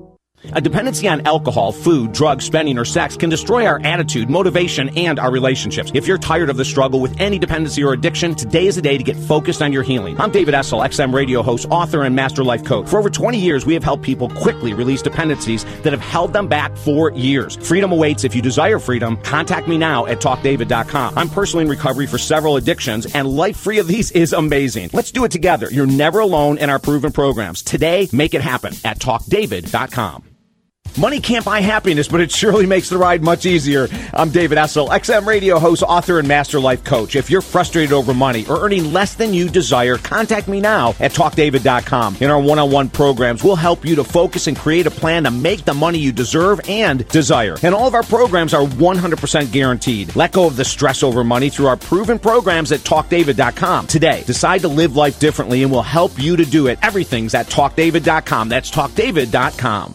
A 0.54 0.60
dependency 0.60 1.08
on 1.08 1.26
alcohol, 1.26 1.72
food, 1.72 2.12
drugs, 2.12 2.44
spending, 2.44 2.78
or 2.78 2.84
sex 2.84 3.16
can 3.16 3.28
destroy 3.28 3.66
our 3.66 3.80
attitude, 3.84 4.30
motivation, 4.30 4.88
and 4.96 5.18
our 5.18 5.30
relationships. 5.30 5.90
If 5.94 6.06
you're 6.06 6.18
tired 6.18 6.48
of 6.48 6.56
the 6.56 6.64
struggle 6.64 7.00
with 7.00 7.20
any 7.20 7.38
dependency 7.38 7.82
or 7.82 7.92
addiction, 7.92 8.34
today 8.34 8.66
is 8.66 8.76
the 8.76 8.82
day 8.82 8.96
to 8.96 9.04
get 9.04 9.16
focused 9.16 9.62
on 9.62 9.72
your 9.72 9.82
healing. 9.82 10.18
I'm 10.20 10.30
David 10.30 10.54
Essel, 10.54 10.86
XM 10.86 11.12
radio 11.12 11.42
host, 11.42 11.66
author, 11.70 12.04
and 12.04 12.14
master 12.14 12.44
life 12.44 12.64
coach. 12.64 12.88
For 12.88 12.98
over 12.98 13.10
20 13.10 13.38
years, 13.38 13.66
we 13.66 13.74
have 13.74 13.84
helped 13.84 14.02
people 14.04 14.30
quickly 14.30 14.72
release 14.74 15.02
dependencies 15.02 15.64
that 15.82 15.92
have 15.92 16.00
held 16.00 16.32
them 16.32 16.46
back 16.46 16.76
for 16.76 17.10
years. 17.12 17.56
Freedom 17.56 17.92
awaits. 17.92 18.24
If 18.24 18.34
you 18.34 18.42
desire 18.42 18.78
freedom, 18.78 19.16
contact 19.18 19.68
me 19.68 19.76
now 19.76 20.06
at 20.06 20.20
talkdavid.com. 20.20 21.18
I'm 21.18 21.28
personally 21.28 21.64
in 21.64 21.70
recovery 21.70 22.06
for 22.06 22.18
several 22.18 22.56
addictions, 22.56 23.12
and 23.14 23.28
life 23.28 23.56
free 23.56 23.78
of 23.78 23.86
these 23.86 24.12
is 24.12 24.32
amazing. 24.32 24.90
Let's 24.92 25.12
do 25.12 25.24
it 25.24 25.30
together. 25.30 25.68
You're 25.70 25.86
never 25.86 26.20
alone 26.20 26.58
in 26.58 26.70
our 26.70 26.78
proven 26.78 27.12
programs. 27.12 27.62
Today, 27.62 28.08
make 28.12 28.34
it 28.34 28.40
happen 28.40 28.74
at 28.84 28.98
talkdavid.com. 28.98 30.27
Money 30.98 31.20
can't 31.20 31.44
buy 31.44 31.60
happiness, 31.60 32.08
but 32.08 32.20
it 32.20 32.32
surely 32.32 32.66
makes 32.66 32.88
the 32.88 32.98
ride 32.98 33.22
much 33.22 33.46
easier. 33.46 33.86
I'm 34.12 34.30
David 34.30 34.58
Essel, 34.58 34.88
XM 34.88 35.26
radio 35.26 35.60
host, 35.60 35.84
author, 35.84 36.18
and 36.18 36.26
master 36.26 36.58
life 36.58 36.82
coach. 36.82 37.14
If 37.14 37.30
you're 37.30 37.40
frustrated 37.40 37.92
over 37.92 38.12
money 38.12 38.44
or 38.46 38.64
earning 38.64 38.92
less 38.92 39.14
than 39.14 39.32
you 39.32 39.48
desire, 39.48 39.96
contact 39.96 40.48
me 40.48 40.60
now 40.60 40.96
at 40.98 41.12
talkdavid.com. 41.12 42.16
In 42.20 42.30
our 42.30 42.40
one-on-one 42.40 42.88
programs, 42.88 43.44
we'll 43.44 43.54
help 43.54 43.84
you 43.84 43.94
to 43.94 44.02
focus 44.02 44.48
and 44.48 44.56
create 44.56 44.88
a 44.88 44.90
plan 44.90 45.22
to 45.22 45.30
make 45.30 45.64
the 45.64 45.72
money 45.72 46.00
you 46.00 46.10
deserve 46.10 46.60
and 46.68 47.06
desire. 47.06 47.56
And 47.62 47.76
all 47.76 47.86
of 47.86 47.94
our 47.94 48.02
programs 48.02 48.52
are 48.52 48.66
100% 48.66 49.52
guaranteed. 49.52 50.16
Let 50.16 50.32
go 50.32 50.48
of 50.48 50.56
the 50.56 50.64
stress 50.64 51.04
over 51.04 51.22
money 51.22 51.48
through 51.48 51.66
our 51.66 51.76
proven 51.76 52.18
programs 52.18 52.72
at 52.72 52.80
talkdavid.com. 52.80 53.86
Today, 53.86 54.24
decide 54.26 54.62
to 54.62 54.68
live 54.68 54.96
life 54.96 55.20
differently 55.20 55.62
and 55.62 55.70
we'll 55.70 55.82
help 55.82 56.18
you 56.18 56.34
to 56.36 56.44
do 56.44 56.66
it. 56.66 56.80
Everything's 56.82 57.34
at 57.34 57.46
talkdavid.com. 57.46 58.48
That's 58.48 58.72
talkdavid.com. 58.72 59.94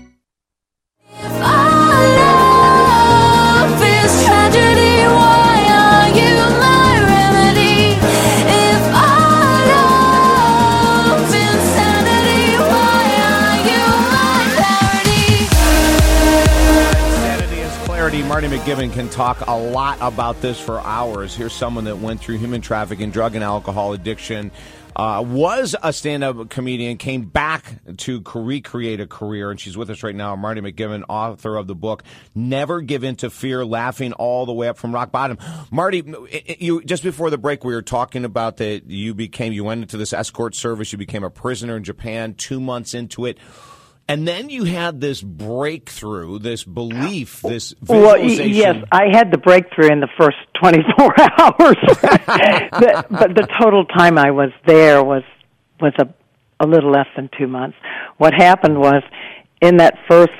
Marty 18.31 18.47
McKibben 18.47 18.93
can 18.93 19.09
talk 19.09 19.45
a 19.45 19.57
lot 19.57 19.97
about 19.99 20.39
this 20.39 20.57
for 20.57 20.79
hours. 20.79 21.35
Here's 21.35 21.51
someone 21.51 21.83
that 21.83 21.97
went 21.97 22.21
through 22.21 22.37
human 22.37 22.61
trafficking, 22.61 23.11
drug 23.11 23.35
and 23.35 23.43
alcohol 23.43 23.91
addiction, 23.91 24.51
uh, 24.95 25.21
was 25.27 25.75
a 25.83 25.91
stand-up 25.91 26.49
comedian, 26.49 26.95
came 26.95 27.23
back 27.25 27.81
to 27.97 28.23
recreate 28.33 29.01
a 29.01 29.05
career, 29.05 29.51
and 29.51 29.59
she's 29.59 29.75
with 29.75 29.89
us 29.89 30.01
right 30.01 30.15
now. 30.15 30.37
Marty 30.37 30.61
McKibben, 30.61 31.03
author 31.09 31.57
of 31.57 31.67
the 31.67 31.75
book 31.75 32.03
"Never 32.33 32.79
Give 32.79 33.03
In 33.03 33.17
to 33.17 33.29
Fear: 33.29 33.65
Laughing 33.65 34.13
All 34.13 34.45
the 34.45 34.53
Way 34.53 34.69
Up 34.69 34.77
from 34.77 34.93
Rock 34.93 35.11
Bottom." 35.11 35.37
Marty, 35.69 36.01
you 36.57 36.81
just 36.83 37.03
before 37.03 37.31
the 37.31 37.37
break, 37.37 37.65
we 37.65 37.73
were 37.73 37.81
talking 37.81 38.23
about 38.23 38.57
that 38.57 38.89
you 38.89 39.13
became 39.13 39.51
you 39.51 39.65
went 39.65 39.81
into 39.81 39.97
this 39.97 40.13
escort 40.13 40.55
service, 40.55 40.93
you 40.93 40.97
became 40.97 41.25
a 41.25 41.29
prisoner 41.29 41.75
in 41.75 41.83
Japan. 41.83 42.33
Two 42.33 42.61
months 42.61 42.93
into 42.93 43.25
it. 43.25 43.37
And 44.11 44.27
then 44.27 44.49
you 44.49 44.65
had 44.65 44.99
this 44.99 45.21
breakthrough, 45.21 46.37
this 46.39 46.65
belief, 46.65 47.41
this 47.43 47.73
visualization. 47.81 48.39
Well, 48.39 48.75
yes, 48.75 48.85
I 48.91 49.05
had 49.09 49.31
the 49.31 49.37
breakthrough 49.37 49.89
in 49.89 50.01
the 50.01 50.09
first 50.19 50.35
24 50.61 51.15
hours, 51.39 51.77
but, 52.71 53.09
but 53.09 53.35
the 53.35 53.47
total 53.57 53.85
time 53.85 54.17
I 54.17 54.31
was 54.31 54.49
there 54.65 55.01
was 55.01 55.23
was 55.79 55.93
a 55.97 56.07
a 56.59 56.67
little 56.67 56.91
less 56.91 57.07
than 57.15 57.29
two 57.39 57.47
months. 57.47 57.77
What 58.17 58.33
happened 58.33 58.77
was, 58.77 59.01
in 59.61 59.77
that 59.77 59.95
first 60.09 60.33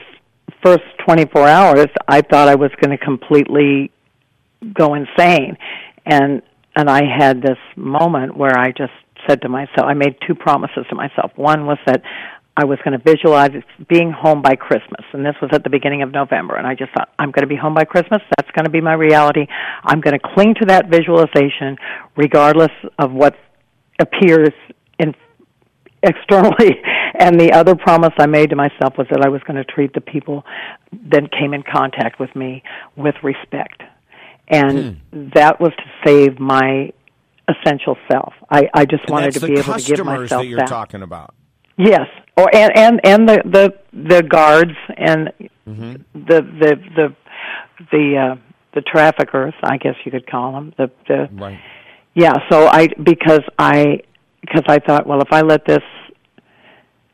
first 0.62 0.84
24 1.06 1.48
hours, 1.48 1.88
I 2.10 2.24
thought 2.24 2.50
I 2.50 2.56
was 2.56 2.72
going 2.82 2.92
to 2.92 3.04
completely 3.04 3.90
go 4.74 4.96
insane, 4.96 5.58
and 6.06 6.42
and 6.76 6.90
I 6.90 7.04
had 7.06 7.42
this 7.42 7.58
moment 7.78 8.36
where 8.36 8.58
I 8.58 8.72
just 8.72 8.92
said 9.28 9.42
to 9.44 9.50
myself, 9.50 9.86
I 9.86 9.94
made 9.94 10.16
two 10.28 10.36
promises 10.36 10.86
to 10.90 10.96
myself. 10.96 11.32
One 11.36 11.66
was 11.66 11.78
that 11.86 12.02
I 12.58 12.66
was 12.66 12.80
going 12.84 13.00
to 13.00 13.04
visualize 13.04 13.52
being 13.88 14.12
home 14.12 14.42
by 14.42 14.56
Christmas, 14.56 15.06
and 15.14 15.26
this 15.26 15.36
was 15.42 15.52
at 15.54 15.64
the 15.64 15.70
beginning 15.70 16.02
of 16.02 16.12
November. 16.12 16.56
And 16.56 16.68
I 16.68 16.76
just 16.76 16.92
thought, 16.92 17.10
I'm 17.18 17.32
going 17.32 17.44
to 17.44 17.48
be 17.48 17.56
home 17.56 17.74
by 17.74 17.86
Christmas. 17.86 18.22
That's 18.38 18.52
going 18.52 18.66
to 18.66 18.70
be 18.70 18.82
my 18.82 18.94
reality. 18.94 19.48
I'm 19.84 20.02
going 20.02 20.20
to 20.20 20.34
cling 20.34 20.56
to 20.60 20.66
that 20.68 20.90
visualization, 20.90 21.78
regardless 22.18 22.72
of 23.00 23.14
what 23.14 23.36
appears 24.00 24.52
in 25.00 25.16
externally. 26.04 26.82
And 27.14 27.40
the 27.40 27.52
other 27.52 27.76
promise 27.76 28.14
I 28.18 28.26
made 28.26 28.52
to 28.52 28.56
myself 28.56 28.98
was 28.98 29.06
that 29.12 29.22
I 29.24 29.28
was 29.28 29.42
going 29.46 29.58
to 29.58 29.66
treat 29.66 29.94
the 29.94 30.02
people 30.02 30.44
that 31.12 31.30
came 31.38 31.54
in 31.54 31.62
contact 31.62 32.22
with 32.22 32.34
me 32.36 32.64
with 32.96 33.16
respect, 33.22 33.84
and 34.48 34.98
hmm. 35.12 35.30
that 35.36 35.60
was 35.60 35.72
to 35.78 35.84
save 36.06 36.40
my 36.40 36.94
essential 37.50 37.98
self. 38.10 38.34
I, 38.50 38.70
I 38.74 38.86
just 38.86 39.04
And 39.04 39.12
wanted 39.12 39.34
to 39.34 39.42
be 39.42 39.54
able 39.60 39.74
to 39.74 39.84
give 39.84 40.06
myself 40.06 40.42
that 40.42 40.48
you're 40.48 40.60
back. 40.60 40.70
talking 40.70 41.04
about. 41.04 41.36
Yes, 41.84 42.08
or 42.38 42.48
and 42.54 42.72
and 42.78 43.02
and 43.04 43.28
the 43.30 43.42
the 43.46 43.74
the 43.94 44.24
guards 44.24 44.76
and 44.98 45.32
Mm-hmm. 45.68 45.94
the 46.14 46.42
the 46.42 46.76
the 46.98 47.16
the 47.92 48.18
uh, 48.18 48.36
the 48.74 48.82
traffickers, 48.82 49.54
I 49.64 49.78
guess 49.78 49.96
you 50.04 50.12
could 50.12 50.28
call 50.30 50.52
them. 50.54 50.74
The 50.78 50.92
the 51.08 51.30
Right. 51.32 51.60
yeah. 52.14 52.34
So 52.50 52.68
I 52.68 52.88
because 53.02 53.42
I 53.58 54.02
because 54.42 54.64
I 54.68 54.80
thought, 54.80 55.06
well, 55.08 55.22
if 55.22 55.32
I 55.32 55.42
let 55.42 55.66
this 55.66 55.84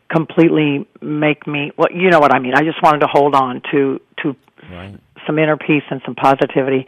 completely 0.09 0.87
make 1.01 1.45
me 1.47 1.71
well, 1.77 1.89
you 1.93 2.09
know 2.09 2.19
what 2.19 2.33
I 2.33 2.39
mean. 2.39 2.53
I 2.55 2.63
just 2.63 2.81
wanted 2.81 2.99
to 2.99 3.07
hold 3.11 3.35
on 3.35 3.61
to 3.71 3.99
to 4.23 4.35
Right. 4.71 4.97
some 5.25 5.37
inner 5.39 5.57
peace 5.57 5.83
and 5.91 6.01
some 6.05 6.15
positivity, 6.15 6.85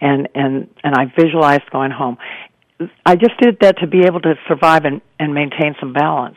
and 0.00 0.28
and 0.34 0.68
and 0.82 0.94
I 0.94 1.04
visualized 1.18 1.70
going 1.70 1.90
home. 1.90 2.16
I 3.04 3.16
just 3.16 3.38
did 3.40 3.58
that 3.60 3.78
to 3.78 3.86
be 3.86 4.04
able 4.04 4.20
to 4.20 4.34
survive 4.48 4.84
and 4.84 5.00
and 5.18 5.34
maintain 5.34 5.74
some 5.80 5.92
balance, 5.92 6.36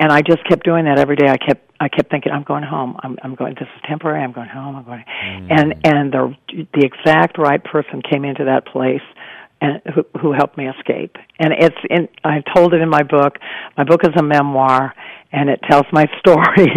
and 0.00 0.12
I 0.12 0.22
just 0.22 0.46
kept 0.48 0.64
doing 0.64 0.84
that 0.86 0.98
every 0.98 1.16
day. 1.16 1.28
I 1.28 1.36
kept 1.36 1.70
I 1.80 1.88
kept 1.88 2.10
thinking, 2.10 2.32
I'm 2.32 2.42
going 2.42 2.64
home. 2.64 2.96
I'm 3.02 3.18
I'm 3.22 3.34
going. 3.34 3.54
This 3.54 3.68
is 3.74 3.82
temporary. 3.88 4.22
I'm 4.22 4.32
going 4.32 4.48
home. 4.48 4.76
I'm 4.76 4.84
going. 4.84 5.04
And 5.08 5.74
and 5.84 6.12
the 6.12 6.34
the 6.52 6.84
exact 6.84 7.38
right 7.38 7.62
person 7.62 8.02
came 8.10 8.24
into 8.24 8.44
that 8.44 8.66
place. 8.66 9.02
And 9.60 9.80
who, 9.94 10.20
who 10.20 10.32
helped 10.32 10.58
me 10.58 10.68
escape? 10.68 11.16
And 11.38 11.54
it's 11.58 11.76
in. 11.88 12.08
I 12.22 12.42
told 12.54 12.74
it 12.74 12.82
in 12.82 12.88
my 12.88 13.02
book. 13.02 13.38
My 13.78 13.84
book 13.84 14.00
is 14.04 14.12
a 14.18 14.22
memoir, 14.22 14.92
and 15.32 15.48
it 15.48 15.60
tells 15.70 15.86
my 15.92 16.06
story. 16.18 16.72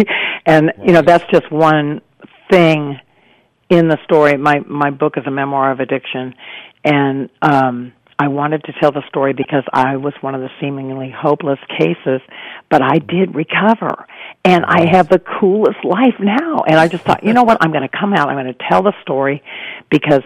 and 0.45 0.71
you 0.85 0.93
know, 0.93 1.01
that's 1.01 1.25
just 1.31 1.51
one 1.51 2.01
thing 2.49 2.99
in 3.69 3.87
the 3.87 3.97
story, 4.05 4.37
my 4.37 4.59
my 4.65 4.89
book 4.89 5.13
is 5.17 5.23
a 5.27 5.31
memoir 5.31 5.71
of 5.71 5.79
addiction, 5.79 6.33
and 6.83 7.29
um, 7.41 7.93
I 8.19 8.29
wanted 8.29 8.63
to 8.63 8.73
tell 8.81 8.91
the 8.91 9.03
story 9.07 9.33
because 9.33 9.63
I 9.71 9.97
was 9.97 10.13
one 10.21 10.33
of 10.33 10.41
the 10.41 10.49
seemingly 10.59 11.13
hopeless 11.15 11.59
cases, 11.77 12.19
but 12.69 12.81
I 12.81 12.97
did 12.97 13.35
recover, 13.35 14.07
and 14.43 14.65
I 14.65 14.87
have 14.91 15.07
the 15.07 15.19
coolest 15.19 15.83
life 15.83 16.15
now. 16.19 16.63
And 16.67 16.79
I 16.79 16.87
just 16.87 17.03
thought, 17.03 17.23
you 17.23 17.33
know 17.33 17.43
what, 17.43 17.59
I'm 17.61 17.71
going 17.71 17.87
to 17.87 17.95
come 17.95 18.13
out, 18.13 18.29
I'm 18.29 18.35
going 18.35 18.53
to 18.53 18.65
tell 18.69 18.81
the 18.81 18.93
story, 19.03 19.43
because 19.91 20.23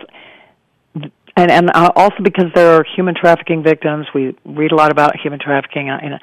and 1.36 1.52
and 1.52 1.72
uh, 1.74 1.92
also 1.96 2.18
because 2.24 2.46
there 2.56 2.74
are 2.74 2.86
human 2.96 3.16
trafficking 3.16 3.64
victims. 3.64 4.08
We 4.14 4.36
read 4.46 4.72
a 4.72 4.76
lot 4.76 4.92
about 4.92 5.20
human 5.20 5.40
trafficking, 5.40 5.90
uh, 5.90 6.00
and 6.02 6.20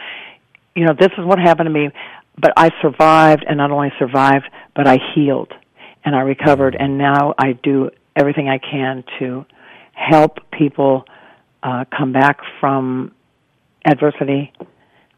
you 0.75 0.85
know 0.85 0.95
this 0.99 1.11
is 1.19 1.25
what 1.25 1.39
happened 1.39 1.66
to 1.66 1.73
me. 1.73 1.91
But 2.41 2.53
I 2.57 2.71
survived, 2.81 3.45
and 3.47 3.59
not 3.59 3.71
only 3.71 3.93
survived, 3.99 4.49
but 4.75 4.87
I 4.87 4.99
healed, 5.14 5.53
and 6.05 6.14
I 6.14 6.21
recovered, 6.21 6.77
and 6.79 6.99
now 6.99 7.35
I 7.39 7.53
do 7.53 7.91
everything 8.14 8.49
I 8.49 8.59
can 8.59 9.05
to 9.19 9.45
help 9.93 10.39
people 10.51 11.05
uh, 11.63 11.85
come 11.97 12.13
back 12.13 12.39
from 12.61 13.13
adversity. 13.85 14.53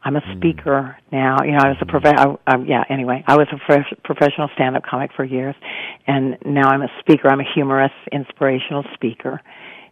I'm 0.03 0.15
a 0.15 0.19
hmm. 0.19 0.37
speaker 0.37 0.97
now. 1.11 1.37
You 1.43 1.51
know, 1.51 1.59
I 1.61 1.67
was 1.69 1.77
a 1.81 1.85
hmm. 1.85 1.91
prof- 1.91 2.05
I, 2.05 2.35
I, 2.47 2.57
yeah. 2.65 2.83
Anyway, 2.89 3.23
I 3.27 3.37
was 3.37 3.47
a 3.51 3.57
fresh, 3.65 3.85
professional 4.03 4.49
stand-up 4.55 4.83
comic 4.83 5.11
for 5.15 5.23
years, 5.23 5.55
and 6.07 6.37
now 6.45 6.69
I'm 6.69 6.81
a 6.81 6.89
speaker. 6.99 7.29
I'm 7.29 7.39
a 7.39 7.53
humorous, 7.53 7.91
inspirational 8.11 8.83
speaker. 8.93 9.41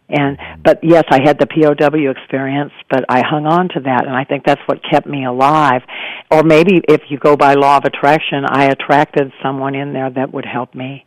And 0.08 0.36
hmm. 0.40 0.62
but 0.62 0.80
yes, 0.82 1.04
I 1.10 1.20
had 1.22 1.38
the 1.38 1.46
POW 1.46 2.10
experience, 2.10 2.72
but 2.90 3.04
I 3.08 3.22
hung 3.24 3.46
on 3.46 3.68
to 3.74 3.80
that, 3.84 4.06
and 4.06 4.16
I 4.16 4.24
think 4.24 4.44
that's 4.44 4.60
what 4.66 4.80
kept 4.88 5.06
me 5.06 5.24
alive. 5.24 5.82
Or 6.30 6.42
maybe 6.42 6.80
if 6.88 7.02
you 7.08 7.18
go 7.18 7.36
by 7.36 7.54
law 7.54 7.76
of 7.76 7.84
attraction, 7.84 8.44
I 8.48 8.66
attracted 8.66 9.32
someone 9.42 9.74
in 9.74 9.92
there 9.92 10.10
that 10.10 10.32
would 10.32 10.46
help 10.46 10.74
me, 10.74 11.04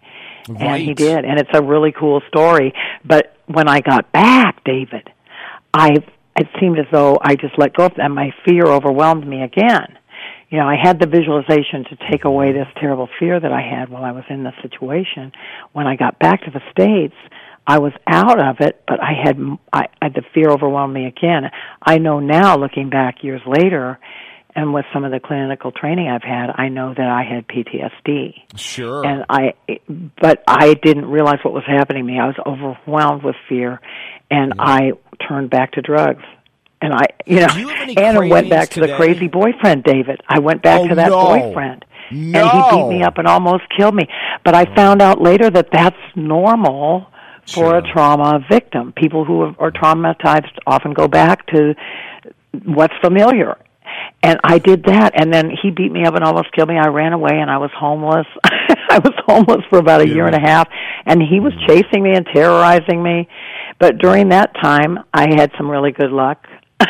and 0.48 0.82
he 0.82 0.94
did. 0.94 1.26
And 1.26 1.40
it's 1.40 1.50
a 1.54 1.62
really 1.62 1.92
cool 1.92 2.22
story. 2.30 2.74
But 3.04 3.36
when 3.48 3.68
I 3.68 3.82
got 3.82 4.12
back, 4.14 4.64
David, 4.64 5.10
I 5.74 5.90
it 6.36 6.48
seemed 6.60 6.80
as 6.80 6.86
though 6.92 7.18
I 7.22 7.36
just 7.36 7.58
let 7.58 7.76
go 7.76 7.86
of 7.86 7.94
that. 7.98 8.10
My 8.10 8.32
fear 8.46 8.66
overwhelmed 8.66 9.28
me 9.28 9.44
again. 9.44 9.98
You 10.50 10.60
know, 10.60 10.68
I 10.68 10.76
had 10.82 11.00
the 11.00 11.08
visualization 11.08 11.84
to 11.90 12.12
take 12.12 12.26
away 12.26 12.52
this 12.52 12.68
terrible 12.80 13.08
fear 13.20 13.40
that 13.40 13.52
I 13.52 13.62
had 13.62 13.90
while 13.90 14.04
I 14.04 14.12
was 14.12 14.24
in 14.30 14.44
the 14.44 14.52
situation. 14.62 15.32
When 15.74 15.88
I 15.88 15.96
got 15.96 16.20
back 16.20 16.44
to 16.44 16.52
the 16.52 16.62
states, 16.72 17.16
I 17.66 17.80
was 17.80 17.94
out 18.08 18.40
of 18.40 18.58
it, 18.60 18.84
but 18.88 19.02
I 19.02 19.14
had 19.24 19.40
I, 19.72 19.88
I 20.02 20.10
the 20.10 20.24
fear 20.34 20.50
overwhelmed 20.50 20.94
me 20.94 21.06
again. 21.06 21.50
I 21.82 21.98
know 21.98 22.20
now, 22.20 22.58
looking 22.58 22.90
back 22.90 23.24
years 23.24 23.42
later, 23.48 24.00
and 24.56 24.74
with 24.74 24.86
some 24.94 25.04
of 25.04 25.12
the 25.12 25.20
clinical 25.20 25.72
training 25.72 26.08
I've 26.10 26.24
had, 26.24 26.50
I 26.56 26.70
know 26.70 26.94
that 26.96 27.08
I 27.08 27.24
had 27.24 27.48
PTSD 27.48 28.34
Sure. 28.56 29.06
and 29.06 29.26
I 29.30 29.54
but 30.22 30.44
I 30.48 30.74
didn't 30.76 31.06
realize 31.06 31.40
what 31.44 31.54
was 31.54 31.64
happening 31.66 32.06
to 32.06 32.12
me. 32.14 32.20
I 32.20 32.28
was 32.28 32.36
overwhelmed 32.46 33.24
with 33.24 33.36
fear 33.50 33.82
and 34.30 34.54
I 34.60 34.94
turned 35.28 35.50
back 35.50 35.74
to 35.74 35.82
drugs. 35.82 36.24
And 36.82 36.94
I, 36.94 37.06
you 37.26 37.40
know, 37.40 37.48
you 37.56 37.70
and 37.70 38.18
I 38.18 38.28
went 38.28 38.50
back 38.50 38.70
to 38.72 38.82
the 38.82 38.94
crazy 38.98 39.30
boyfriend, 39.30 39.86
David. 39.86 40.20
I 40.28 40.40
went 40.40 40.62
back 40.62 40.82
Oh, 40.82 40.88
to 40.90 40.96
that 40.96 41.10
no. 41.10 41.26
boyfriend. 41.28 41.86
No. 42.12 42.40
And 42.42 42.52
he 42.52 42.76
beat 42.76 42.88
me 42.98 43.04
up 43.04 43.18
and 43.18 43.26
almost 43.26 43.64
killed 43.78 43.96
me. 43.96 44.04
But 44.44 44.54
I 44.54 44.66
found 44.76 45.02
out 45.02 45.22
later 45.22 45.50
that 45.50 45.70
that's 45.72 45.96
normal 46.16 47.08
for 47.54 47.78
a 47.78 47.82
trauma 47.82 48.40
victim. 48.52 48.92
People 48.98 49.24
who 49.24 49.56
are 49.60 49.72
traumatized 49.72 50.52
often 50.68 50.94
go 50.94 51.08
back 51.08 51.48
to 51.48 51.74
what's 52.66 52.94
familiar. 53.02 53.58
And 54.22 54.40
I 54.44 54.58
did 54.58 54.86
that, 54.86 55.14
and 55.16 55.34
then 55.34 55.50
he 55.62 55.70
beat 55.70 55.92
me 55.92 56.06
up 56.06 56.16
and 56.16 56.24
almost 56.24 56.52
killed 56.54 56.70
me. 56.70 56.78
I 56.78 56.88
ran 56.88 57.14
away, 57.14 57.34
and 57.34 57.52
I 57.52 57.58
was 57.58 57.72
homeless. 57.78 58.26
I 58.44 59.00
was 59.00 59.14
homeless 59.26 59.66
for 59.70 59.80
about 59.80 60.02
a 60.02 60.08
year 60.08 60.26
and 60.26 60.36
a 60.36 60.40
half, 60.40 60.70
and 61.06 61.22
he 61.22 61.40
was 61.40 61.54
chasing 61.68 62.04
me 62.04 62.14
and 62.16 62.26
terrorizing 62.34 63.04
me. 63.04 63.28
But 63.80 63.98
during 63.98 64.30
that 64.30 64.54
time, 64.62 65.00
I 65.14 65.28
had 65.36 65.52
some 65.58 65.70
really 65.70 65.92
good 65.92 66.12
luck. 66.12 66.46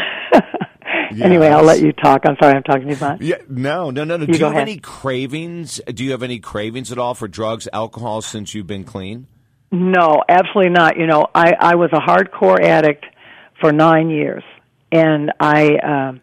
Anyway, 1.21 1.47
I'll 1.47 1.63
let 1.63 1.79
you 1.79 1.91
talk. 1.91 2.21
I'm 2.25 2.35
sorry, 2.41 2.55
I'm 2.55 2.63
talking 2.63 2.87
too 2.89 2.97
much. 2.99 3.21
Yeah, 3.21 3.37
no, 3.47 3.91
no, 3.91 4.03
no, 4.03 4.17
no. 4.17 4.25
You 4.25 4.33
Do 4.33 4.39
you 4.39 4.45
have 4.45 4.53
ahead. 4.53 4.67
any 4.67 4.77
cravings? 4.77 5.79
Do 5.85 6.03
you 6.03 6.11
have 6.11 6.23
any 6.23 6.39
cravings 6.39 6.91
at 6.91 6.97
all 6.97 7.13
for 7.13 7.27
drugs, 7.27 7.67
alcohol 7.71 8.21
since 8.21 8.53
you've 8.53 8.67
been 8.67 8.83
clean? 8.83 9.27
No, 9.71 10.23
absolutely 10.27 10.71
not. 10.71 10.97
You 10.97 11.07
know, 11.07 11.27
I 11.33 11.53
I 11.59 11.75
was 11.75 11.89
a 11.93 11.99
hardcore 11.99 12.61
addict 12.61 13.05
for 13.59 13.71
nine 13.71 14.09
years, 14.09 14.43
and 14.91 15.31
I 15.39 15.77
um 15.77 16.21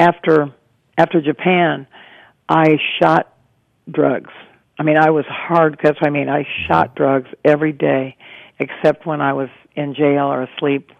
after 0.00 0.52
after 0.98 1.20
Japan, 1.20 1.86
I 2.48 2.78
shot 3.00 3.32
drugs. 3.90 4.32
I 4.78 4.82
mean, 4.82 4.96
I 4.96 5.10
was 5.10 5.24
hard 5.28 5.76
because 5.76 5.96
I 6.02 6.10
mean, 6.10 6.28
I 6.28 6.46
shot 6.66 6.96
drugs 6.96 7.28
every 7.44 7.72
day, 7.72 8.16
except 8.58 9.06
when 9.06 9.20
I 9.20 9.34
was 9.34 9.48
in 9.76 9.94
jail 9.94 10.26
or 10.26 10.42
asleep. 10.42 10.90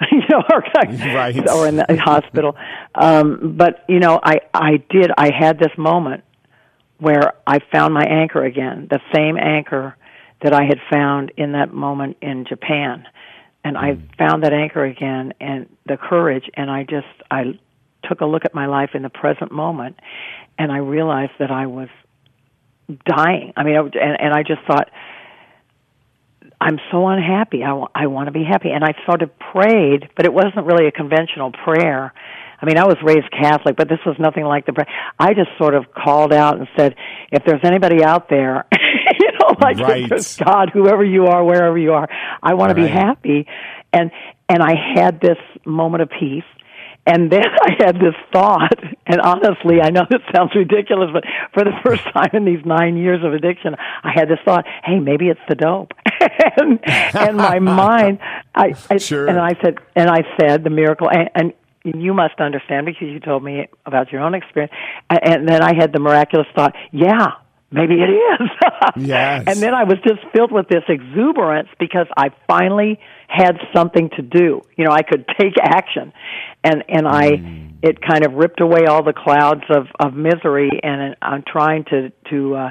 you 0.10 0.22
know, 0.28 0.42
or, 0.52 0.64
Right. 0.74 1.48
or 1.50 1.68
in 1.68 1.76
the 1.76 1.86
hospital. 2.02 2.56
Um, 2.94 3.54
but 3.56 3.84
you 3.88 4.00
know, 4.00 4.18
I 4.22 4.40
I 4.52 4.82
did. 4.90 5.10
I 5.16 5.30
had 5.32 5.58
this 5.58 5.76
moment 5.76 6.24
where 6.98 7.34
I 7.46 7.58
found 7.72 7.92
my 7.94 8.04
anchor 8.04 8.44
again, 8.44 8.88
the 8.90 9.00
same 9.14 9.36
anchor 9.36 9.96
that 10.42 10.52
I 10.52 10.64
had 10.64 10.78
found 10.92 11.32
in 11.36 11.52
that 11.52 11.72
moment 11.72 12.16
in 12.22 12.44
Japan. 12.48 13.06
And 13.64 13.78
I 13.78 13.98
found 14.18 14.42
that 14.42 14.52
anchor 14.52 14.84
again 14.84 15.32
and 15.40 15.66
the 15.86 15.96
courage 15.96 16.44
and 16.54 16.70
I 16.70 16.82
just 16.84 17.06
I 17.30 17.58
took 18.08 18.20
a 18.20 18.26
look 18.26 18.44
at 18.44 18.54
my 18.54 18.66
life 18.66 18.90
in 18.94 19.02
the 19.02 19.10
present 19.10 19.52
moment 19.52 19.96
and 20.58 20.70
I 20.70 20.78
realized 20.78 21.32
that 21.38 21.50
I 21.50 21.66
was 21.66 21.88
dying. 23.06 23.52
I 23.56 23.64
mean, 23.64 23.76
I, 23.76 23.80
and, 23.80 24.20
and 24.20 24.34
I 24.34 24.42
just 24.42 24.60
thought, 24.66 24.90
I'm 26.60 26.78
so 26.90 27.06
unhappy. 27.08 27.62
I, 27.62 28.06
want 28.06 28.28
to 28.28 28.32
be 28.32 28.44
happy. 28.44 28.70
And 28.70 28.84
I 28.84 28.94
sort 29.06 29.22
of 29.22 29.30
prayed, 29.38 30.08
but 30.16 30.24
it 30.24 30.32
wasn't 30.32 30.66
really 30.66 30.86
a 30.86 30.92
conventional 30.92 31.52
prayer. 31.52 32.12
I 32.60 32.66
mean, 32.66 32.78
I 32.78 32.86
was 32.86 32.96
raised 33.02 33.30
Catholic, 33.30 33.76
but 33.76 33.88
this 33.88 33.98
was 34.06 34.16
nothing 34.18 34.44
like 34.44 34.64
the 34.64 34.72
prayer. 34.72 34.86
I 35.18 35.34
just 35.34 35.50
sort 35.58 35.74
of 35.74 35.92
called 35.92 36.32
out 36.32 36.58
and 36.58 36.68
said, 36.76 36.94
if 37.32 37.42
there's 37.44 37.60
anybody 37.64 38.02
out 38.02 38.28
there, 38.30 38.66
you 38.72 39.30
know, 39.32 39.54
like 39.60 39.78
Right. 39.78 40.08
there's 40.08 40.36
God, 40.36 40.70
whoever 40.72 41.04
you 41.04 41.26
are, 41.26 41.44
wherever 41.44 41.76
you 41.76 41.92
are, 41.92 42.08
I 42.42 42.54
want 42.54 42.70
to 42.70 42.74
be 42.76 42.86
happy. 42.86 43.46
And, 43.92 44.10
and 44.48 44.62
I 44.62 44.74
had 44.94 45.20
this 45.20 45.38
moment 45.66 46.02
of 46.02 46.10
peace. 46.10 46.44
And 47.06 47.30
then 47.30 47.44
I 47.62 47.70
had 47.78 47.96
this 47.96 48.14
thought, 48.32 48.78
and 49.06 49.20
honestly, 49.20 49.80
I 49.82 49.90
know 49.90 50.02
this 50.10 50.20
sounds 50.34 50.52
ridiculous, 50.54 51.10
but 51.12 51.24
for 51.52 51.64
the 51.64 51.72
first 51.84 52.02
time 52.12 52.30
in 52.32 52.44
these 52.44 52.64
nine 52.64 52.96
years 52.96 53.24
of 53.24 53.32
addiction, 53.34 53.74
I 54.02 54.12
had 54.14 54.28
this 54.28 54.38
thought, 54.44 54.64
hey, 54.84 54.98
maybe 54.98 55.28
it's 55.28 55.40
the 55.48 55.54
dope. 55.54 55.92
and, 56.58 56.80
and 57.14 57.36
my 57.36 57.58
mind, 57.58 58.18
I, 58.54 58.74
I 58.90 58.98
Sure. 58.98 59.28
and 59.28 59.38
I 59.38 59.54
said, 59.62 59.78
and 59.94 60.08
I 60.08 60.22
said 60.38 60.64
the 60.64 60.70
miracle, 60.70 61.08
and, 61.10 61.28
and 61.34 61.52
you 61.84 62.14
must 62.14 62.40
understand 62.40 62.86
because 62.86 63.08
you 63.08 63.20
told 63.20 63.44
me 63.44 63.68
about 63.84 64.10
your 64.10 64.22
own 64.22 64.34
experience. 64.34 64.72
And, 65.10 65.20
and 65.22 65.48
then 65.48 65.62
I 65.62 65.74
had 65.78 65.92
the 65.92 66.00
miraculous 66.00 66.46
thought, 66.56 66.74
yeah, 66.92 67.32
maybe 67.70 67.94
it 67.94 68.10
is. 68.10 68.48
Yes. 68.96 69.44
And 69.46 69.58
then 69.60 69.74
I 69.74 69.84
was 69.84 69.98
just 70.06 70.20
filled 70.32 70.52
with 70.52 70.68
this 70.68 70.84
exuberance 70.88 71.68
because 71.78 72.06
I 72.16 72.30
finally 72.46 73.00
had 73.34 73.56
something 73.74 74.10
to 74.10 74.22
do. 74.22 74.62
You 74.76 74.84
know, 74.84 74.92
I 74.92 75.02
could 75.02 75.26
take 75.40 75.54
action. 75.60 76.12
And 76.62 76.84
and 76.88 77.06
I 77.06 77.70
it 77.82 78.00
kind 78.00 78.24
of 78.24 78.34
ripped 78.34 78.60
away 78.60 78.86
all 78.88 79.02
the 79.02 79.12
clouds 79.12 79.64
of 79.68 79.86
of 80.00 80.14
misery 80.14 80.70
and 80.82 81.16
I'm 81.20 81.44
trying 81.46 81.84
to 81.84 82.10
to 82.30 82.54
uh 82.54 82.70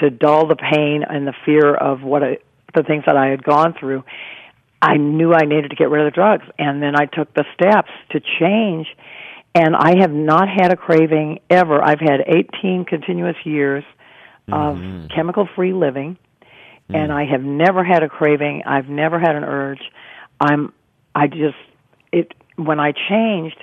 to 0.00 0.10
dull 0.10 0.46
the 0.46 0.56
pain 0.56 1.04
and 1.08 1.26
the 1.26 1.34
fear 1.44 1.72
of 1.74 2.02
what 2.02 2.22
I, 2.22 2.38
the 2.74 2.82
things 2.82 3.04
that 3.06 3.16
I 3.16 3.28
had 3.28 3.44
gone 3.44 3.74
through. 3.78 4.04
I 4.82 4.96
knew 4.96 5.32
I 5.32 5.44
needed 5.44 5.70
to 5.70 5.76
get 5.76 5.88
rid 5.88 6.06
of 6.06 6.12
the 6.12 6.14
drugs 6.14 6.44
and 6.58 6.82
then 6.82 6.94
I 6.94 7.06
took 7.06 7.32
the 7.34 7.44
steps 7.54 7.90
to 8.10 8.20
change 8.40 8.86
and 9.54 9.74
I 9.76 9.98
have 10.00 10.12
not 10.12 10.48
had 10.48 10.72
a 10.72 10.76
craving 10.76 11.38
ever. 11.48 11.82
I've 11.82 12.00
had 12.00 12.20
18 12.26 12.84
continuous 12.86 13.36
years 13.44 13.84
of 14.52 14.78
chemical 15.14 15.48
free 15.56 15.72
living 15.72 16.18
Mm. 16.90 16.96
and 16.96 17.12
I 17.12 17.24
have 17.24 17.42
never 17.42 17.82
had 17.82 18.02
a 18.02 18.08
craving. 18.08 18.62
I've 18.66 18.88
never 18.88 19.18
had 19.18 19.36
an 19.36 19.44
urge. 19.44 19.80
I'm 20.40 20.72
I 21.14 21.26
just 21.28 21.56
it 22.12 22.32
when 22.56 22.78
I 22.78 22.92
changed 22.92 23.56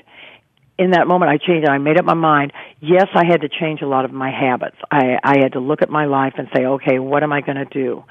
in 0.80 0.92
that 0.92 1.06
moment 1.08 1.30
I 1.30 1.38
changed 1.38 1.70
I 1.70 1.78
made 1.78 2.00
up 2.00 2.06
my 2.06 2.16
mind. 2.16 2.54
Yes, 2.80 3.08
I 3.14 3.26
had 3.26 3.42
to 3.42 3.50
change 3.50 3.82
a 3.82 3.88
lot 3.88 4.06
of 4.06 4.12
my 4.12 4.32
habits. 4.32 4.78
I 4.90 5.18
I 5.24 5.38
had 5.40 5.54
to 5.54 5.60
look 5.60 5.82
at 5.82 5.90
my 5.90 6.06
life 6.06 6.34
and 6.38 6.48
say, 6.56 6.66
okay, 6.66 7.00
what 7.00 7.22
am 7.24 7.32
I 7.32 7.42
going 7.42 7.58
to 7.58 7.66
do? 7.66 8.04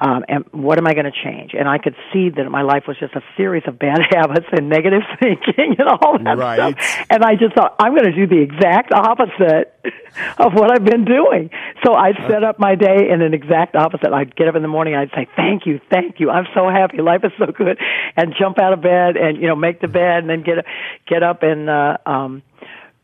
Um, 0.00 0.24
and 0.26 0.44
what 0.52 0.78
am 0.78 0.86
I 0.86 0.94
going 0.94 1.04
to 1.04 1.12
change? 1.12 1.52
And 1.52 1.68
I 1.68 1.76
could 1.78 1.94
see 2.12 2.30
that 2.30 2.50
my 2.50 2.62
life 2.62 2.84
was 2.88 2.96
just 2.98 3.14
a 3.14 3.20
series 3.36 3.62
of 3.66 3.78
bad 3.78 4.00
habits 4.10 4.46
and 4.50 4.68
negative 4.68 5.02
thinking 5.20 5.76
and 5.78 5.88
all 5.88 6.18
that 6.24 6.38
Right. 6.38 6.74
stuff. 6.78 7.06
And 7.10 7.22
I 7.22 7.34
just 7.36 7.54
thought, 7.54 7.76
I'm 7.78 7.92
going 7.94 8.10
to 8.10 8.16
do 8.16 8.26
the 8.26 8.40
exact 8.40 8.90
opposite 8.92 9.74
of 10.38 10.54
what 10.54 10.72
I've 10.72 10.84
been 10.84 11.04
doing. 11.04 11.50
So 11.84 11.94
I 11.94 12.12
set 12.26 12.42
up 12.42 12.58
my 12.58 12.74
day 12.74 13.10
in 13.12 13.20
an 13.20 13.34
exact 13.34 13.76
opposite. 13.76 14.12
I'd 14.12 14.34
get 14.34 14.48
up 14.48 14.56
in 14.56 14.62
the 14.62 14.68
morning, 14.68 14.94
I'd 14.94 15.10
say, 15.14 15.28
thank 15.36 15.66
you, 15.66 15.78
thank 15.90 16.20
you. 16.20 16.30
I'm 16.30 16.46
so 16.54 16.68
happy. 16.70 16.98
Life 17.02 17.20
is 17.24 17.32
so 17.38 17.46
good. 17.52 17.78
And 18.16 18.34
jump 18.40 18.58
out 18.60 18.72
of 18.72 18.80
bed 18.82 19.16
and, 19.16 19.36
you 19.36 19.46
know, 19.46 19.56
make 19.56 19.80
the 19.80 19.88
bed 19.88 20.24
and 20.24 20.30
then 20.30 20.42
get, 20.42 20.64
get 21.06 21.22
up 21.22 21.42
and, 21.42 21.68
uh, 21.68 21.98
um, 22.06 22.42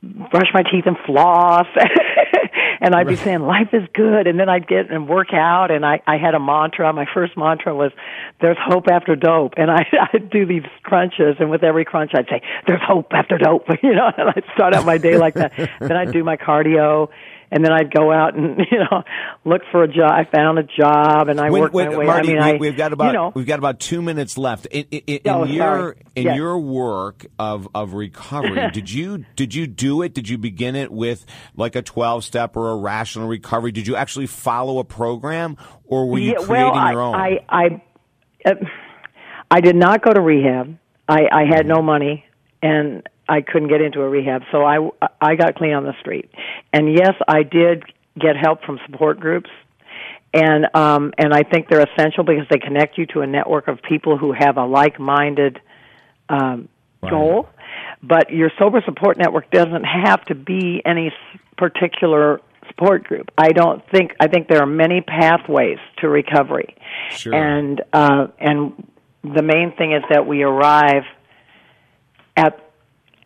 brush 0.02 0.48
my 0.54 0.62
teeth 0.62 0.84
and 0.86 0.96
floss 1.04 1.66
and 2.80 2.94
I'd 2.94 3.06
be 3.06 3.16
saying 3.16 3.40
life 3.40 3.68
is 3.72 3.82
good, 3.94 4.26
and 4.26 4.38
then 4.38 4.48
I'd 4.48 4.66
get 4.66 4.90
and 4.90 5.08
work 5.08 5.32
out, 5.32 5.70
and 5.70 5.84
I 5.84 6.00
I 6.06 6.16
had 6.18 6.34
a 6.34 6.40
mantra. 6.40 6.92
My 6.92 7.06
first 7.12 7.36
mantra 7.36 7.74
was 7.74 7.92
"There's 8.40 8.56
hope 8.60 8.88
after 8.88 9.16
dope," 9.16 9.54
and 9.56 9.70
I 9.70 9.86
I'd 10.12 10.30
do 10.30 10.46
these 10.46 10.64
crunches, 10.82 11.36
and 11.38 11.50
with 11.50 11.62
every 11.62 11.84
crunch 11.84 12.12
I'd 12.14 12.28
say 12.28 12.42
"There's 12.66 12.82
hope 12.82 13.12
after 13.12 13.38
dope," 13.38 13.66
you 13.82 13.94
know, 13.94 14.10
and 14.16 14.28
I'd 14.30 14.44
start 14.54 14.74
out 14.74 14.84
my 14.84 14.98
day 14.98 15.18
like 15.18 15.34
that. 15.34 15.52
then 15.80 15.96
I'd 15.96 16.12
do 16.12 16.24
my 16.24 16.36
cardio 16.36 17.08
and 17.50 17.64
then 17.64 17.72
I'd 17.72 17.92
go 17.92 18.12
out 18.12 18.34
and 18.36 18.58
you 18.70 18.78
know 18.78 19.02
look 19.44 19.62
for 19.72 19.82
a 19.82 19.88
job. 19.88 20.10
I 20.10 20.24
found 20.24 20.58
a 20.58 20.62
job, 20.62 21.28
and 21.28 21.40
I 21.40 21.50
When- 21.50 21.62
worked 21.62 21.74
when- 21.74 21.90
my 21.90 21.96
way. 21.96 22.06
Marty, 22.06 22.28
I 22.30 22.32
mean, 22.34 22.42
we, 22.44 22.50
I, 22.50 22.56
we've 22.70 22.76
got 22.76 22.92
about 22.92 23.06
you 23.08 23.12
know, 23.14 23.32
we've 23.34 23.46
got 23.46 23.58
about 23.58 23.80
two 23.80 24.02
minutes 24.02 24.36
left. 24.38 24.66
In, 24.66 24.84
in, 24.90 25.00
in 25.06 25.20
Oh, 25.32 25.44
your 25.44 25.96
in 26.14 26.24
Yes. 26.24 26.36
your 26.36 26.58
work 26.58 27.26
of 27.38 27.68
of 27.74 27.94
recovery, 27.94 28.70
did 28.72 28.90
you 28.90 29.24
did 29.36 29.54
you 29.54 29.66
do 29.66 30.02
it? 30.02 30.14
Did 30.14 30.28
you 30.28 30.38
begin 30.38 30.76
it 30.76 30.90
with 30.90 31.24
like 31.56 31.76
a 31.76 31.82
twelve 31.82 32.24
step 32.24 32.56
or 32.56 32.70
a 32.70 32.76
rational 32.76 33.28
recovery? 33.28 33.72
Did 33.72 33.86
you 33.86 33.96
actually 33.96 34.26
follow 34.26 34.78
a 34.78 34.84
program, 34.84 35.56
or 35.84 36.08
were 36.08 36.18
you 36.18 36.32
yeah, 36.38 36.44
creating 36.44 36.72
well, 36.72 36.90
your 36.92 37.00
own? 37.02 37.14
I, 37.14 37.38
I, 37.48 37.82
I, 38.44 38.50
uh, 38.50 38.54
I 39.50 39.60
did 39.60 39.76
not 39.76 40.02
go 40.04 40.12
to 40.12 40.20
rehab. 40.20 40.76
I, 41.08 41.20
I 41.32 41.44
had 41.46 41.60
Mm-hmm. 41.60 41.68
no 41.68 41.82
money, 41.82 42.24
and 42.62 43.08
I 43.28 43.40
couldn't 43.40 43.68
get 43.68 43.80
into 43.80 44.00
a 44.02 44.08
rehab, 44.08 44.42
so 44.52 44.62
I, 44.62 44.88
I 45.20 45.36
got 45.36 45.54
clean 45.54 45.72
on 45.72 45.84
the 45.84 45.94
street. 46.00 46.30
And 46.72 46.92
yes, 46.92 47.14
I 47.26 47.42
did 47.42 47.84
get 48.18 48.36
help 48.36 48.62
from 48.64 48.78
support 48.86 49.20
groups, 49.20 49.50
and 50.34 50.66
um, 50.74 51.12
and 51.18 51.32
I 51.32 51.42
think 51.42 51.68
they're 51.68 51.84
essential 51.92 52.24
because 52.24 52.46
they 52.50 52.58
connect 52.58 52.98
you 52.98 53.06
to 53.14 53.20
a 53.20 53.26
network 53.26 53.68
of 53.68 53.80
people 53.82 54.18
who 54.18 54.32
have 54.32 54.56
a 54.56 54.64
like-minded 54.64 55.60
um, 56.28 56.68
goal. 57.08 57.48
But 58.02 58.30
your 58.30 58.50
sober 58.58 58.82
support 58.84 59.18
network 59.18 59.50
doesn't 59.50 59.84
have 59.84 60.24
to 60.26 60.34
be 60.34 60.82
any 60.84 61.12
particular 61.56 62.40
support 62.68 63.04
group. 63.04 63.30
I 63.38 63.48
don't 63.52 63.82
think. 63.90 64.12
I 64.20 64.28
think 64.28 64.48
there 64.48 64.60
are 64.60 64.66
many 64.66 65.00
pathways 65.00 65.78
to 65.98 66.08
recovery, 66.08 66.76
Sure. 67.10 67.34
and 67.34 67.80
uh, 67.92 68.28
and 68.38 68.86
the 69.22 69.42
main 69.42 69.74
thing 69.76 69.92
is 69.92 70.02
that 70.10 70.26
we 70.26 70.42
arrive 70.42 71.04
at 72.36 72.60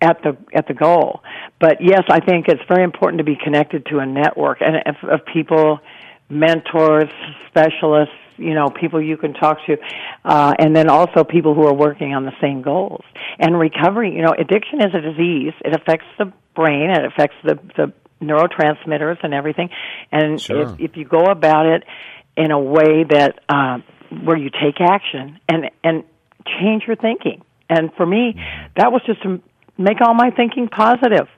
at 0.01 0.23
the 0.23 0.37
at 0.55 0.67
the 0.69 0.75
goal. 0.75 1.23
But 1.63 1.77
yes, 1.81 2.03
I 2.09 2.19
think 2.19 2.49
it's 2.49 2.61
very 2.67 2.83
important 2.83 3.19
to 3.19 3.25
be 3.25 3.37
connected 3.37 3.87
to 3.87 4.01
a 4.01 4.07
network 4.07 4.59
and 4.61 4.79
of, 4.85 5.09
of 5.09 5.21
people, 5.33 5.79
mentors, 6.29 7.09
specialists, 7.47 8.17
you 8.37 8.55
know, 8.55 8.69
people 8.69 9.01
you 9.01 9.17
can 9.17 9.33
talk 9.33 9.59
to, 9.67 9.77
uh, 10.25 10.55
and 10.59 10.75
then 10.75 10.91
also 10.91 11.23
people 11.23 11.55
who 11.55 11.65
are 11.69 11.73
working 11.73 12.15
on 12.15 12.25
the 12.25 12.33
same 12.41 12.63
goals. 12.63 13.05
And 13.39 13.57
recovery, 13.57 14.13
you 14.13 14.23
know, 14.23 14.35
addiction 14.37 14.81
is 14.81 14.93
a 14.93 15.01
disease. 15.01 15.53
It 15.65 15.73
affects 15.73 16.07
the 16.19 16.33
brain. 16.57 16.91
It 16.91 17.05
affects 17.05 17.37
the 17.45 17.55
the 17.77 17.93
neurotransmitters 18.21 19.19
and 19.23 19.33
everything. 19.33 19.71
And 20.11 20.41
Sure. 20.41 20.75
if, 20.75 20.81
if 20.81 20.97
you 20.97 21.05
go 21.05 21.27
about 21.27 21.67
it 21.67 21.85
in 22.37 22.51
a 22.51 22.59
way 22.59 23.05
that 23.09 23.39
uh, 23.49 23.79
where 24.25 24.37
you 24.37 24.51
take 24.51 24.81
action 24.81 25.39
and 25.49 25.71
and 25.85 26.03
change 26.61 26.83
your 26.89 26.97
thinking. 26.97 27.43
And 27.71 27.95
for 27.95 28.05
me, 28.05 28.35
that 28.77 28.91
was 28.91 29.03
just 29.07 29.23
to 29.23 29.41
make 29.79 30.01
all 30.01 30.15
my 30.15 30.31
thinking 30.31 30.67
positive. 30.67 31.29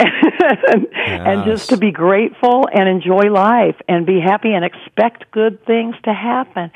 And, 0.00 0.86
and 1.06 1.44
just 1.44 1.70
to 1.70 1.76
be 1.76 1.90
grateful 1.92 2.66
and 2.72 2.88
enjoy 2.88 3.30
life 3.30 3.76
and 3.88 4.06
be 4.06 4.20
happy 4.20 4.52
and 4.52 4.64
expect 4.64 5.30
good 5.30 5.64
things 5.66 5.94
to 6.04 6.12
happen. 6.14 6.70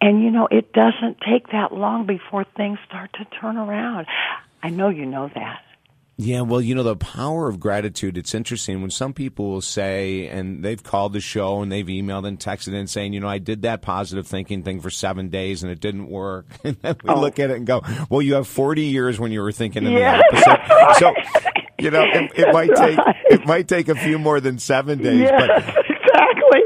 And 0.00 0.22
you 0.22 0.30
know, 0.30 0.48
it 0.50 0.72
doesn't 0.72 1.18
take 1.20 1.48
that 1.52 1.72
long 1.72 2.06
before 2.06 2.44
things 2.56 2.78
start 2.86 3.12
to 3.14 3.24
turn 3.40 3.56
around. 3.56 4.06
I 4.62 4.70
know 4.70 4.88
you 4.88 5.06
know 5.06 5.30
that. 5.34 5.60
Yeah, 6.20 6.40
well, 6.40 6.60
you 6.60 6.74
know, 6.74 6.82
the 6.82 6.96
power 6.96 7.48
of 7.48 7.60
gratitude, 7.60 8.18
it's 8.18 8.34
interesting 8.34 8.80
when 8.80 8.90
some 8.90 9.12
people 9.12 9.50
will 9.50 9.60
say, 9.60 10.26
and 10.26 10.64
they've 10.64 10.82
called 10.82 11.12
the 11.12 11.20
show 11.20 11.62
and 11.62 11.70
they've 11.70 11.86
emailed 11.86 12.26
and 12.26 12.40
texted 12.40 12.72
in 12.74 12.88
saying, 12.88 13.12
you 13.12 13.20
know, 13.20 13.28
I 13.28 13.38
did 13.38 13.62
that 13.62 13.82
positive 13.82 14.26
thinking 14.26 14.64
thing 14.64 14.80
for 14.80 14.90
seven 14.90 15.28
days 15.28 15.62
and 15.62 15.70
it 15.70 15.78
didn't 15.78 16.08
work. 16.08 16.46
And 16.64 16.76
then 16.82 16.96
we 17.04 17.10
Oh. 17.10 17.20
look 17.20 17.38
at 17.38 17.50
it 17.50 17.56
and 17.58 17.64
go, 17.68 17.82
well, 18.10 18.20
you 18.20 18.34
have 18.34 18.48
40 18.48 18.82
years 18.82 19.20
when 19.20 19.30
you 19.30 19.40
were 19.42 19.52
thinking 19.52 19.86
in 19.86 19.92
Yeah. 19.92 20.20
the 20.32 20.50
opposite. 20.50 20.98
So, 20.98 21.14
you 21.78 21.90
know, 21.90 22.02
it, 22.02 22.32
it 22.34 22.52
might 22.52 22.74
take, 22.74 22.98
Right. 22.98 23.16
it 23.30 23.46
might 23.46 23.68
take 23.68 23.88
a 23.88 23.94
few 23.94 24.18
more 24.18 24.40
than 24.40 24.58
seven 24.58 24.98
days, 24.98 25.20
Yes, 25.20 25.32
but 25.40 25.50
exactly. 25.90 26.60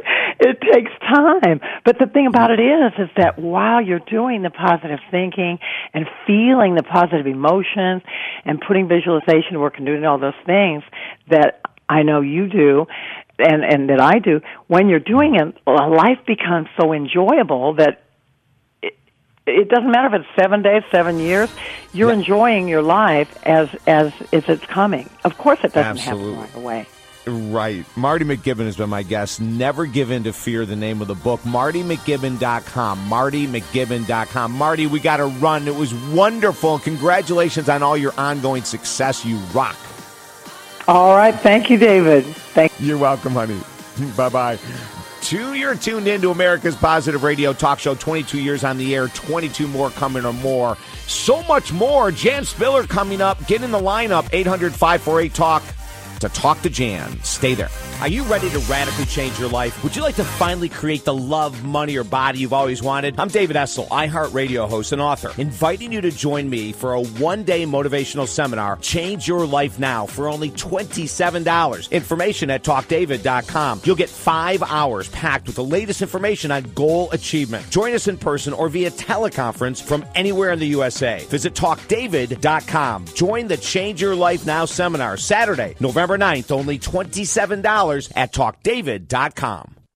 It 0.45 0.59
takes 0.73 0.91
time. 1.01 1.61
But 1.85 1.99
the 1.99 2.07
thing 2.07 2.27
about 2.27 2.51
it 2.51 2.59
is, 2.61 2.93
is 2.99 3.09
that 3.17 3.39
while 3.39 3.81
you're 3.81 4.01
doing 4.01 4.43
the 4.43 4.51
positive 4.51 4.99
thinking 5.11 5.59
and 5.95 6.07
feeling 6.27 6.75
the 6.75 6.83
positive 6.83 7.27
emotions 7.27 8.03
and 8.45 8.61
putting 8.67 8.89
visualization 8.89 9.53
to 9.53 9.61
work 9.61 9.75
and 9.77 9.87
doing 9.87 10.05
all 10.05 10.19
those 10.19 10.33
things 10.47 10.83
that 11.31 11.61
I 11.89 12.03
know 12.03 12.21
you 12.23 12.49
do 12.49 12.87
and, 13.39 13.63
and 13.65 13.89
that 13.91 14.01
I 14.01 14.19
do, 14.19 14.41
when 14.67 14.89
you're 14.89 14.99
doing 15.01 15.37
it, 15.37 15.55
life 15.67 16.19
becomes 16.27 16.69
so 16.81 16.93
enjoyable 16.93 17.75
that 17.75 18.02
it, 19.47 19.61
it 19.61 19.69
doesn't 19.69 19.91
matter 19.91 20.15
if 20.15 20.23
it's 20.23 20.37
seven 20.37 20.63
days, 20.63 20.83
seven 20.91 21.19
years. 21.19 21.51
You're 21.93 22.13
enjoying 22.13 22.69
your 22.69 22.83
life 22.83 23.37
as 23.45 23.69
as 23.87 24.13
as 24.33 24.49
it's 24.49 24.67
coming. 24.67 25.09
Of 25.25 25.39
course, 25.39 25.61
it 25.63 25.73
doesn't 25.73 25.99
Absolutely. 25.99 26.35
happen 26.35 26.55
right 26.55 26.55
away. 26.63 26.87
Right. 27.25 27.87
Marty 27.97 28.25
McKibben 28.25 28.65
has 28.67 28.77
been 28.77 28.91
my 28.91 29.05
guest. 29.05 29.41
Never 29.41 29.87
Give 29.87 30.11
In 30.11 30.25
to 30.25 30.33
Fear, 30.33 30.67
the 30.67 30.75
name 30.75 31.01
of 31.01 31.07
the 31.07 31.15
book. 31.15 31.41
MartyMcKibben.com. 31.43 33.09
MartyMcKibben.com. 33.09 34.53
Marty, 34.53 34.87
we 34.89 34.99
got 34.99 35.19
to 35.19 35.27
run. 35.27 35.69
It 35.69 35.77
was 35.77 35.95
wonderful. 35.95 36.81
Congratulations 36.81 37.69
on 37.69 37.83
all 37.83 37.97
your 37.97 38.13
ongoing 38.19 38.65
success. 38.65 39.25
You 39.25 39.37
rock. 39.55 39.77
All 40.89 41.15
right, 41.15 41.35
thank 41.35 41.71
you, 41.71 41.79
David. 41.79 42.25
Thank. 42.25 42.73
You 42.81 42.89
You're 42.89 42.99
welcome, 42.99 43.35
honey. 43.35 43.61
bye 44.17 44.29
bye. 44.29 44.59
Two, 45.23 45.55
you're 45.55 45.77
tuned 45.77 46.09
into 46.09 46.33
America's 46.33 46.75
Positive 46.75 47.23
Radio 47.23 47.53
Talk 47.53 47.79
Show. 47.79 47.95
22 47.95 48.41
years 48.41 48.65
on 48.65 48.77
the 48.77 48.93
air, 48.95 49.07
22 49.07 49.69
more 49.69 49.91
coming 49.91 50.25
or 50.25 50.33
more. 50.33 50.77
So 51.07 51.45
much 51.45 51.73
more. 51.73 52.11
Jan 52.11 52.45
Spiller 52.45 52.83
coming 52.83 53.21
up. 53.21 53.47
Get 53.47 53.63
in 53.63 53.71
the 53.71 53.79
lineup. 53.79 54.29
800 54.33 54.73
548 54.73 55.33
Talk 55.33 55.63
to 56.23 56.29
talk 56.31 56.61
to 56.63 56.71
Jan. 56.71 57.23
Stay 57.23 57.55
there. 57.55 57.69
Are 58.01 58.09
you 58.09 58.25
ready 58.25 58.51
to 58.51 58.59
radically 58.61 59.05
change 59.05 59.39
your 59.39 59.49
life? 59.49 59.85
Would 59.85 59.95
you 59.95 60.03
like 60.03 60.17
to 60.17 60.25
finally 60.25 60.69
create 60.69 61.05
the 61.05 61.15
love, 61.15 61.63
money, 61.65 61.97
or 61.97 62.03
body 62.03 62.41
you've 62.41 62.53
always 62.53 62.83
wanted? 62.83 63.15
I'm 63.19 63.29
David 63.29 63.55
Essel, 63.55 63.87
iHeartRadio 63.89 64.69
host 64.69 64.93
and 64.93 65.01
author, 65.01 65.33
inviting 65.41 65.93
you 65.93 66.01
to 66.01 66.11
join 66.11 66.51
me 66.51 66.73
for 66.73 66.95
a 66.95 67.03
one 67.03 67.45
day 67.45 67.65
motivational 67.65 68.27
seminar, 68.27 68.77
Change 68.79 69.29
Your 69.29 69.47
Life 69.47 69.79
Now, 69.79 70.07
for 70.07 70.29
only 70.29 70.51
$27. 70.51 71.91
Information 71.91 72.51
at 72.51 72.65
talkdavid.com. 72.65 73.83
You'll 73.85 73.97
get 73.97 74.11
five 74.11 74.63
hours 74.63 75.09
packed 75.11 75.47
with 75.47 75.57
the 75.57 75.65
latest 75.65 76.03
information 76.03 76.51
on 76.51 76.65
goal 76.75 77.11
achievement. 77.13 77.69
Join 77.71 77.95
us 77.95 78.09
in 78.09 78.17
person 78.17 78.53
or 78.53 78.69
via 78.69 78.91
teleconference 78.91 79.83
from 79.83 80.05
anywhere 80.15 80.51
in 80.51 80.59
the 80.59 80.67
USA. 80.67 81.25
Visit 81.29 81.55
talkdavid.com. 81.55 83.07
Join 83.07 83.47
the 83.47 83.57
Change 83.57 84.03
Your 84.03 84.15
Life 84.15 84.47
Now 84.47 84.65
seminar 84.65 85.17
Saturday, 85.17 85.77
November 86.13 86.37
9th, 86.37 86.51
only 86.51 86.79
$27 86.79 88.13
at 88.17 88.33
talkdavid.com. 88.33 89.82